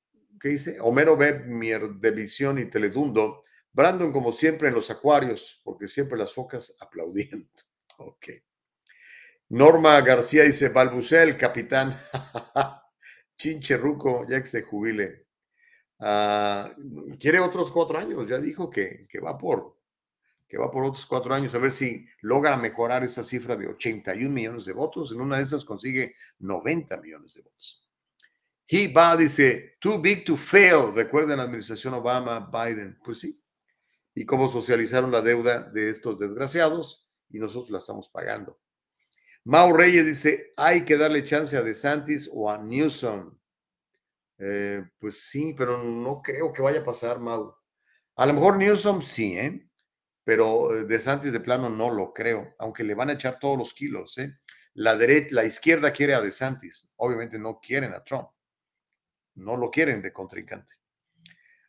[0.40, 0.78] ¿qué dice?
[0.80, 3.44] Homero Mier de Visión y Teledundo.
[3.72, 7.48] Brandon, como siempre, en los acuarios, porque siempre las focas aplaudiendo.
[7.98, 8.28] Ok.
[9.50, 12.00] Norma García dice, balbucea el capitán.
[13.36, 15.26] Chinche Ruco, ya que se jubile.
[15.98, 16.74] Ah,
[17.18, 19.73] quiere otros cuatro años, ya dijo que, que, va por,
[20.54, 24.32] que va por otros cuatro años, a ver si logra mejorar esa cifra de 81
[24.32, 25.10] millones de votos.
[25.10, 27.84] En una de esas consigue 90 millones de votos.
[28.68, 30.94] He va, dice, too big to fail.
[30.94, 32.96] Recuerden la administración Obama, Biden.
[33.02, 33.42] Pues sí.
[34.14, 38.60] Y cómo socializaron la deuda de estos desgraciados y nosotros la estamos pagando.
[39.42, 43.36] Mau Reyes dice, hay que darle chance a DeSantis o a Newsom.
[44.38, 47.56] Eh, pues sí, pero no creo que vaya a pasar, Mau.
[48.14, 49.68] A lo mejor Newsom sí, ¿eh?
[50.24, 53.74] Pero eh, DeSantis de plano no lo creo, aunque le van a echar todos los
[53.74, 54.38] kilos, ¿eh?
[54.74, 58.28] La derecha, la izquierda quiere a DeSantis, obviamente no quieren a Trump.
[59.36, 60.74] No lo quieren de contrincante.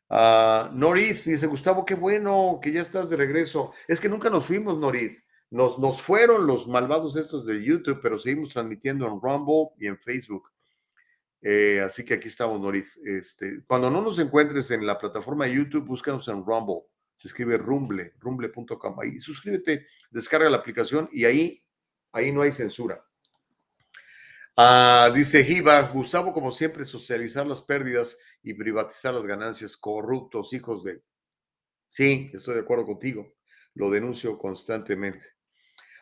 [0.10, 3.74] Uh, Noriz dice, Gustavo, qué bueno que ya estás de regreso.
[3.88, 5.24] Es que nunca nos fuimos, Noriz.
[5.50, 9.98] Nos, nos fueron los malvados estos de YouTube, pero seguimos transmitiendo en Rumble y en
[9.98, 10.52] Facebook.
[11.42, 13.00] Eh, así que aquí estamos, Noriz.
[13.06, 16.82] Este, cuando no nos encuentres en la plataforma de YouTube, búscanos en Rumble.
[17.16, 19.00] Se escribe rumble, rumble.com.
[19.00, 21.64] Ahí suscríbete, descarga la aplicación y ahí,
[22.12, 23.04] ahí no hay censura.
[24.58, 30.84] Ah, dice Giva, Gustavo, como siempre, socializar las pérdidas y privatizar las ganancias, corruptos, hijos
[30.84, 31.02] de...
[31.90, 33.36] Sí, estoy de acuerdo contigo,
[33.74, 35.36] lo denuncio constantemente.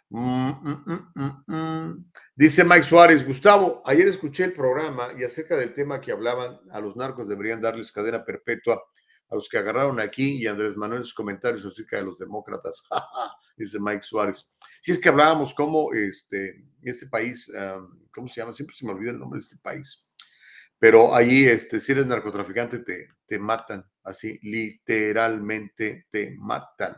[0.10, 0.52] Mm,
[1.15, 6.11] mm, mm, dice Mike Suárez, Gustavo, ayer escuché el programa y acerca del tema que
[6.11, 8.84] hablaban, a los narcos deberían darles cadena perpetua
[9.34, 12.84] a los que agarraron aquí y Andrés Manuel sus comentarios acerca de los demócratas,
[13.58, 14.48] dice Mike Suárez.
[14.80, 17.52] Si es que hablábamos cómo este, este país,
[18.14, 18.54] ¿cómo se llama?
[18.54, 20.12] Siempre se me olvida el nombre de este país.
[20.78, 26.98] Pero allí, este, si eres narcotraficante, te, te matan, así, literalmente te matan.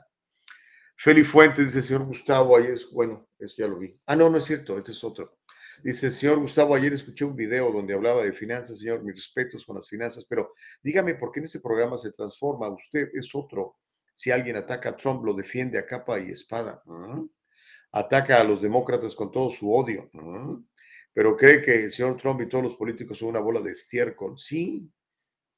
[0.98, 3.96] Feli Fuentes dice, señor Gustavo, ayer, bueno, eso ya lo vi.
[4.08, 5.38] Ah, no, no es cierto, este es otro.
[5.84, 9.78] Dice, señor Gustavo, ayer escuché un video donde hablaba de finanzas, señor, mis respetos con
[9.78, 12.70] las finanzas, pero dígame por qué en ese programa se transforma.
[12.70, 13.78] Usted es otro.
[14.14, 16.82] Si alguien ataca a Trump, lo defiende a capa y espada.
[16.88, 17.24] ¿Ah?
[17.92, 20.10] Ataca a los demócratas con todo su odio.
[20.14, 20.58] ¿Ah?
[21.14, 24.38] Pero cree que el señor Trump y todos los políticos son una bola de estiércol.
[24.38, 24.90] Sí,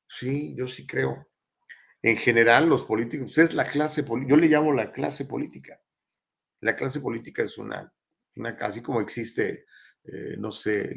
[0.08, 1.28] sí, yo sí creo.
[2.02, 5.82] En general, los políticos, es la clase política, yo le llamo la clase política.
[6.62, 7.92] La clase política es una,
[8.36, 9.66] una así como existe
[10.08, 10.96] eh, no sé,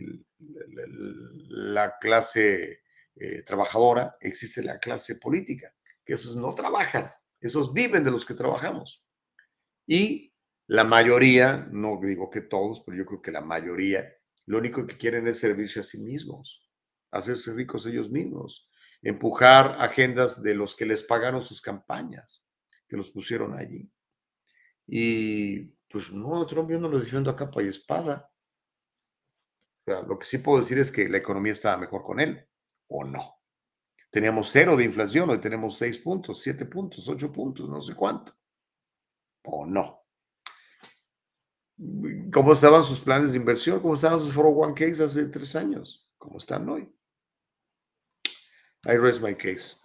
[1.49, 2.83] la clase
[3.17, 5.75] eh, trabajadora, existe la clase política,
[6.05, 7.11] que esos no trabajan,
[7.41, 9.05] esos viven de los que trabajamos.
[9.87, 10.33] Y
[10.69, 14.09] la mayoría, no digo que todos, pero yo creo que la mayoría,
[14.47, 16.71] lo único que quieren es servirse a sí mismos,
[17.11, 18.71] hacerse ricos ellos mismos,
[19.03, 22.47] empujar agendas de los que les pagaron sus campañas,
[22.89, 23.91] que los pusieron allí.
[24.87, 28.30] Y pues no, Trump yo no lo defiendo a capa y espada
[29.87, 32.47] lo que sí puedo decir es que la economía estaba mejor con él,
[32.89, 33.37] o no.
[34.11, 38.35] Teníamos cero de inflación, hoy tenemos seis puntos, siete puntos, ocho puntos, no sé cuánto.
[39.45, 40.05] O no.
[42.33, 43.81] ¿Cómo estaban sus planes de inversión?
[43.81, 46.11] ¿Cómo estaban sus 401ks hace tres años?
[46.19, 46.93] ¿Cómo están hoy?
[48.85, 49.77] I rest my case.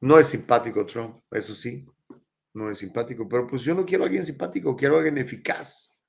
[0.00, 1.86] no es simpático Trump, eso sí,
[2.54, 6.02] no es simpático, pero pues yo no quiero a alguien simpático, quiero a alguien eficaz.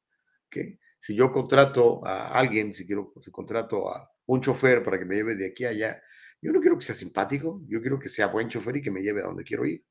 [0.48, 0.80] ¿okay?
[1.08, 5.16] Si yo contrato a alguien, si quiero, si contrato a un chofer para que me
[5.16, 6.04] lleve de aquí a allá,
[6.42, 9.00] yo no quiero que sea simpático, yo quiero que sea buen chofer y que me
[9.00, 9.86] lleve a donde quiero ir.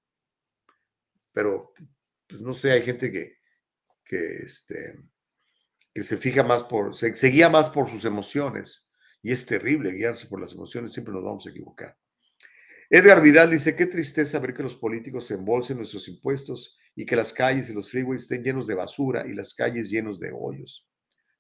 [1.33, 1.73] Pero,
[2.27, 3.39] pues no sé, hay gente que,
[4.05, 4.99] que, este,
[5.95, 8.95] que se fija más por, se, se guía más por sus emociones.
[9.23, 11.97] Y es terrible guiarse por las emociones, siempre nos vamos a equivocar.
[12.91, 17.17] Edgar Vidal dice, qué tristeza ver que los políticos se embolsen nuestros impuestos y que
[17.17, 20.86] las calles y los freeways estén llenos de basura y las calles llenos de hoyos.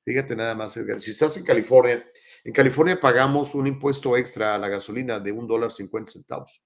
[0.06, 1.02] Fíjate nada más, Edgar.
[1.02, 2.06] Si estás en California,
[2.44, 6.62] en California pagamos un impuesto extra a la gasolina de un dólar cincuenta centavos.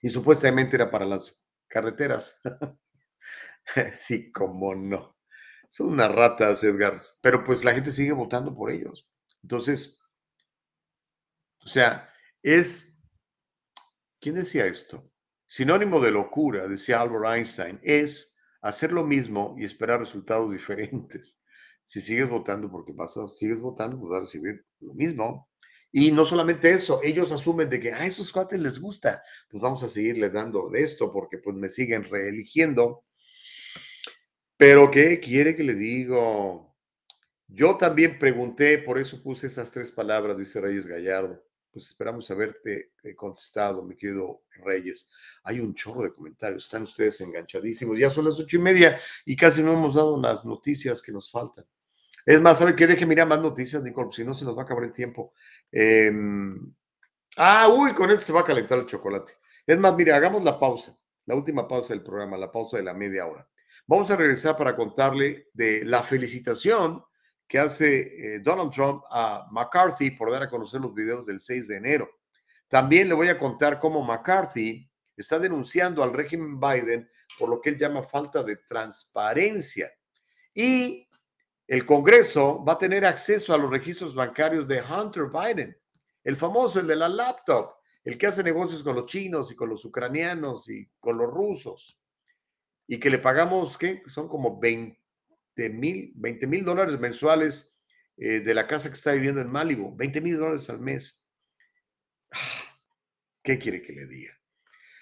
[0.00, 2.40] Y supuestamente era para las carreteras.
[3.92, 5.18] sí, cómo no.
[5.68, 7.02] Son unas ratas, Edgar.
[7.20, 9.06] Pero pues la gente sigue votando por ellos.
[9.42, 10.02] Entonces,
[11.62, 12.10] o sea,
[12.42, 12.98] es.
[14.18, 15.04] ¿Quién decía esto?
[15.46, 21.41] Sinónimo de locura, decía Albert Einstein, es hacer lo mismo y esperar resultados diferentes.
[21.92, 25.50] Si sigues votando porque pasa, sigues votando, pues vas a recibir lo mismo.
[25.92, 29.82] Y no solamente eso, ellos asumen de que a esos cuates les gusta, pues vamos
[29.82, 33.04] a seguirles dando de esto porque pues me siguen reeligiendo.
[34.56, 36.74] Pero ¿qué quiere que le digo?
[37.46, 41.44] Yo también pregunté, por eso puse esas tres palabras, dice Reyes Gallardo.
[41.70, 45.10] Pues esperamos haberte eh, contestado, mi querido Reyes.
[45.44, 47.98] Hay un chorro de comentarios, están ustedes enganchadísimos.
[47.98, 51.30] Ya son las ocho y media y casi no hemos dado las noticias que nos
[51.30, 51.66] faltan.
[52.24, 52.86] Es más, ¿sabe qué?
[52.86, 55.32] Deje mirar más noticias, Nicole, si no se nos va a acabar el tiempo.
[55.70, 56.72] Em,
[57.36, 59.32] ah, uy, con esto se va a calentar el chocolate.
[59.66, 60.96] Es más, mire, hagamos la pausa,
[61.26, 63.48] la última pausa del programa, la pausa de la media hora.
[63.86, 67.04] Vamos a regresar para contarle de la felicitación
[67.48, 71.68] que hace eh, Donald Trump a McCarthy por dar a conocer los videos del 6
[71.68, 72.08] de enero.
[72.68, 77.70] También le voy a contar cómo McCarthy está denunciando al régimen Biden por lo que
[77.70, 79.92] él llama falta de transparencia.
[80.54, 81.08] Y
[81.66, 85.76] el Congreso va a tener acceso a los registros bancarios de Hunter Biden,
[86.24, 87.74] el famoso, el de la laptop,
[88.04, 91.98] el que hace negocios con los chinos y con los ucranianos y con los rusos,
[92.86, 94.02] y que le pagamos, ¿qué?
[94.08, 94.96] Son como 20
[95.70, 97.80] mil, 20 mil dólares mensuales
[98.16, 101.26] eh, de la casa que está viviendo en Malibu, 20 mil dólares al mes.
[103.42, 104.32] ¿Qué quiere que le diga?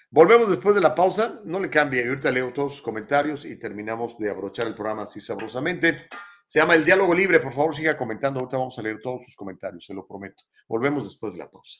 [0.09, 4.17] Volvemos después de la pausa, no le cambie, ahorita leo todos sus comentarios y terminamos
[4.17, 6.07] de abrochar el programa así sabrosamente.
[6.51, 7.39] Se llama El Diálogo Libre.
[7.39, 8.41] Por favor, siga comentando.
[8.41, 10.43] Ahorita vamos a leer todos sus comentarios, se lo prometo.
[10.67, 11.79] Volvemos después de la pausa.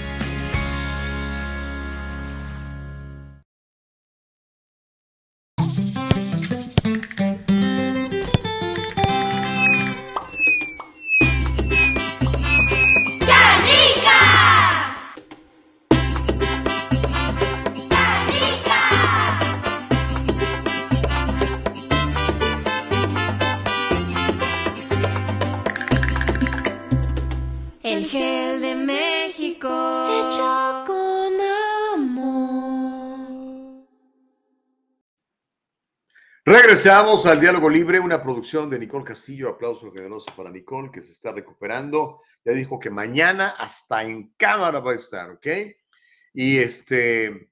[36.51, 39.47] Regresamos al Diálogo Libre, una producción de Nicole Castillo.
[39.47, 42.19] Aplauso generoso para Nicole, que se está recuperando.
[42.43, 45.47] Ya dijo que mañana hasta en cámara va a estar, ¿ok?
[46.33, 47.51] Y este,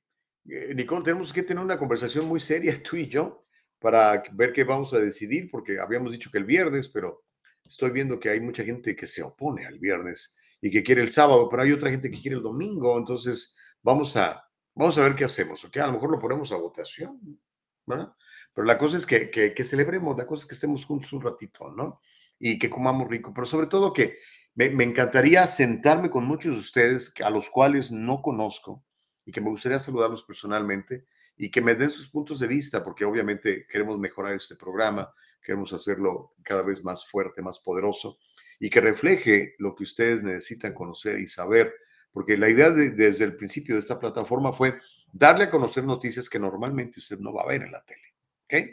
[0.49, 3.45] eh, Nicole, tenemos que tener una conversación muy seria tú y yo
[3.79, 7.23] para ver qué vamos a decidir, porque habíamos dicho que el viernes, pero
[7.63, 11.09] estoy viendo que hay mucha gente que se opone al viernes y que quiere el
[11.09, 12.97] sábado, pero hay otra gente que quiere el domingo.
[12.97, 14.45] Entonces, vamos a,
[14.75, 15.77] vamos a ver qué hacemos, ¿ok?
[15.77, 17.39] A lo mejor lo ponemos a votación,
[17.85, 18.13] ¿verdad?
[18.59, 21.71] Pero la cosa es que, que, celebremos, la cosa es que estemos juntos un ratito,
[21.71, 22.01] ¿no?
[22.37, 24.17] Y que comamos rico, pero sobre todo que
[24.53, 28.83] me, encantaría sentarme con muchos de ustedes a los cuales no conozco
[29.25, 31.05] y que me gustaría saludarlos personalmente
[31.37, 35.09] y que me den sus puntos de vista, porque obviamente queremos mejorar este programa,
[35.41, 38.19] queremos hacerlo cada vez más fuerte, más poderoso
[38.59, 41.73] y que refleje lo que ustedes necesitan conocer y saber,
[42.11, 44.77] porque la idea de- desde el principio de esta plataforma fue
[45.13, 48.08] darle a conocer noticias que normalmente usted no va a ver en la tele.
[48.51, 48.65] ¿Ok?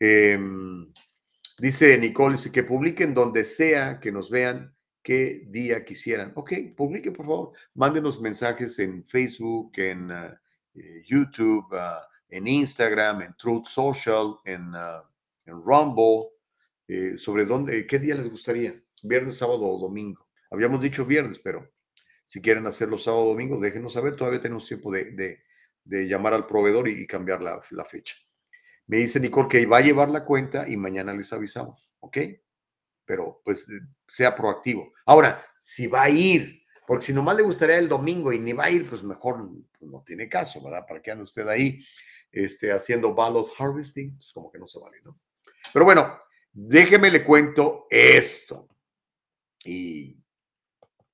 [0.00, 0.92] Em,
[1.58, 6.32] dice Nicole, dice que publiquen donde sea que nos vean qué día quisieran.
[6.34, 7.52] Ok, publique por favor.
[7.74, 10.34] Mándenos mensajes en Facebook, en uh,
[10.74, 15.02] eh, YouTube, uh, en Instagram, en Truth Social, en, uh,
[15.44, 16.30] en Rumble,
[16.88, 18.74] eh, sobre dónde, qué día les gustaría.
[19.02, 20.28] Viernes, sábado o domingo.
[20.50, 21.70] Habíamos dicho viernes, pero
[22.24, 24.16] si quieren hacerlo sábado o domingo, déjenos saber.
[24.16, 25.42] Todavía tenemos tiempo de, de,
[25.84, 28.16] de llamar al proveedor y, y cambiar la, la fecha.
[28.92, 32.18] Me dice Nicole que va a llevar la cuenta y mañana les avisamos, ¿ok?
[33.06, 33.66] Pero pues
[34.06, 34.92] sea proactivo.
[35.06, 38.64] Ahora, si va a ir, porque si nomás le gustaría el domingo y ni va
[38.64, 39.48] a ir, pues mejor
[39.80, 40.84] no tiene caso, ¿verdad?
[40.86, 41.82] ¿Para qué anda usted ahí
[42.30, 44.14] este, haciendo ballot harvesting?
[44.14, 45.18] Pues como que no se vale, ¿no?
[45.72, 46.20] Pero bueno,
[46.52, 48.68] déjeme le cuento esto.
[49.64, 50.22] Y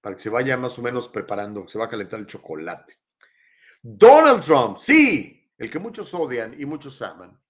[0.00, 2.94] para que se vaya más o menos preparando, se va a calentar el chocolate.
[3.80, 7.40] Donald Trump, sí, el que muchos odian y muchos aman,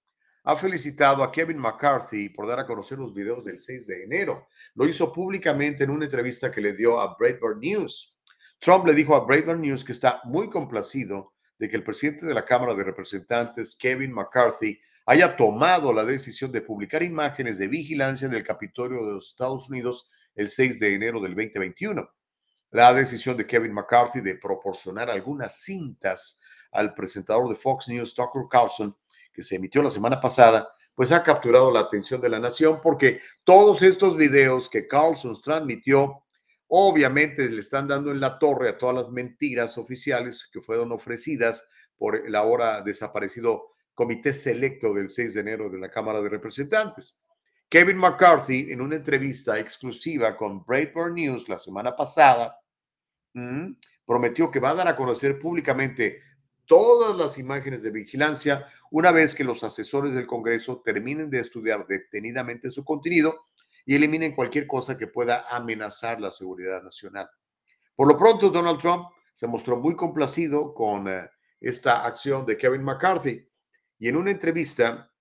[0.49, 4.47] ha felicitado a Kevin McCarthy por dar a conocer los videos del 6 de enero.
[4.73, 8.17] Lo hizo públicamente en una entrevista que le dio a Breitbart News.
[8.57, 12.33] Trump le dijo a Breitbart News que está muy complacido de que el presidente de
[12.33, 18.27] la Cámara de Representantes, Kevin McCarthy, haya tomado la decisión de publicar imágenes de vigilancia
[18.27, 22.09] en el Capitolio de los Estados Unidos el 6 de enero del 2021.
[22.71, 28.45] La decisión de Kevin McCarthy de proporcionar algunas cintas al presentador de Fox News, Tucker
[28.49, 28.95] Carlson,
[29.39, 33.21] que se emitió la semana pasada, pues ha capturado la atención de la nación porque
[33.45, 36.25] todos estos videos que Carlson transmitió,
[36.67, 41.65] obviamente le están dando en la torre a todas las mentiras oficiales que fueron ofrecidas
[41.95, 47.21] por el ahora desaparecido Comité Selecto del 6 de enero de la Cámara de Representantes.
[47.69, 52.59] Kevin McCarthy, en una entrevista exclusiva con Breitbart News la semana pasada,
[53.35, 53.71] mm,
[54.05, 56.23] prometió que va a dar a conocer públicamente
[56.69, 61.87] todas las imágenes de vigilancia una vez que los asesores del Congreso terminen de estudiar
[61.87, 63.47] detenidamente su contenido
[63.87, 67.27] y eliminen cualquier cosa que pueda amenazar la seguridad nacional.
[67.95, 71.27] Por lo pronto, Donald Trump se mostró muy complacido con eh,
[71.59, 73.49] esta acción de Kevin McCarthy
[73.97, 75.11] y en una entrevista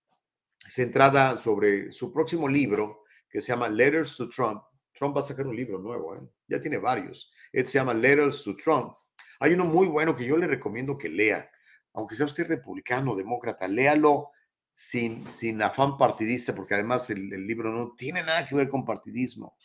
[0.59, 4.63] centrada sobre su próximo libro que se llama Letters to Trump,
[4.93, 6.21] Trump va a sacar un libro nuevo, ¿eh?
[6.47, 7.33] ya tiene varios.
[7.51, 8.93] Este se llama Letters to Trump
[9.39, 11.51] hay uno muy bueno que yo le recomiendo que lea,
[11.93, 14.31] aunque sea usted republicano, demócrata, léalo
[14.73, 18.85] sin, sin afán partidista, porque además el, el libro no tiene nada que ver con
[18.85, 19.57] partidismo.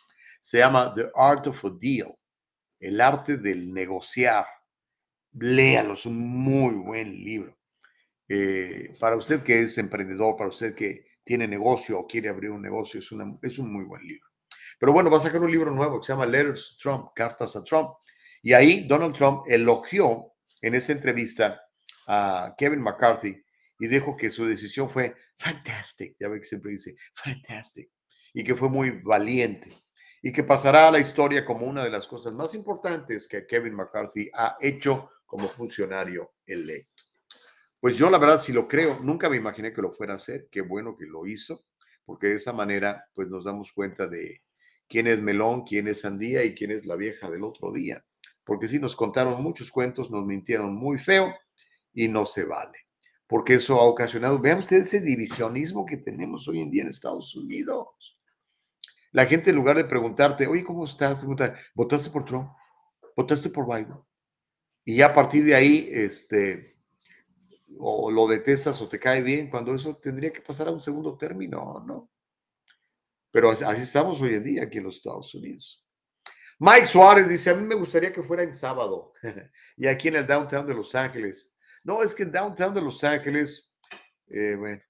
[0.41, 2.15] Se llama The Art of a Deal,
[2.79, 4.45] el arte del negociar.
[5.33, 7.57] Léalo, es un muy buen libro.
[8.27, 12.61] Eh, para usted que es emprendedor, para usted que tiene negocio o quiere abrir un
[12.61, 14.27] negocio, es, una, es un muy buen libro.
[14.79, 17.55] Pero bueno, va a sacar un libro nuevo que se llama Letters to Trump, Cartas
[17.55, 17.91] a Trump.
[18.45, 21.61] Y ahí Donald Trump elogió en esa entrevista
[22.05, 23.41] a Kevin McCarthy
[23.79, 27.89] y dijo que su decisión fue fantastic, ya ve que siempre dice fantastic,
[28.33, 29.71] y que fue muy valiente.
[30.21, 33.75] Y que pasará a la historia como una de las cosas más importantes que Kevin
[33.75, 37.03] McCarthy ha hecho como funcionario electo.
[37.79, 40.47] Pues yo la verdad, si lo creo, nunca me imaginé que lo fuera a hacer,
[40.49, 41.65] qué bueno que lo hizo,
[42.05, 44.41] porque de esa manera pues nos damos cuenta de
[44.87, 48.03] quién es melón, quién es sandía y quién es la vieja del otro día
[48.43, 51.33] porque sí nos contaron muchos cuentos, nos mintieron muy feo
[51.93, 52.77] y no se vale,
[53.27, 57.35] porque eso ha ocasionado, vean ustedes ese divisionismo que tenemos hoy en día en Estados
[57.35, 58.19] Unidos.
[59.11, 61.23] La gente en lugar de preguntarte, oye, ¿cómo estás?
[61.75, 62.49] ¿Votaste por Trump?
[63.15, 63.99] ¿Votaste por Biden?
[64.85, 66.77] Y ya a partir de ahí, este,
[67.77, 71.15] o lo detestas o te cae bien, cuando eso tendría que pasar a un segundo
[71.15, 72.09] término, ¿no?
[73.31, 75.82] Pero así estamos hoy en día aquí en los Estados Unidos.
[76.59, 79.13] Mike Suárez dice, a mí me gustaría que fuera en sábado
[79.77, 81.57] y aquí en el downtown de Los Ángeles.
[81.83, 83.75] No, es que en downtown de Los Ángeles,
[84.27, 84.81] eh, bueno,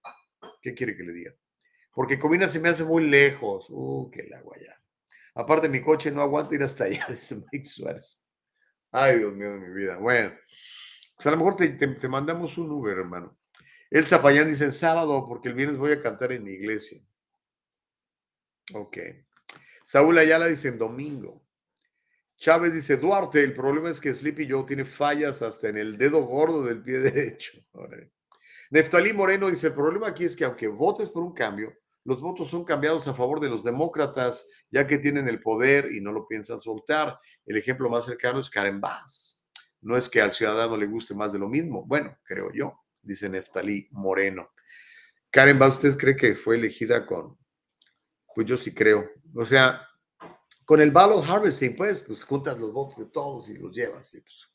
[0.61, 1.33] ¿qué quiere que le diga?
[1.93, 3.67] Porque Comina se me hace muy lejos.
[3.69, 4.79] Uh, qué la ya.
[5.35, 8.27] Aparte, mi coche no aguanta ir hasta allá, dice Mike Suárez.
[8.91, 9.97] Ay, Dios mío de mi vida.
[9.97, 10.33] Bueno,
[11.15, 13.37] pues a lo mejor te, te, mandamos un Uber, hermano.
[13.89, 16.99] El Zapayán dice en sábado, porque el viernes voy a cantar en mi iglesia.
[18.73, 18.97] Ok.
[19.83, 21.43] Saúl Ayala dice en domingo.
[22.43, 26.25] Chávez dice, Duarte, el problema es que Sleepy Joe tiene fallas hasta en el dedo
[26.25, 27.53] gordo del pie derecho.
[28.69, 32.49] Neftalí Moreno dice, el problema aquí es que aunque votes por un cambio, los votos
[32.49, 36.27] son cambiados a favor de los demócratas, ya que tienen el poder y no lo
[36.27, 37.17] piensan soltar.
[37.45, 39.47] El ejemplo más cercano es Karen Bass.
[39.79, 41.85] No es que al ciudadano le guste más de lo mismo.
[41.85, 44.51] Bueno, creo yo, dice Neftalí Moreno.
[45.29, 47.37] Karen Bass, ¿usted cree que fue elegida con?
[48.35, 49.09] Pues yo sí creo.
[49.33, 49.87] O sea,
[50.65, 54.11] con el ballot harvesting, pues, pues juntas los votos de todos y los llevas.
[54.11, 54.49] Pues,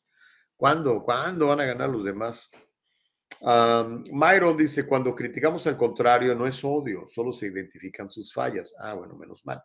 [0.56, 1.02] ¿Cuándo?
[1.02, 2.48] ¿Cuándo van a ganar los demás?
[3.40, 8.74] Myron dice, cuando criticamos al contrario, no es odio, solo se identifican sus fallas.
[8.80, 9.62] Ah, bueno, menos mal.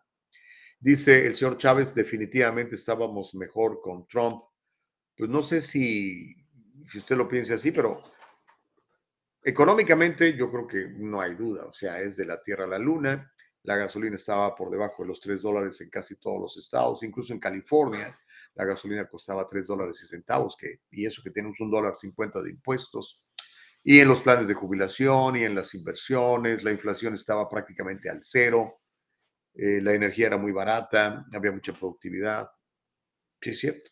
[0.80, 4.44] Dice el señor Chávez, definitivamente estábamos mejor con Trump.
[5.18, 6.36] Pues no sé si,
[6.88, 8.04] si usted lo piensa así, pero
[9.44, 11.66] económicamente yo creo que no hay duda.
[11.66, 13.33] O sea, es de la Tierra a la Luna.
[13.64, 17.34] La gasolina estaba por debajo de los 3 dólares en casi todos los estados, incluso
[17.34, 18.18] en California.
[18.56, 22.42] La gasolina costaba 3 dólares y centavos, que, y eso que tenemos un dólar 50
[22.42, 23.24] de impuestos.
[23.84, 28.20] Y en los planes de jubilación y en las inversiones, la inflación estaba prácticamente al
[28.22, 28.82] cero.
[29.54, 32.50] Eh, la energía era muy barata, había mucha productividad.
[33.42, 33.92] Sí, es cierto.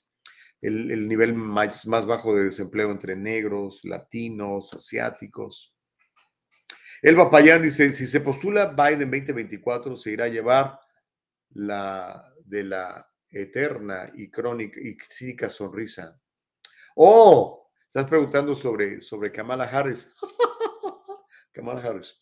[0.61, 5.75] El, el nivel más, bajo de desempleo entre negros, latinos, asiáticos.
[7.01, 10.79] Elba Payán dice, si se postula Biden 2024, se irá a llevar
[11.49, 16.21] la de la eterna y crónica y cínica sonrisa.
[16.95, 20.13] Oh, estás preguntando sobre, sobre Kamala Harris.
[21.51, 22.21] Kamala Harris.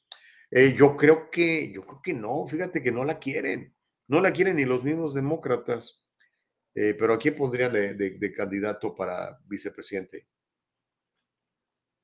[0.49, 3.75] Eh, yo creo que, yo creo que no, fíjate que no la quieren,
[4.07, 6.05] no la quieren ni los mismos demócratas.
[6.73, 10.27] Eh, pero ¿a quién pondrían de, candidato para vicepresidente?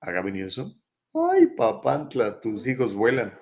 [0.01, 0.84] ¿A Gavin Newsom?
[1.17, 3.39] Ay, papantla, tus hijos vuelan.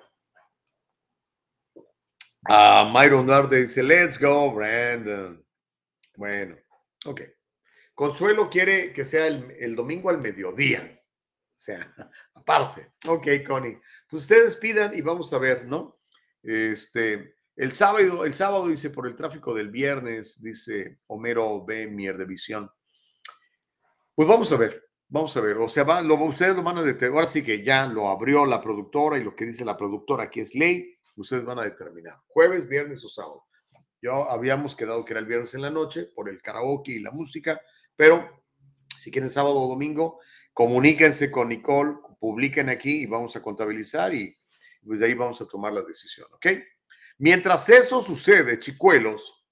[2.46, 5.44] A Myron Narde dice, let's go, Brandon.
[6.16, 6.56] Bueno,
[7.06, 7.22] ok.
[7.92, 11.02] Consuelo quiere que sea el, el domingo al mediodía.
[11.58, 11.92] O sea,
[12.34, 12.92] aparte.
[13.06, 13.80] Ok, Connie.
[14.08, 15.98] Pues ustedes pidan y vamos a ver, ¿no?
[16.44, 21.88] Este, el sábado, el sábado dice por el tráfico del viernes, dice Homero B.
[21.88, 22.70] Mierdevisión.
[24.14, 25.56] Pues vamos a ver, vamos a ver.
[25.58, 27.18] O sea, va, lo, ustedes lo van a determinar.
[27.18, 30.40] Ahora sí que ya lo abrió la productora y lo que dice la productora aquí
[30.40, 30.92] es ley.
[31.14, 32.18] Ustedes van a determinar.
[32.26, 33.44] Jueves, viernes o sábado.
[34.02, 37.12] Yo habíamos quedado que era el viernes en la noche por el karaoke y la
[37.12, 37.60] música,
[37.96, 38.44] pero
[38.98, 40.18] si quieren sábado o domingo,
[40.52, 44.36] comuníquense con Nicole, publiquen aquí y vamos a contabilizar y
[44.84, 46.46] pues de ahí vamos a tomar la decisión, ¿ok?
[47.18, 49.43] Mientras eso sucede, chicuelos,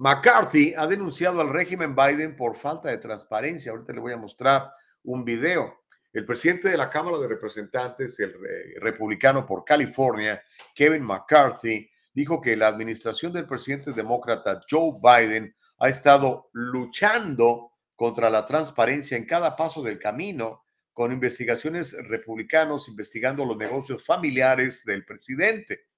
[0.00, 3.70] McCarthy ha denunciado al régimen Biden por falta de transparencia.
[3.70, 4.72] Ahorita le voy a mostrar
[5.02, 5.82] un video.
[6.10, 8.32] El presidente de la Cámara de Representantes, el
[8.80, 10.42] republicano por California,
[10.74, 18.30] Kevin McCarthy, dijo que la administración del presidente demócrata Joe Biden ha estado luchando contra
[18.30, 20.64] la transparencia en cada paso del camino,
[20.94, 25.88] con investigaciones republicanos investigando los negocios familiares del presidente.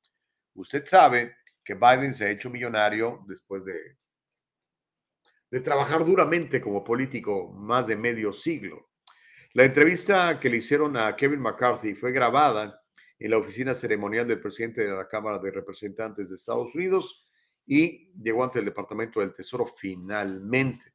[0.55, 3.97] Usted sabe que Biden se ha hecho millonario después de,
[5.51, 8.91] de trabajar duramente como político más de medio siglo.
[9.55, 12.83] La entrevista que le hicieron a Kevin McCarthy fue grabada
[13.19, 17.29] en la oficina ceremonial del presidente de la Cámara de Representantes de Estados Unidos
[17.67, 20.95] y llegó ante el Departamento del Tesoro finalmente.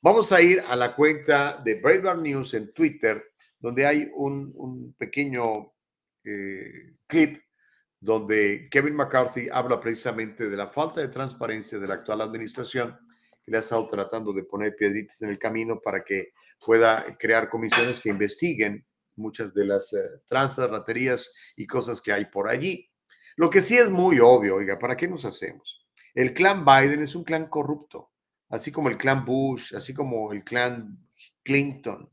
[0.00, 4.94] Vamos a ir a la cuenta de Breitbart News en Twitter, donde hay un, un
[4.94, 5.72] pequeño
[6.24, 7.40] eh, clip
[8.00, 12.98] donde Kevin McCarthy habla precisamente de la falta de transparencia de la actual administración
[13.42, 16.32] que le ha estado tratando de poner piedritas en el camino para que
[16.64, 18.84] pueda crear comisiones que investiguen
[19.16, 22.90] muchas de las uh, tranzas, raterías y cosas que hay por allí.
[23.36, 25.86] Lo que sí es muy obvio, oiga, ¿para qué nos hacemos?
[26.14, 28.12] El clan Biden es un clan corrupto,
[28.48, 31.06] así como el clan Bush, así como el clan
[31.42, 32.10] Clinton,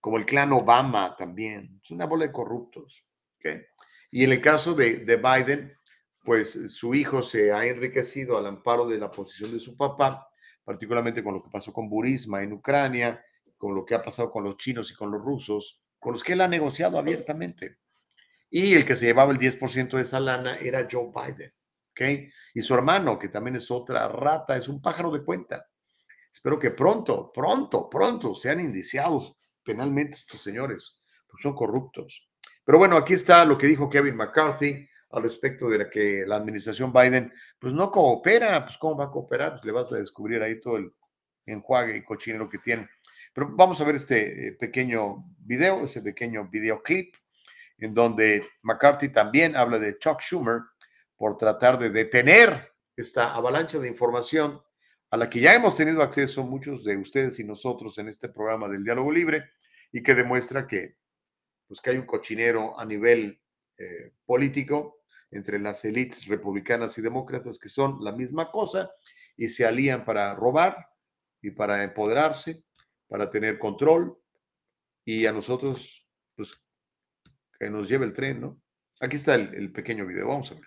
[0.00, 1.80] como el clan Obama también.
[1.82, 3.04] Es una bola de corruptos.
[3.38, 3.62] ¿okay?
[4.10, 5.76] Y en el caso de, de, Biden,
[6.24, 10.28] pues su hijo se ha enriquecido al amparo de la posición de su papá,
[10.64, 13.24] particularmente con lo que pasó con Burisma en Ucrania,
[13.56, 16.32] con lo que ha pasado con los chinos y con los rusos, con los que
[16.32, 17.78] él ha negociado abiertamente.
[18.50, 21.52] Y el que se llevaba el 10% de esa lana era Joe Biden.
[21.90, 22.32] ¿ok?
[22.54, 25.66] Y su hermano, que también es otra rata, es un pájaro de cuenta.
[26.32, 32.29] Espero que pronto, pronto, pronto sean indiciados penalmente estos señores, porque son corruptos.
[32.70, 36.36] Pero bueno, aquí está lo que dijo Kevin McCarthy al respecto de la que la
[36.36, 40.40] administración Biden pues no coopera, pues cómo va a cooperar, pues le vas a descubrir
[40.40, 40.94] ahí todo el
[41.46, 42.88] enjuague y cochinero que tiene.
[43.32, 47.12] Pero vamos a ver este pequeño video, ese pequeño videoclip,
[47.78, 50.60] en donde McCarthy también habla de Chuck Schumer
[51.16, 54.62] por tratar de detener esta avalancha de información
[55.10, 58.68] a la que ya hemos tenido acceso muchos de ustedes y nosotros en este programa
[58.68, 59.50] del Diálogo Libre
[59.90, 61.00] y que demuestra que
[61.70, 63.40] pues que hay un cochinero a nivel
[63.78, 68.90] eh, político entre las élites republicanas y demócratas que son la misma cosa
[69.36, 70.88] y se alían para robar
[71.40, 72.64] y para empoderarse,
[73.06, 74.18] para tener control
[75.04, 76.60] y a nosotros, pues,
[77.56, 78.60] que nos lleve el tren, ¿no?
[78.98, 80.64] Aquí está el, el pequeño video, vamos a ver.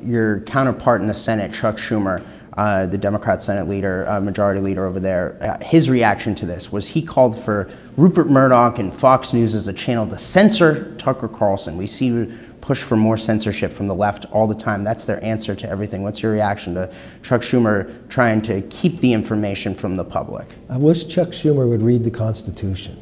[0.00, 2.24] Your counterpart in the Senate, Chuck Schumer,
[2.58, 6.72] uh, the Democrat Senate leader, uh, majority leader over there, uh, his reaction to this
[6.72, 11.28] was he called for Rupert Murdoch and Fox News as a channel to censor Tucker
[11.28, 11.76] Carlson.
[11.76, 12.26] We see
[12.60, 14.82] push for more censorship from the left all the time.
[14.82, 16.02] That's their answer to everything.
[16.02, 20.48] What's your reaction to Chuck Schumer trying to keep the information from the public?
[20.68, 23.00] I wish Chuck Schumer would read the Constitution.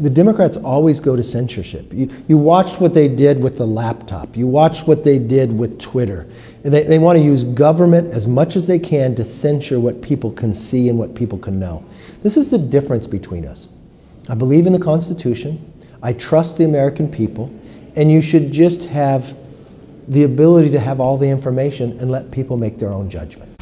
[0.00, 1.92] The Democrats always go to censorship.
[1.92, 5.80] You, you watched what they did with the laptop, you watched what they did with
[5.80, 6.26] Twitter.
[6.62, 10.30] They, they want to use government as much as they can to censure what people
[10.30, 11.84] can see and what people can know.
[12.22, 13.68] This is the difference between us.
[14.28, 15.72] I believe in the Constitution,
[16.02, 17.50] I trust the American people,
[17.96, 19.36] and you should just have
[20.06, 23.56] the ability to have all the information and let people make their own judgment.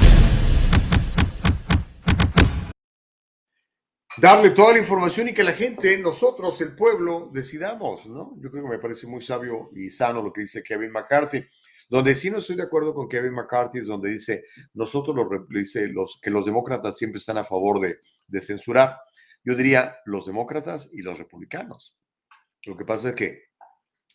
[4.21, 8.35] Darle toda la información y que la gente, nosotros, el pueblo, decidamos, ¿no?
[8.41, 11.45] Yo creo que me parece muy sabio y sano lo que dice Kevin McCarthy.
[11.89, 14.45] Donde sí no estoy de acuerdo con Kevin McCarthy es donde dice,
[14.75, 18.99] nosotros los, que los demócratas siempre están a favor de, censurar.
[19.43, 21.97] Yo diría los demócratas y los republicanos.
[22.65, 23.49] Lo que pasa es que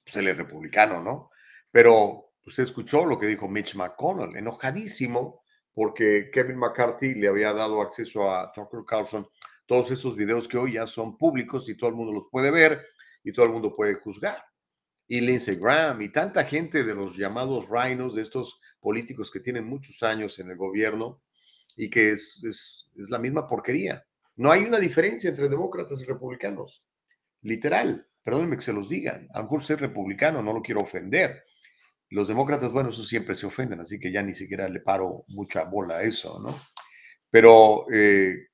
[0.03, 1.31] pues él es republicano, ¿no?
[1.71, 5.43] Pero usted escuchó lo que dijo Mitch McConnell, enojadísimo
[5.73, 9.27] porque Kevin McCarthy le había dado acceso a Tucker Carlson
[9.65, 12.85] todos esos videos que hoy ya son públicos y todo el mundo los puede ver
[13.23, 14.43] y todo el mundo puede juzgar.
[15.07, 19.65] Y Lindsey Graham y tanta gente de los llamados rhinos, de estos políticos que tienen
[19.65, 21.21] muchos años en el gobierno
[21.75, 24.05] y que es, es, la misma porquería.
[24.35, 26.83] No hay una diferencia entre demócratas y republicanos.
[27.41, 28.07] Literal.
[28.23, 29.27] Perdónenme que se los digan.
[29.33, 31.43] A lo mejor republicano, no lo quiero ofender.
[32.09, 35.63] Los demócratas, bueno, eso siempre se ofenden, así que ya ni siquiera le paro mucha
[35.63, 36.55] bola a eso, ¿no?
[37.29, 38.49] Pero eh,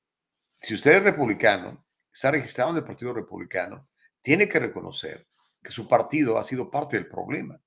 [0.62, 3.90] si usted es republicano, está registrado en el Partido Republicano,
[4.22, 5.26] tiene que reconocer
[5.62, 7.60] que su partido ha sido parte del problema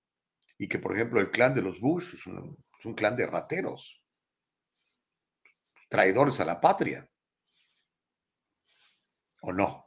[0.57, 4.03] y que, por ejemplo, el clan de los Bush es un, clan de rateros,
[5.89, 7.09] traidores a la patria.
[9.41, 9.83] ¿O no?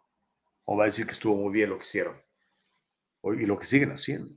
[0.67, 2.21] o va a decir que estuvo muy bien lo que hicieron
[3.25, 4.37] y lo que siguen haciendo.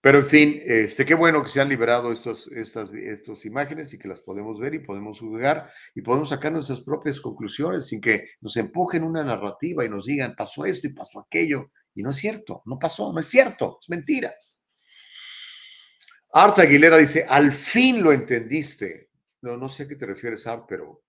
[0.00, 3.98] Pero en fin, este, qué bueno que se han liberado estos, estas, estas imágenes y
[3.98, 8.28] que las podemos ver y podemos juzgar y podemos sacar nuestras propias conclusiones sin que
[8.40, 11.72] nos empujen una narrativa y nos digan, pasó esto y pasó aquello.
[11.98, 14.32] Y no es cierto, no pasó, no es cierto, es mentira.
[16.32, 19.10] Art Aguilera dice, al fin lo entendiste.
[19.40, 21.02] No, no sé a qué te refieres, Art, pero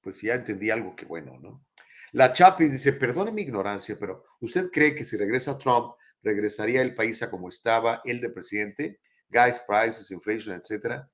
[0.00, 1.66] pues ya entendí algo que bueno, ¿no?
[2.12, 6.94] La Chapis dice, perdone mi ignorancia, pero ¿usted cree que si regresa Trump, regresaría el
[6.94, 9.00] país a como estaba el de presidente?
[9.28, 11.10] Gas prices, inflation, etcétera.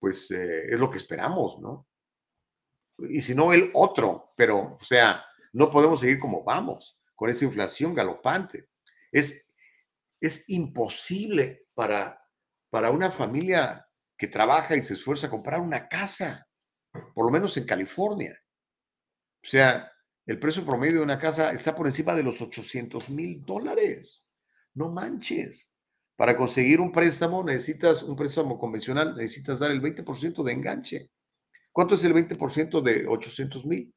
[0.00, 1.86] Pues eh, es lo que esperamos, ¿no?
[3.08, 4.32] Y si no, el otro.
[4.36, 8.68] Pero, o sea, no podemos seguir como vamos, con esa inflación galopante.
[9.10, 9.50] Es,
[10.20, 12.20] es imposible para,
[12.70, 13.86] para una familia
[14.16, 16.46] que trabaja y se esfuerza a comprar una casa,
[17.14, 18.38] por lo menos en California.
[19.42, 19.90] O sea,
[20.26, 24.30] el precio promedio de una casa está por encima de los 800 mil dólares.
[24.74, 25.74] No manches.
[26.16, 31.10] Para conseguir un préstamo necesitas un préstamo convencional, necesitas dar el 20% de enganche.
[31.72, 33.92] ¿Cuánto es el 20% de 800 mil?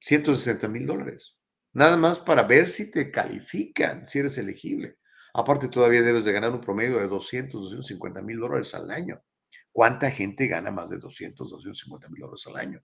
[0.00, 1.37] 160 mil dólares.
[1.72, 4.98] Nada más para ver si te califican, si eres elegible.
[5.34, 9.22] Aparte, todavía debes de ganar un promedio de 200, 250 mil dólares al año.
[9.70, 12.82] ¿Cuánta gente gana más de 200, 250 mil dólares al año?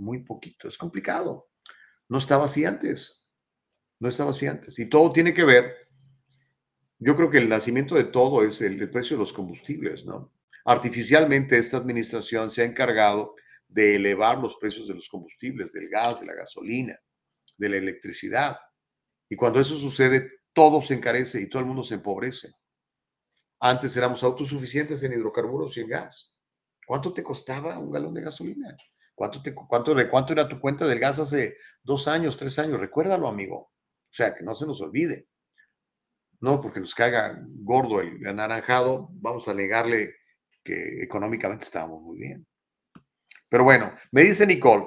[0.00, 0.66] muy poquito.
[0.68, 1.48] Es complicado.
[2.08, 3.24] No estaba así antes.
[4.00, 4.78] No estaba así antes.
[4.78, 5.88] Y todo tiene que ver,
[6.98, 10.32] yo creo que el nacimiento de todo es el, el precio de los combustibles, ¿no?
[10.64, 13.34] Artificialmente esta administración se ha encargado
[13.68, 16.98] de elevar los precios de los combustibles, del gas, de la gasolina,
[17.60, 18.56] de la electricidad.
[19.28, 22.52] Y cuando eso sucede, todo se encarece y todo el mundo se empobrece.
[23.60, 26.34] Antes éramos autosuficientes en hidrocarburos y en gas.
[26.86, 28.74] ¿Cuánto te costaba un galón de gasolina?
[29.14, 32.80] ¿Cuánto, te, cuánto, ¿Cuánto era tu cuenta del gas hace dos años, tres años?
[32.80, 33.56] Recuérdalo, amigo.
[33.56, 35.28] O sea, que no se nos olvide.
[36.40, 40.14] No, porque nos caiga gordo el anaranjado, vamos a negarle
[40.64, 42.46] que económicamente estábamos muy bien.
[43.50, 44.86] Pero bueno, me dice Nicole,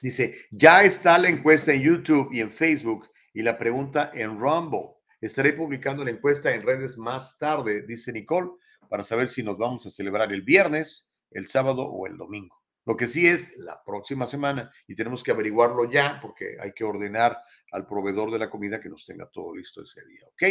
[0.00, 4.96] dice, ya está la encuesta en YouTube y en Facebook y la pregunta en Rumble.
[5.20, 8.50] Estaré publicando la encuesta en redes más tarde, dice Nicole,
[8.88, 12.60] para saber si nos vamos a celebrar el viernes, el sábado o el domingo.
[12.86, 16.84] Lo que sí es la próxima semana y tenemos que averiguarlo ya porque hay que
[16.84, 17.38] ordenar
[17.72, 20.42] al proveedor de la comida que nos tenga todo listo ese día, ¿ok?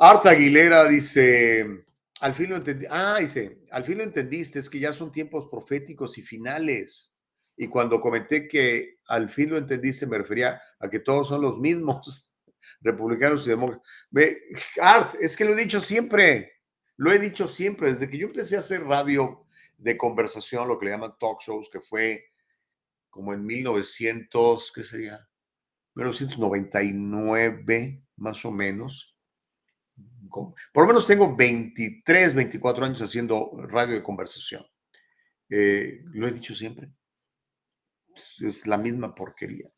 [0.00, 1.86] Arta Aguilera dice,
[2.20, 5.48] al fin lo entendí, ah, dice, al fin lo entendiste, es que ya son tiempos
[5.50, 7.14] proféticos y finales.
[7.60, 11.58] Y cuando comenté que al fin lo entendiste, me refería a que todos son los
[11.58, 12.30] mismos,
[12.80, 13.84] republicanos y demócratas.
[14.80, 16.52] Art, es que lo he dicho siempre,
[16.96, 19.44] lo he dicho siempre, desde que yo empecé a hacer radio
[19.76, 22.26] de conversación, lo que le llaman talk shows, que fue
[23.10, 25.28] como en 1900, ¿qué sería?
[25.94, 29.16] 1999, más o menos.
[30.30, 34.64] por lo menos tengo 23, 24 años haciendo radio de conversación.
[35.50, 36.92] Eh, lo he dicho siempre.
[38.18, 39.68] Es- Es la misma porquería.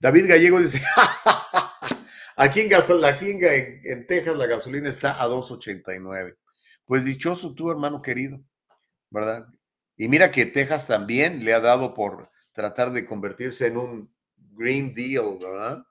[0.00, 0.80] David Gallego dice,
[2.36, 6.36] aquí, en, gasol- aquí en, en Texas la gasolina está a 2.89.
[6.84, 8.42] Pues dichoso tú, hermano querido,
[9.10, 9.46] ¿verdad?
[9.96, 14.94] Y mira que Texas también le ha dado por tratar de convertirse en un Green
[14.94, 15.84] Deal, ¿verdad?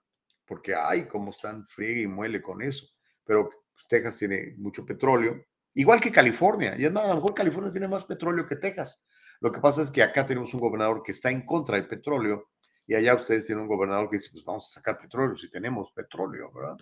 [0.46, 2.88] Porque, ay, cómo están friegue y muele con eso.
[3.24, 3.58] Pero pues,
[3.88, 6.76] Texas tiene mucho petróleo, igual que California.
[6.78, 9.02] Y es más, a lo mejor California tiene más petróleo que Texas.
[9.42, 12.52] Lo que pasa es que acá tenemos un gobernador que está en contra del petróleo
[12.88, 15.92] y allá ustedes tienen un gobernador que dice, pues vamos a sacar petróleo si tenemos
[15.92, 16.78] petróleo, ¿verdad?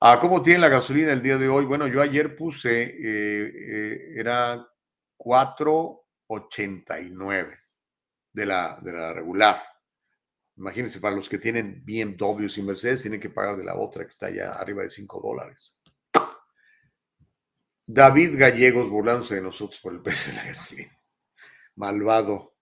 [0.00, 1.64] Ah, ¿Cómo tiene la gasolina el día de hoy?
[1.64, 4.64] Bueno, yo ayer puse, eh, eh, era
[5.18, 7.58] 4.89
[8.32, 9.60] de la, de la regular.
[10.56, 14.10] Imagínense, para los que tienen BMWs y Mercedes, tienen que pagar de la otra que
[14.10, 15.80] está ya arriba de 5 dólares.
[17.84, 20.95] David Gallegos burlándose de nosotros por el precio de la gasolina.
[21.76, 22.54] Malvado.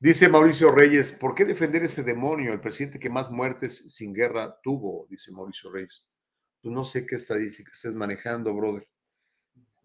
[0.00, 4.58] Dice Mauricio Reyes, ¿por qué defender ese demonio, el presidente que más muertes sin guerra
[4.62, 5.06] tuvo?
[5.08, 6.04] Dice Mauricio Reyes.
[6.60, 8.86] Pues no sé qué estadística estés manejando, brother.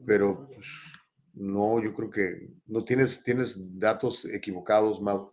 [0.05, 0.67] Pero pues,
[1.33, 3.21] no, yo creo que no tienes,
[3.79, 5.31] datos equivocados, Mau.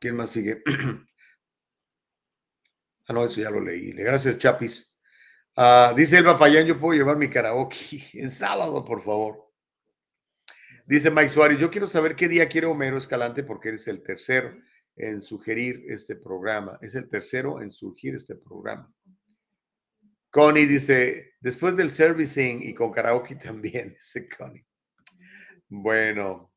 [0.00, 0.62] ¿Quién más sigue?
[3.08, 3.92] ah, no, eso ya lo leí.
[3.92, 4.98] Gracias, Chapis.
[5.56, 7.76] Ah, dice Elba Payán, yo puedo llevar mi karaoke
[8.14, 9.49] en sábado, por favor.
[10.90, 14.52] Dice Mike Suárez, yo quiero saber qué día quiere Homero Escalante porque eres el tercero
[14.96, 16.80] en sugerir este programa.
[16.82, 18.92] Es el tercero en sugerir este programa.
[20.30, 24.66] Connie dice, después del servicing y con karaoke también, dice Connie.
[25.68, 26.52] Bueno.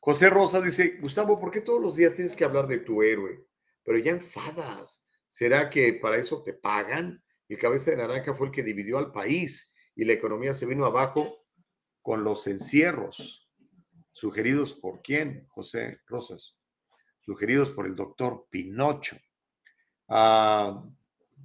[0.00, 3.46] José Rosa dice, Gustavo, ¿por qué todos los días tienes que hablar de tu héroe?
[3.84, 5.08] Pero ya enfadas.
[5.28, 7.22] ¿Será que para eso te pagan?
[7.48, 10.84] El cabeza de naranja fue el que dividió al país y la economía se vino
[10.84, 11.45] abajo
[12.06, 13.50] con los encierros.
[14.12, 16.56] ¿Sugeridos por quién, José Rosas?
[17.18, 19.16] Sugeridos por el doctor Pinocho.
[20.08, 20.84] Ah,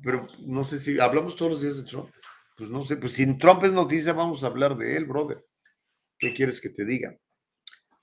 [0.03, 2.11] pero no sé si hablamos todos los días de Trump.
[2.55, 5.43] Pues no sé, pues si Trump es noticia, vamos a hablar de él, brother.
[6.19, 7.17] ¿Qué quieres que te diga?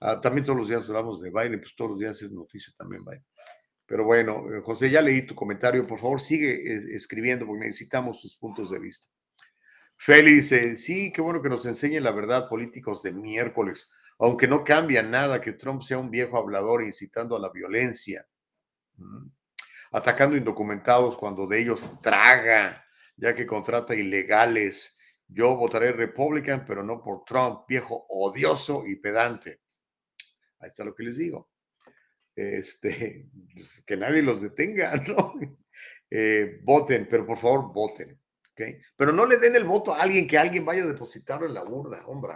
[0.00, 3.04] Ah, también todos los días hablamos de Biden, pues todos los días es noticia también
[3.04, 3.24] Biden.
[3.86, 5.86] Pero bueno, eh, José, ya leí tu comentario.
[5.86, 9.06] Por favor, sigue eh, escribiendo porque necesitamos sus puntos de vista.
[9.98, 14.64] Félix, dice, sí, qué bueno que nos enseñen la verdad políticos de miércoles, aunque no
[14.64, 18.26] cambia nada que Trump sea un viejo hablador incitando a la violencia,
[18.98, 19.30] Mm.
[19.92, 22.84] atacando indocumentados cuando de ellos traga,
[23.16, 24.98] ya que contrata ilegales.
[25.26, 29.60] Yo votaré Republican, pero no por Trump, viejo odioso y pedante.
[30.60, 31.50] Ahí está lo que les digo.
[32.34, 35.34] Este, pues, que nadie los detenga, ¿no?
[36.10, 38.18] Eh, voten, pero por favor voten.
[38.96, 41.64] Pero no le den el voto a alguien que alguien vaya a depositarlo en la
[41.64, 42.34] urna, hombre.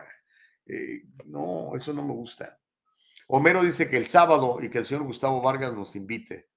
[0.66, 2.58] Eh, no, eso no me gusta.
[3.28, 6.48] Homero dice que el sábado y que el señor Gustavo Vargas nos invite.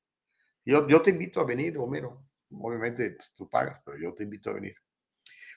[0.64, 2.26] Yo, yo te invito a venir, Homero.
[2.52, 4.76] Obviamente pues, tú pagas, pero yo te invito a venir.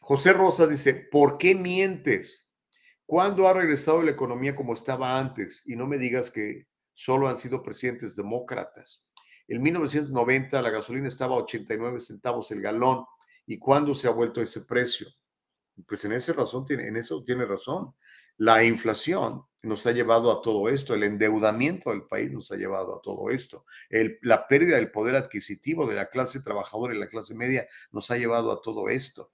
[0.00, 2.54] José Rosa dice, ¿por qué mientes?
[3.04, 5.62] ¿Cuándo ha regresado la economía como estaba antes?
[5.66, 9.12] Y no me digas que solo han sido presidentes demócratas.
[9.48, 13.04] En 1990 la gasolina estaba a 89 centavos el galón.
[13.48, 15.08] ¿Y cuándo se ha vuelto ese precio?
[15.86, 17.94] Pues en, ese razón tiene, en eso tiene razón.
[18.36, 22.96] La inflación nos ha llevado a todo esto, el endeudamiento del país nos ha llevado
[22.96, 23.64] a todo esto,
[24.20, 28.18] la pérdida del poder adquisitivo de la clase trabajadora y la clase media nos ha
[28.18, 29.32] llevado a todo esto.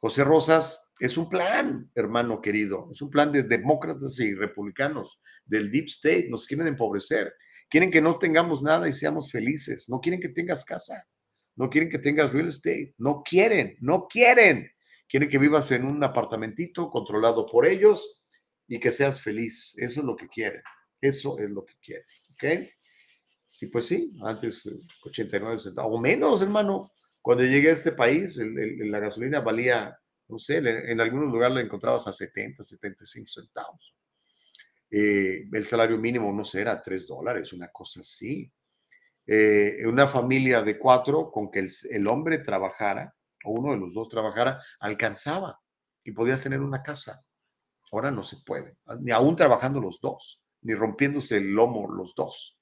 [0.00, 5.70] José Rosas, es un plan, hermano querido, es un plan de demócratas y republicanos, del
[5.70, 7.32] deep state, nos quieren empobrecer,
[7.68, 11.06] quieren que no tengamos nada y seamos felices, no quieren que tengas casa,
[11.60, 14.70] no quieren que tengas real estate, no quieren, no quieren,
[15.08, 18.22] quieren que vivas en un apartamentito controlado por ellos
[18.66, 20.62] y que seas feliz, eso es lo que quieren,
[21.00, 22.44] eso es lo que quieren, ¿ok?
[23.60, 26.90] Y pues sí, antes eh, 89 centavos, o menos, hermano.
[27.20, 29.94] Cuando llegué a este país, el- el- la gasolina valía,
[30.28, 33.94] no sé, en algunos lugares la encontrabas a 70, 75 centavos.
[34.90, 38.50] Eh, el salario mínimo, no sé, era 3 dólares, una cosa así.
[39.26, 43.14] Eh, una familia de cuatro, con que el, el hombre trabajara,
[43.44, 45.60] o uno de los dos trabajara, alcanzaba
[46.04, 47.24] y podías tener una casa.
[47.92, 52.60] Ahora no se puede, ni aún trabajando los dos, ni rompiéndose el lomo los dos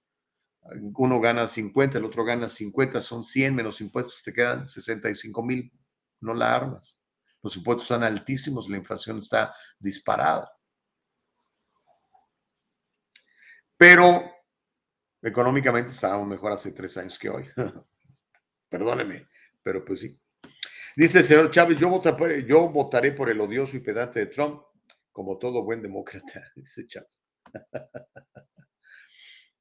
[0.97, 5.73] uno gana 50, el otro gana 50, son 100 menos impuestos, te quedan 65 mil,
[6.21, 6.99] no la armas.
[7.43, 10.51] Los impuestos están altísimos, la inflación está disparada.
[13.77, 14.23] Pero
[15.23, 17.45] económicamente estábamos mejor hace tres años que hoy.
[18.71, 19.29] Perdóneme,
[19.63, 20.21] pero pues sí.
[20.97, 21.89] Dice el señor Chávez, yo,
[22.71, 24.63] votaré por el odioso y pedante de Trump,
[25.13, 27.21] como todo buen demócrata, dice Chávez.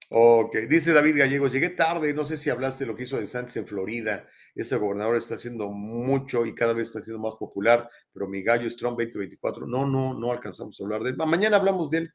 [0.10, 3.26] Ok, dice David Gallegos, llegué tarde, no sé si hablaste de lo que hizo de
[3.26, 4.26] Sánchez en Florida.
[4.56, 8.68] Este gobernador está haciendo mucho y cada vez está siendo más popular, pero mi gallo
[8.68, 9.68] es Trump 2024.
[9.68, 11.18] No, no, no alcanzamos a hablar de él.
[11.18, 12.14] Ma- Mañana hablamos de él,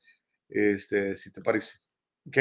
[0.49, 1.75] este, si te parece.
[2.27, 2.39] Ok.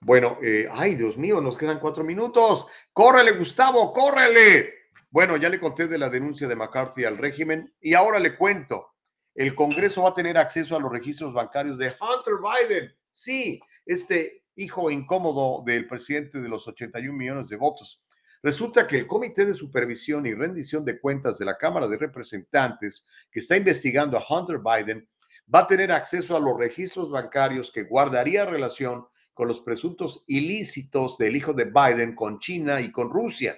[0.00, 2.66] Bueno, eh, ay, Dios mío, nos quedan cuatro minutos.
[2.92, 4.72] Córrele, Gustavo, córrele.
[5.10, 8.94] Bueno, ya le conté de la denuncia de McCarthy al régimen y ahora le cuento.
[9.34, 12.94] El Congreso va a tener acceso a los registros bancarios de Hunter Biden.
[13.10, 18.02] Sí, este hijo incómodo del presidente de los 81 millones de votos.
[18.42, 23.08] Resulta que el Comité de Supervisión y Rendición de Cuentas de la Cámara de Representantes,
[23.30, 25.08] que está investigando a Hunter Biden,
[25.52, 29.06] va a tener acceso a los registros bancarios que guardaría relación
[29.38, 33.56] con los presuntos ilícitos del hijo de Biden con China y con Rusia.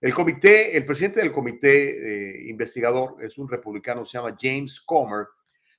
[0.00, 5.26] El comité, el presidente del comité eh, investigador es un republicano, se llama James Comer,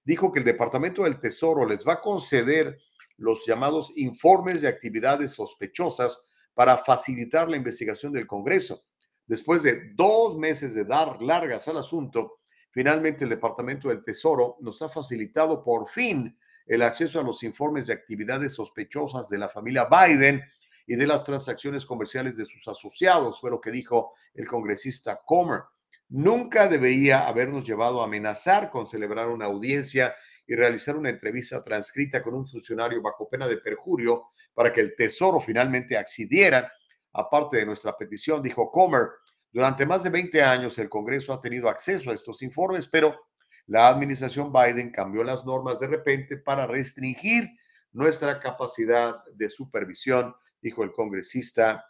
[0.03, 2.77] dijo que el Departamento del Tesoro les va a conceder
[3.15, 8.81] los llamados informes de actividades sospechosas para facilitar la investigación del Congreso.
[9.25, 12.39] Después de dos meses de dar largas al asunto,
[12.71, 16.37] finalmente el Departamento del Tesoro nos ha facilitado por fin
[16.71, 20.41] el acceso a los informes de actividades sospechosas de la familia Biden
[20.87, 25.63] y de las transacciones comerciales de sus asociados, fue lo que dijo el congresista Comer.
[26.07, 30.15] Nunca debería habernos llevado a amenazar con celebrar una audiencia
[30.47, 34.95] y realizar una entrevista transcrita con un funcionario bajo pena de perjurio para que el
[34.95, 36.71] Tesoro finalmente accediera.
[37.11, 39.09] Aparte de nuestra petición, dijo Comer,
[39.51, 43.30] durante más de 20 años el Congreso ha tenido acceso a estos informes, pero
[43.71, 47.47] la administración Biden cambió las normas de repente para restringir
[47.93, 51.85] nuestra capacidad de supervisión, dijo el congresista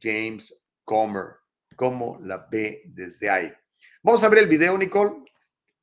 [0.00, 1.24] James Comer.
[1.74, 3.52] ¿Cómo la ve desde ahí?
[4.00, 5.24] Vamos a ver el video, Nicole.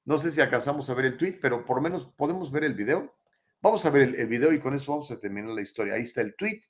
[0.05, 2.73] No sé si alcanzamos a ver el tweet, pero por lo menos podemos ver el
[2.73, 3.13] video.
[3.61, 5.95] Vamos a ver el, el video y con eso vamos a terminar la historia.
[5.95, 6.61] Ahí está el tweet.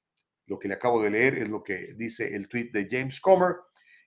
[0.47, 3.57] Lo que le acabo de leer es lo que dice el tweet de James Comer.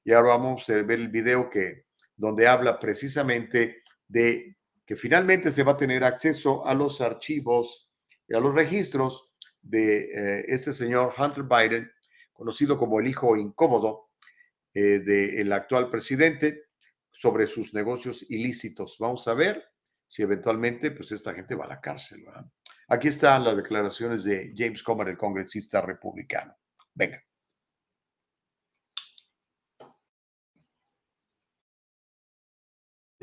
[0.03, 1.85] Y ahora vamos a ver el video que,
[2.17, 4.57] donde habla precisamente de
[4.87, 7.91] que finalmente se va a tener acceso a los archivos
[8.29, 9.33] y a los registros
[9.63, 11.91] de eh, este señor Hunter Biden,
[12.33, 14.11] conocido como el hijo incómodo
[14.75, 16.65] eh, del actual presidente,
[17.13, 18.97] sobre sus negocios ilícitos.
[18.99, 19.65] Vamos a ver
[20.07, 22.25] si eventualmente pues esta gente va a la cárcel.
[22.89, 26.55] Aquí están las declaraciones de James Comer, el congresista republicano.
[26.93, 27.25] Venga.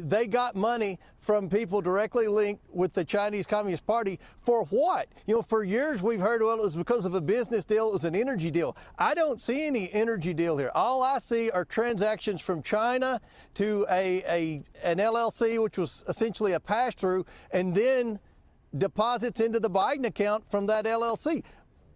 [0.09, 5.07] They got money from people directly linked with the Chinese Communist Party for what?
[5.27, 7.93] You know, for years we've heard, well, it was because of a business deal, it
[7.93, 8.75] was an energy deal.
[8.97, 10.71] I don't see any energy deal here.
[10.73, 13.21] All I see are transactions from China
[13.55, 18.19] to a, a an LLC, which was essentially a pass through, and then
[18.77, 21.43] deposits into the Biden account from that LLC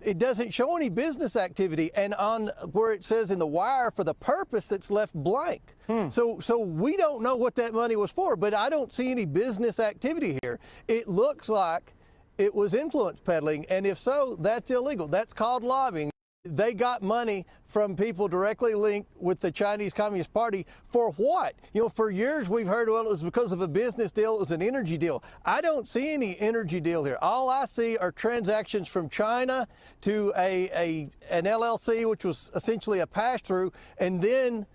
[0.02, 4.04] it doesn't show any business activity and on where it says in the wire for
[4.04, 5.76] the purpose that's left blank.
[5.88, 6.10] Hmm.
[6.10, 9.26] So so we don't know what that money was for but i don't see any
[9.26, 10.60] business activity here.
[10.88, 11.94] It looks like
[12.38, 15.08] it was influence peddling and if so that's illegal.
[15.08, 16.12] That's called lobbying
[16.46, 21.56] they got money from people directly linked with the Chinese Communist Party for what?
[21.74, 24.40] You know, for years we've heard, well, it was because of a business deal, it
[24.40, 25.24] was an energy deal.
[25.44, 27.18] I don't see any energy deal here.
[27.22, 29.68] All I see are transactions from China
[30.02, 34.68] to a, a an LLC, which was essentially a pass through, and then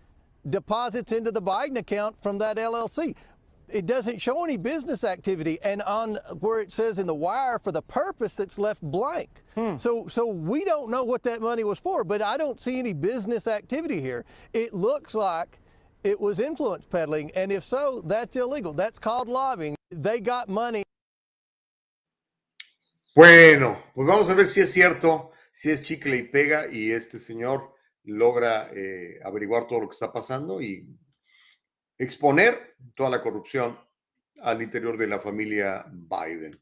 [0.49, 3.15] deposits into the Biden account from that LLC.
[3.73, 7.73] It doesn't show any business activity, and on where it says in the wire for
[7.73, 9.31] the purpose that's left blank.
[9.77, 12.95] So, so we don't know what that money was for, but I don't see any
[12.95, 14.25] business activity here.
[14.55, 15.59] It looks like
[16.03, 18.73] it was influence peddling, and if so, that's illegal.
[18.73, 19.77] That's called lobbying.
[19.91, 20.83] They got money.
[23.15, 27.19] Bueno, pues vamos a ver si es cierto, si es chicle y pega y este
[27.19, 27.75] señor
[28.05, 30.87] logra eh, averiguar todo lo que está pasando y
[32.01, 33.77] exponer toda la corrupción
[34.43, 36.59] al interior de la familia Biden.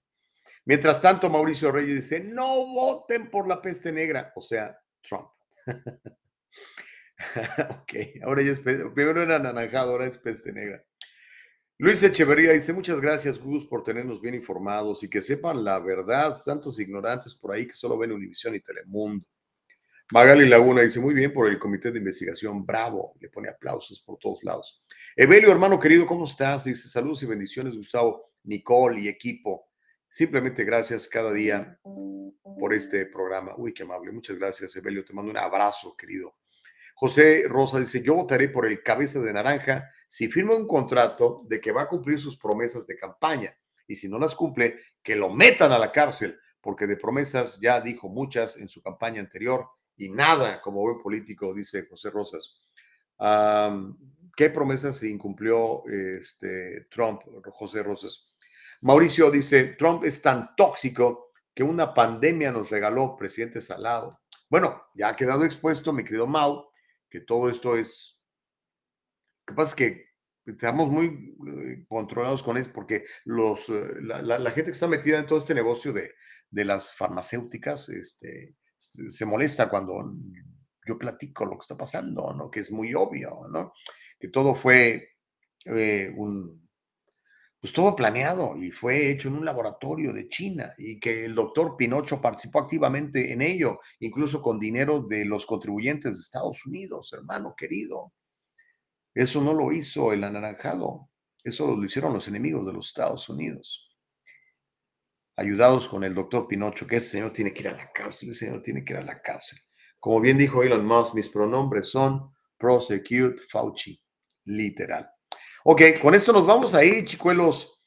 [0.64, 5.28] Mientras tanto, Mauricio Reyes dice, no voten por la peste negra, o sea, Trump.
[7.80, 7.92] ok,
[8.24, 10.84] ahora ya es, primero era anaranjado, ahora es peste negra.
[11.78, 16.36] Luis Echeverría dice, muchas gracias, Gus, por tenernos bien informados y que sepan la verdad,
[16.44, 19.24] tantos ignorantes por ahí que solo ven Univisión y Telemundo.
[20.10, 24.18] Magali Laguna dice, muy bien por el comité de investigación, bravo, le pone aplausos por
[24.18, 24.82] todos lados.
[25.14, 26.64] Evelio, hermano querido, ¿cómo estás?
[26.64, 29.68] Dice, saludos y bendiciones, Gustavo, Nicole y equipo.
[30.10, 33.52] Simplemente gracias cada día por este programa.
[33.58, 34.10] Uy, qué amable.
[34.10, 35.04] Muchas gracias, Evelio.
[35.04, 36.36] Te mando un abrazo, querido.
[36.94, 41.60] José Rosa dice, yo votaré por el cabeza de naranja si firma un contrato de
[41.60, 43.54] que va a cumplir sus promesas de campaña
[43.86, 47.80] y si no las cumple, que lo metan a la cárcel, porque de promesas ya
[47.82, 49.68] dijo muchas en su campaña anterior
[49.98, 52.62] y nada como buen político, dice José Rosas.
[54.36, 57.22] ¿Qué promesas incumplió este, Trump,
[57.52, 58.32] José Rosas?
[58.80, 64.20] Mauricio dice, Trump es tan tóxico que una pandemia nos regaló presidente Salado.
[64.48, 66.70] Bueno, ya ha quedado expuesto, mi querido Mau,
[67.10, 68.22] que todo esto es...
[69.46, 70.08] Lo que pasa es que
[70.46, 75.26] estamos muy eh, controlados con eso porque los, eh, la, gente que está metida en
[75.26, 76.14] todo este negocio de,
[76.50, 80.14] de las farmacéuticas este, se molesta cuando
[80.86, 82.50] yo platico lo que está pasando, ¿no?
[82.50, 83.72] Que es muy obvio, ¿no?
[84.18, 85.16] Que todo fue
[85.66, 86.68] eh, un,
[87.60, 91.76] pues todo planeado y fue hecho en un laboratorio de China y que el doctor
[91.76, 97.54] Pinocho participó activamente en ello, incluso con dinero de los contribuyentes de Estados Unidos, hermano
[97.56, 98.12] querido.
[99.12, 101.10] Eso no lo hizo el anaranjado,
[101.42, 103.87] eso lo hicieron los enemigos de los Estados Unidos,
[105.38, 108.46] ayudados con el doctor Pinocho, que ese señor tiene que ir a la cárcel, ese
[108.46, 109.58] señor tiene que ir a la cárcel.
[110.00, 114.02] Como bien dijo Elon Musk, mis pronombres son prosecute Fauci,
[114.46, 115.08] literal.
[115.64, 117.80] Ok, con esto nos vamos a ir, chicuelos.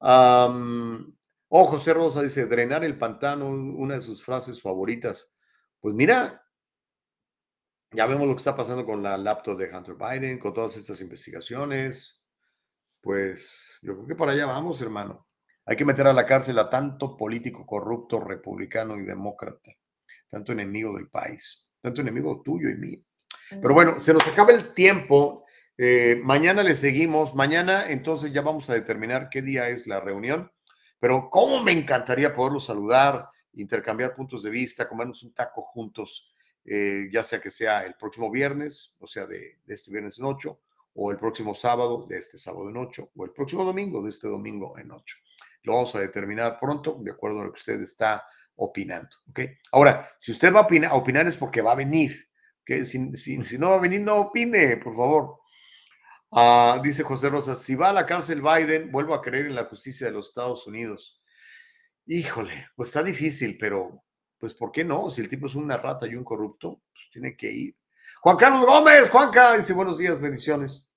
[0.00, 0.94] oh,
[1.48, 5.34] José Rosa dice, drenar el pantano, una de sus frases favoritas.
[5.80, 6.44] Pues mira,
[7.92, 11.00] ya vemos lo que está pasando con la laptop de Hunter Biden, con todas estas
[11.00, 12.22] investigaciones.
[13.00, 15.27] Pues yo creo que para allá vamos, hermano.
[15.68, 19.70] Hay que meter a la cárcel a tanto político corrupto, republicano y demócrata,
[20.26, 23.00] tanto enemigo del país, tanto enemigo tuyo y mío.
[23.50, 25.44] Pero bueno, se nos acaba el tiempo.
[25.76, 27.34] Eh, mañana le seguimos.
[27.34, 30.50] Mañana entonces ya vamos a determinar qué día es la reunión.
[31.00, 36.34] Pero cómo me encantaría poderlos saludar, intercambiar puntos de vista, comernos un taco juntos,
[36.64, 40.60] eh, ya sea que sea el próximo viernes, o sea, de, este viernes en ocho,
[40.94, 44.28] o el próximo sábado, de este sábado en ocho, o el próximo domingo, de este
[44.28, 45.18] domingo en ocho.
[45.62, 48.24] Lo vamos a determinar pronto, de acuerdo a lo que usted está
[48.56, 49.08] opinando.
[49.72, 52.28] Ahora, si usted va a opinar, a opinar es porque va a venir.
[52.64, 55.38] que si, si, no va a venir, no opine, por favor.
[56.30, 59.64] Ah, dice José Rosas, si va a la cárcel Biden, vuelvo a creer en la
[59.64, 61.22] justicia de los Estados Unidos.
[62.06, 64.04] Híjole, pues está difícil, pero
[64.38, 65.10] pues ¿por qué no?
[65.10, 67.76] Si el tipo es una rata y un corrupto, pues tiene que ir.
[68.20, 70.87] Juan Carlos Gómez, Juanca, dice buenos días, bendiciones.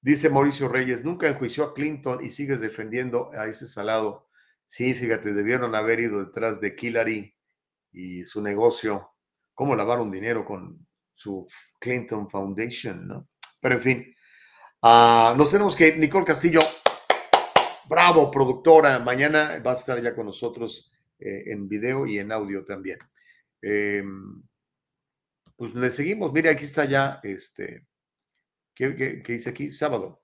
[0.00, 4.28] Dice Mauricio Reyes, nunca enjuició a Clinton y sigues defendiendo a ese salado.
[4.66, 7.34] Sí, fíjate, debieron haber ido detrás de Hillary
[7.92, 9.10] y su negocio,
[9.54, 11.46] cómo lavaron dinero con su
[11.80, 13.28] Clinton Foundation, ¿no?
[13.60, 14.14] Pero en fin,
[14.80, 16.60] Uh, nos tenemos que, Nicole Castillo,
[17.88, 22.64] bravo, productora, mañana vas a estar ya con nosotros eh, en video y en audio
[22.64, 22.98] también.
[23.60, 24.04] Eh,
[25.56, 27.87] pues le seguimos, mire, aquí está ya, este,
[28.78, 29.70] ¿qué, dice aquí?
[29.70, 30.22] Sábado.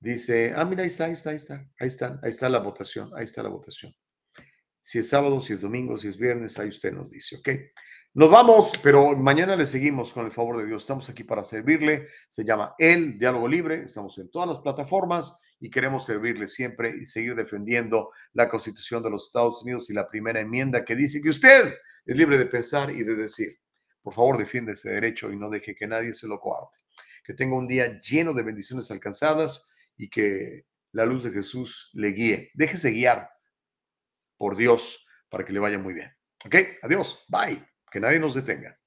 [0.00, 3.10] Dice, ah, mira, ahí está, ahí está, ahí está, ahí está, ahí está la votación,
[3.14, 3.94] ahí está la votación.
[4.80, 7.48] Si es sábado, si es domingo, si es viernes, ahí usted nos dice, ¿ok?
[8.14, 10.82] Nos vamos, pero mañana le seguimos con el favor de Dios.
[10.82, 12.08] Estamos aquí para servirle.
[12.28, 13.82] Se llama El Diálogo Libre.
[13.84, 19.10] Estamos en todas las plataformas y queremos servirle siempre y seguir defendiendo la Constitución de
[19.10, 21.74] los Estados Unidos y la primera enmienda que dice que usted
[22.06, 23.58] es libre de pensar y de decir.
[24.02, 26.78] Por favor, defiende ese derecho y no deje que nadie se lo coarte.
[27.28, 32.12] Que tenga un día lleno de bendiciones alcanzadas y que la luz de Jesús le
[32.12, 32.50] guíe.
[32.54, 33.28] Déjese guiar
[34.38, 36.10] por Dios para que le vaya muy bien.
[36.46, 36.54] ¿Ok?
[36.80, 37.26] Adiós.
[37.28, 37.62] Bye.
[37.90, 38.77] Que nadie nos detenga.